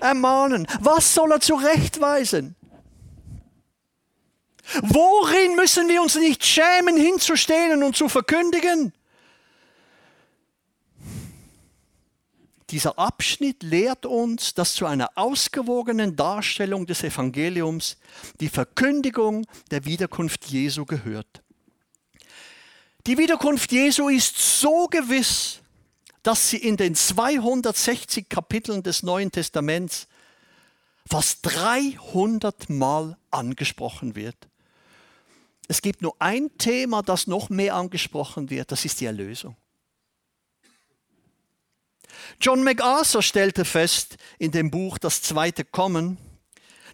ermahnen? 0.00 0.66
Was 0.80 1.14
soll 1.14 1.32
er 1.32 1.40
zurechtweisen? 1.40 2.56
Worin 4.82 5.54
müssen 5.56 5.88
wir 5.88 6.02
uns 6.02 6.16
nicht 6.16 6.44
schämen, 6.44 6.96
hinzustehen 6.96 7.82
und 7.82 7.96
zu 7.96 8.08
verkündigen? 8.08 8.92
Dieser 12.70 12.98
Abschnitt 12.98 13.62
lehrt 13.62 14.06
uns, 14.06 14.54
dass 14.54 14.74
zu 14.74 14.86
einer 14.86 15.10
ausgewogenen 15.14 16.16
Darstellung 16.16 16.84
des 16.84 17.04
Evangeliums 17.04 17.96
die 18.40 18.48
Verkündigung 18.48 19.46
der 19.70 19.84
Wiederkunft 19.84 20.46
Jesu 20.46 20.84
gehört. 20.84 21.42
Die 23.06 23.18
Wiederkunft 23.18 23.70
Jesu 23.70 24.08
ist 24.08 24.36
so 24.60 24.88
gewiss, 24.88 25.60
dass 26.24 26.50
sie 26.50 26.56
in 26.56 26.76
den 26.76 26.96
260 26.96 28.28
Kapiteln 28.28 28.82
des 28.82 29.04
Neuen 29.04 29.30
Testaments 29.30 30.08
fast 31.08 31.38
300 31.42 32.68
Mal 32.68 33.16
angesprochen 33.30 34.16
wird. 34.16 34.48
Es 35.68 35.82
gibt 35.82 36.02
nur 36.02 36.14
ein 36.18 36.56
Thema, 36.58 37.02
das 37.02 37.26
noch 37.26 37.48
mehr 37.48 37.74
angesprochen 37.74 38.50
wird, 38.50 38.72
das 38.72 38.84
ist 38.84 39.00
die 39.00 39.06
Erlösung. 39.06 39.56
John 42.40 42.62
MacArthur 42.62 43.22
stellte 43.22 43.64
fest 43.64 44.16
in 44.38 44.50
dem 44.50 44.70
Buch 44.70 44.98
Das 44.98 45.22
zweite 45.22 45.64
Kommen, 45.64 46.18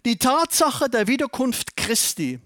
die 0.05 0.17
Tatsache 0.17 0.89
der 0.89 1.07
Wiederkunft 1.07 1.77
Christi 1.77 2.39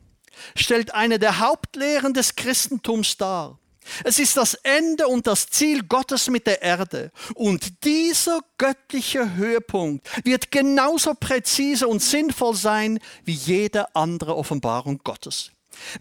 stellt 0.55 0.93
eine 0.93 1.17
der 1.17 1.39
Hauptlehren 1.39 2.13
des 2.13 2.35
Christentums 2.35 3.17
dar. 3.17 3.59
Es 4.03 4.19
ist 4.19 4.37
das 4.37 4.53
Ende 4.53 5.07
und 5.07 5.27
das 5.27 5.47
Ziel 5.47 5.83
Gottes 5.83 6.29
mit 6.29 6.45
der 6.45 6.61
Erde. 6.61 7.11
Und 7.35 7.85
dieser 7.85 8.41
göttliche 8.57 9.35
Höhepunkt 9.35 10.07
wird 10.25 10.51
genauso 10.51 11.13
präzise 11.13 11.87
und 11.87 12.01
sinnvoll 12.01 12.55
sein 12.55 12.99
wie 13.23 13.33
jede 13.33 13.95
andere 13.95 14.35
Offenbarung 14.35 14.99
Gottes. 15.03 15.51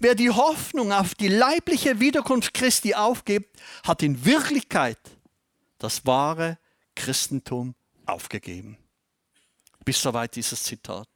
Wer 0.00 0.14
die 0.14 0.30
Hoffnung 0.30 0.92
auf 0.92 1.14
die 1.14 1.28
leibliche 1.28 2.00
Wiederkunft 2.00 2.54
Christi 2.54 2.94
aufgibt, 2.94 3.58
hat 3.84 4.02
in 4.02 4.24
Wirklichkeit 4.24 4.98
das 5.78 6.06
wahre 6.06 6.58
Christentum 6.94 7.74
aufgegeben. 8.06 8.78
Bis 9.84 10.00
soweit 10.00 10.34
dieses 10.34 10.62
Zitat. 10.62 11.08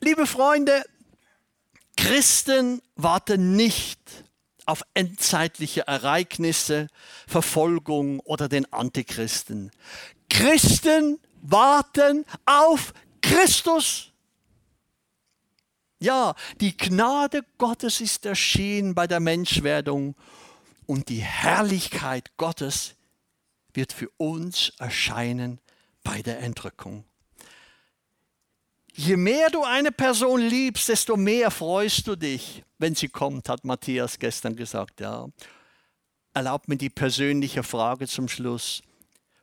Liebe 0.00 0.26
Freunde, 0.26 0.84
Christen 1.96 2.82
warten 2.96 3.56
nicht 3.56 4.00
auf 4.66 4.82
endzeitliche 4.94 5.86
Ereignisse, 5.86 6.88
Verfolgung 7.26 8.20
oder 8.20 8.48
den 8.48 8.70
Antichristen. 8.72 9.70
Christen 10.28 11.18
warten 11.40 12.26
auf 12.44 12.92
Christus. 13.22 14.12
Ja, 15.98 16.34
die 16.60 16.76
Gnade 16.76 17.42
Gottes 17.58 18.00
ist 18.00 18.26
erschienen 18.26 18.94
bei 18.94 19.06
der 19.06 19.20
Menschwerdung 19.20 20.14
und 20.86 21.08
die 21.08 21.22
Herrlichkeit 21.22 22.36
Gottes 22.36 22.94
wird 23.72 23.92
für 23.92 24.10
uns 24.16 24.72
erscheinen 24.78 25.60
bei 26.02 26.22
der 26.22 26.40
Entrückung. 26.40 27.04
Je 28.94 29.16
mehr 29.16 29.50
du 29.50 29.62
eine 29.62 29.92
Person 29.92 30.40
liebst, 30.40 30.88
desto 30.88 31.16
mehr 31.16 31.50
freust 31.50 32.06
du 32.06 32.16
dich, 32.16 32.62
wenn 32.78 32.94
sie 32.94 33.08
kommt, 33.08 33.48
hat 33.48 33.64
Matthias 33.64 34.18
gestern 34.18 34.56
gesagt. 34.56 35.00
Ja. 35.00 35.28
Erlaubt 36.32 36.68
mir 36.68 36.76
die 36.76 36.88
persönliche 36.88 37.62
Frage 37.62 38.06
zum 38.06 38.28
Schluss. 38.28 38.82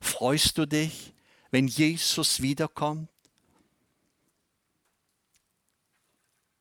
Freust 0.02 0.58
du 0.58 0.66
dich, 0.66 1.14
wenn 1.52 1.68
Jesus 1.68 2.42
wiederkommt? 2.42 3.13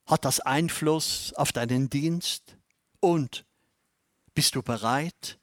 Hat 0.06 0.24
das 0.24 0.40
Einfluss 0.40 1.32
auf 1.34 1.52
deinen 1.52 1.90
Dienst? 1.90 2.56
Und 3.00 3.44
bist 4.34 4.54
du 4.54 4.62
bereit, 4.62 5.38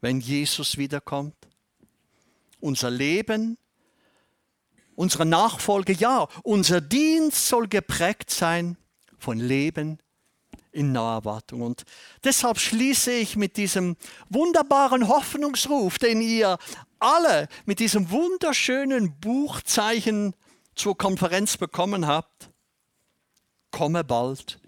wenn 0.00 0.20
Jesus 0.20 0.76
wiederkommt? 0.76 1.36
Unser 2.60 2.90
Leben 2.90 3.56
unsere 5.00 5.24
Nachfolge, 5.24 5.94
ja, 5.94 6.28
unser 6.42 6.82
Dienst 6.82 7.48
soll 7.48 7.68
geprägt 7.68 8.30
sein 8.30 8.76
von 9.18 9.38
Leben 9.38 9.98
in 10.72 10.92
Naherwartung. 10.92 11.62
Und 11.62 11.84
deshalb 12.22 12.58
schließe 12.58 13.10
ich 13.10 13.34
mit 13.34 13.56
diesem 13.56 13.96
wunderbaren 14.28 15.08
Hoffnungsruf, 15.08 15.98
den 15.98 16.20
ihr 16.20 16.58
alle 16.98 17.48
mit 17.64 17.80
diesem 17.80 18.10
wunderschönen 18.10 19.18
Buchzeichen 19.18 20.34
zur 20.74 20.98
Konferenz 20.98 21.56
bekommen 21.56 22.06
habt. 22.06 22.49
Komme 23.70 24.04
bald, 24.04 24.58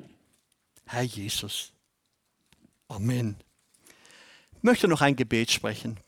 Herr 0.87 1.03
Jesus. 1.03 1.73
Amen. 2.89 3.37
Ich 4.57 4.63
möchte 4.63 4.89
noch 4.89 5.01
ein 5.01 5.17
Gebet 5.17 5.51
sprechen. 5.51 5.99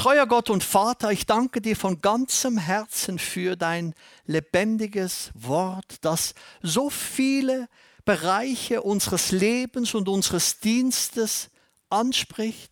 Treuer 0.00 0.26
Gott 0.26 0.48
und 0.48 0.64
Vater, 0.64 1.12
ich 1.12 1.26
danke 1.26 1.60
dir 1.60 1.76
von 1.76 2.00
ganzem 2.00 2.56
Herzen 2.56 3.18
für 3.18 3.54
dein 3.54 3.94
lebendiges 4.24 5.30
Wort, 5.34 5.96
das 6.00 6.34
so 6.62 6.88
viele 6.88 7.68
Bereiche 8.06 8.80
unseres 8.80 9.30
Lebens 9.30 9.94
und 9.94 10.08
unseres 10.08 10.58
Dienstes 10.60 11.50
anspricht. 11.90 12.69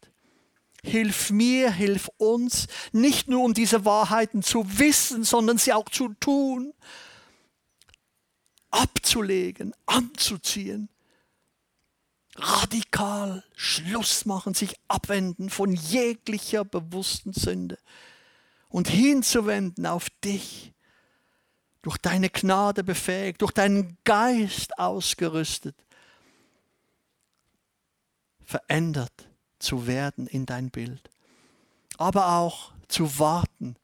Hilf 0.85 1.31
mir, 1.31 1.73
hilf 1.73 2.09
uns, 2.19 2.67
nicht 2.93 3.29
nur 3.29 3.45
um 3.45 3.55
diese 3.55 3.85
Wahrheiten 3.85 4.43
zu 4.43 4.79
wissen, 4.79 5.25
sondern 5.25 5.59
sie 5.59 5.73
auch 5.73 5.89
zu 5.89 6.15
tun, 6.15 6.73
abzulegen, 8.71 9.75
anzuziehen 9.87 10.89
radikal 12.39 13.45
Schluss 13.55 14.25
machen, 14.25 14.55
sich 14.55 14.75
abwenden 14.89 15.51
von 15.51 15.73
jeglicher 15.73 16.65
bewussten 16.65 17.33
Sünde 17.33 17.79
und 18.69 18.89
hinzuwenden 18.89 19.87
auf 19.87 20.09
dich, 20.25 20.73
durch 21.83 21.99
deine 21.99 22.29
Gnade 22.29 22.85
befähigt, 22.85 23.41
durch 23.41 23.53
deinen 23.53 23.97
Geist 24.05 24.79
ausgerüstet, 24.79 25.77
verändert 28.45 29.28
zu 29.59 29.87
werden 29.87 30.27
in 30.27 30.47
dein 30.47 30.71
Bild, 30.71 31.11
aber 31.97 32.37
auch 32.37 32.73
zu 32.89 33.19
warten, 33.19 33.77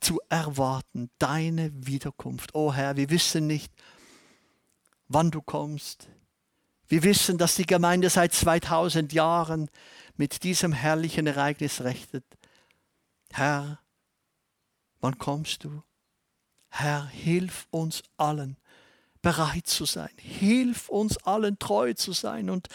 zu 0.00 0.20
erwarten, 0.28 1.10
deine 1.18 1.70
Wiederkunft. 1.86 2.54
O 2.54 2.68
oh 2.68 2.72
Herr, 2.72 2.96
wir 2.96 3.10
wissen 3.10 3.46
nicht, 3.46 3.72
wann 5.08 5.30
du 5.30 5.42
kommst, 5.42 6.08
wir 6.90 7.04
wissen, 7.04 7.38
dass 7.38 7.54
die 7.54 7.66
Gemeinde 7.66 8.10
seit 8.10 8.34
2000 8.34 9.12
Jahren 9.12 9.70
mit 10.16 10.42
diesem 10.42 10.72
herrlichen 10.72 11.28
Ereignis 11.28 11.82
rechnet. 11.82 12.24
Herr, 13.30 13.78
wann 15.00 15.16
kommst 15.16 15.62
du? 15.62 15.84
Herr, 16.68 17.06
hilf 17.06 17.68
uns 17.70 18.02
allen 18.16 18.56
bereit 19.22 19.68
zu 19.68 19.84
sein. 19.84 20.10
Hilf 20.16 20.88
uns 20.88 21.16
allen 21.18 21.60
treu 21.60 21.94
zu 21.94 22.12
sein 22.12 22.50
und 22.50 22.68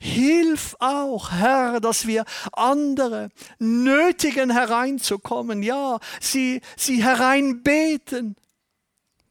Hilf 0.00 0.76
auch, 0.78 1.32
Herr, 1.32 1.80
dass 1.80 2.06
wir 2.06 2.24
andere 2.52 3.30
nötigen 3.58 4.50
hereinzukommen, 4.50 5.62
ja, 5.62 5.98
sie, 6.20 6.60
sie 6.76 7.02
hereinbeten, 7.02 8.36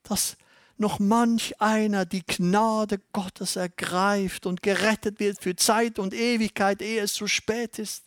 dass 0.04 0.38
noch 0.78 1.00
manch 1.00 1.60
einer 1.62 2.06
die 2.06 2.26
Gnade 2.26 3.00
Gottes 3.14 3.56
ergreift 3.56 4.46
und 4.46 4.62
gerettet 4.62 5.20
wird 5.20 5.42
für 5.42 5.56
Zeit 5.56 6.00
und 6.00 6.14
Ewigkeit, 6.14 6.82
ehe 6.82 7.02
es 7.02 7.14
zu 7.14 7.28
spät 7.28 7.80
ist. 7.80 8.05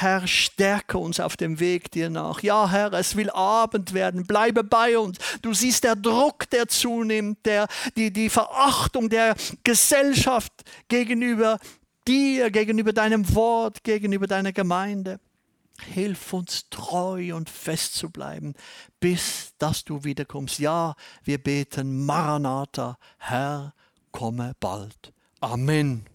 Herr, 0.00 0.28
stärke 0.28 0.96
uns 0.96 1.18
auf 1.18 1.36
dem 1.36 1.58
Weg 1.58 1.90
dir 1.90 2.08
nach. 2.08 2.40
Ja, 2.44 2.70
Herr, 2.70 2.92
es 2.92 3.16
will 3.16 3.30
Abend 3.30 3.94
werden. 3.94 4.26
Bleibe 4.26 4.62
bei 4.62 4.96
uns. 4.96 5.18
Du 5.42 5.52
siehst 5.52 5.82
der 5.82 5.96
Druck, 5.96 6.48
der 6.50 6.68
zunimmt, 6.68 7.44
der, 7.44 7.66
die, 7.96 8.12
die 8.12 8.30
Verachtung 8.30 9.08
der 9.08 9.34
Gesellschaft 9.64 10.52
gegenüber 10.86 11.58
dir, 12.06 12.52
gegenüber 12.52 12.92
deinem 12.92 13.34
Wort, 13.34 13.82
gegenüber 13.82 14.28
deiner 14.28 14.52
Gemeinde. 14.52 15.18
Hilf 15.92 16.32
uns 16.32 16.66
treu 16.70 17.34
und 17.34 17.50
fest 17.50 17.94
zu 17.96 18.10
bleiben, 18.10 18.54
bis 19.00 19.52
dass 19.58 19.84
du 19.84 20.04
wiederkommst. 20.04 20.60
Ja, 20.60 20.94
wir 21.24 21.38
beten, 21.38 22.06
Maranatha, 22.06 22.98
Herr, 23.18 23.74
komme 24.12 24.52
bald. 24.60 25.12
Amen. 25.40 26.06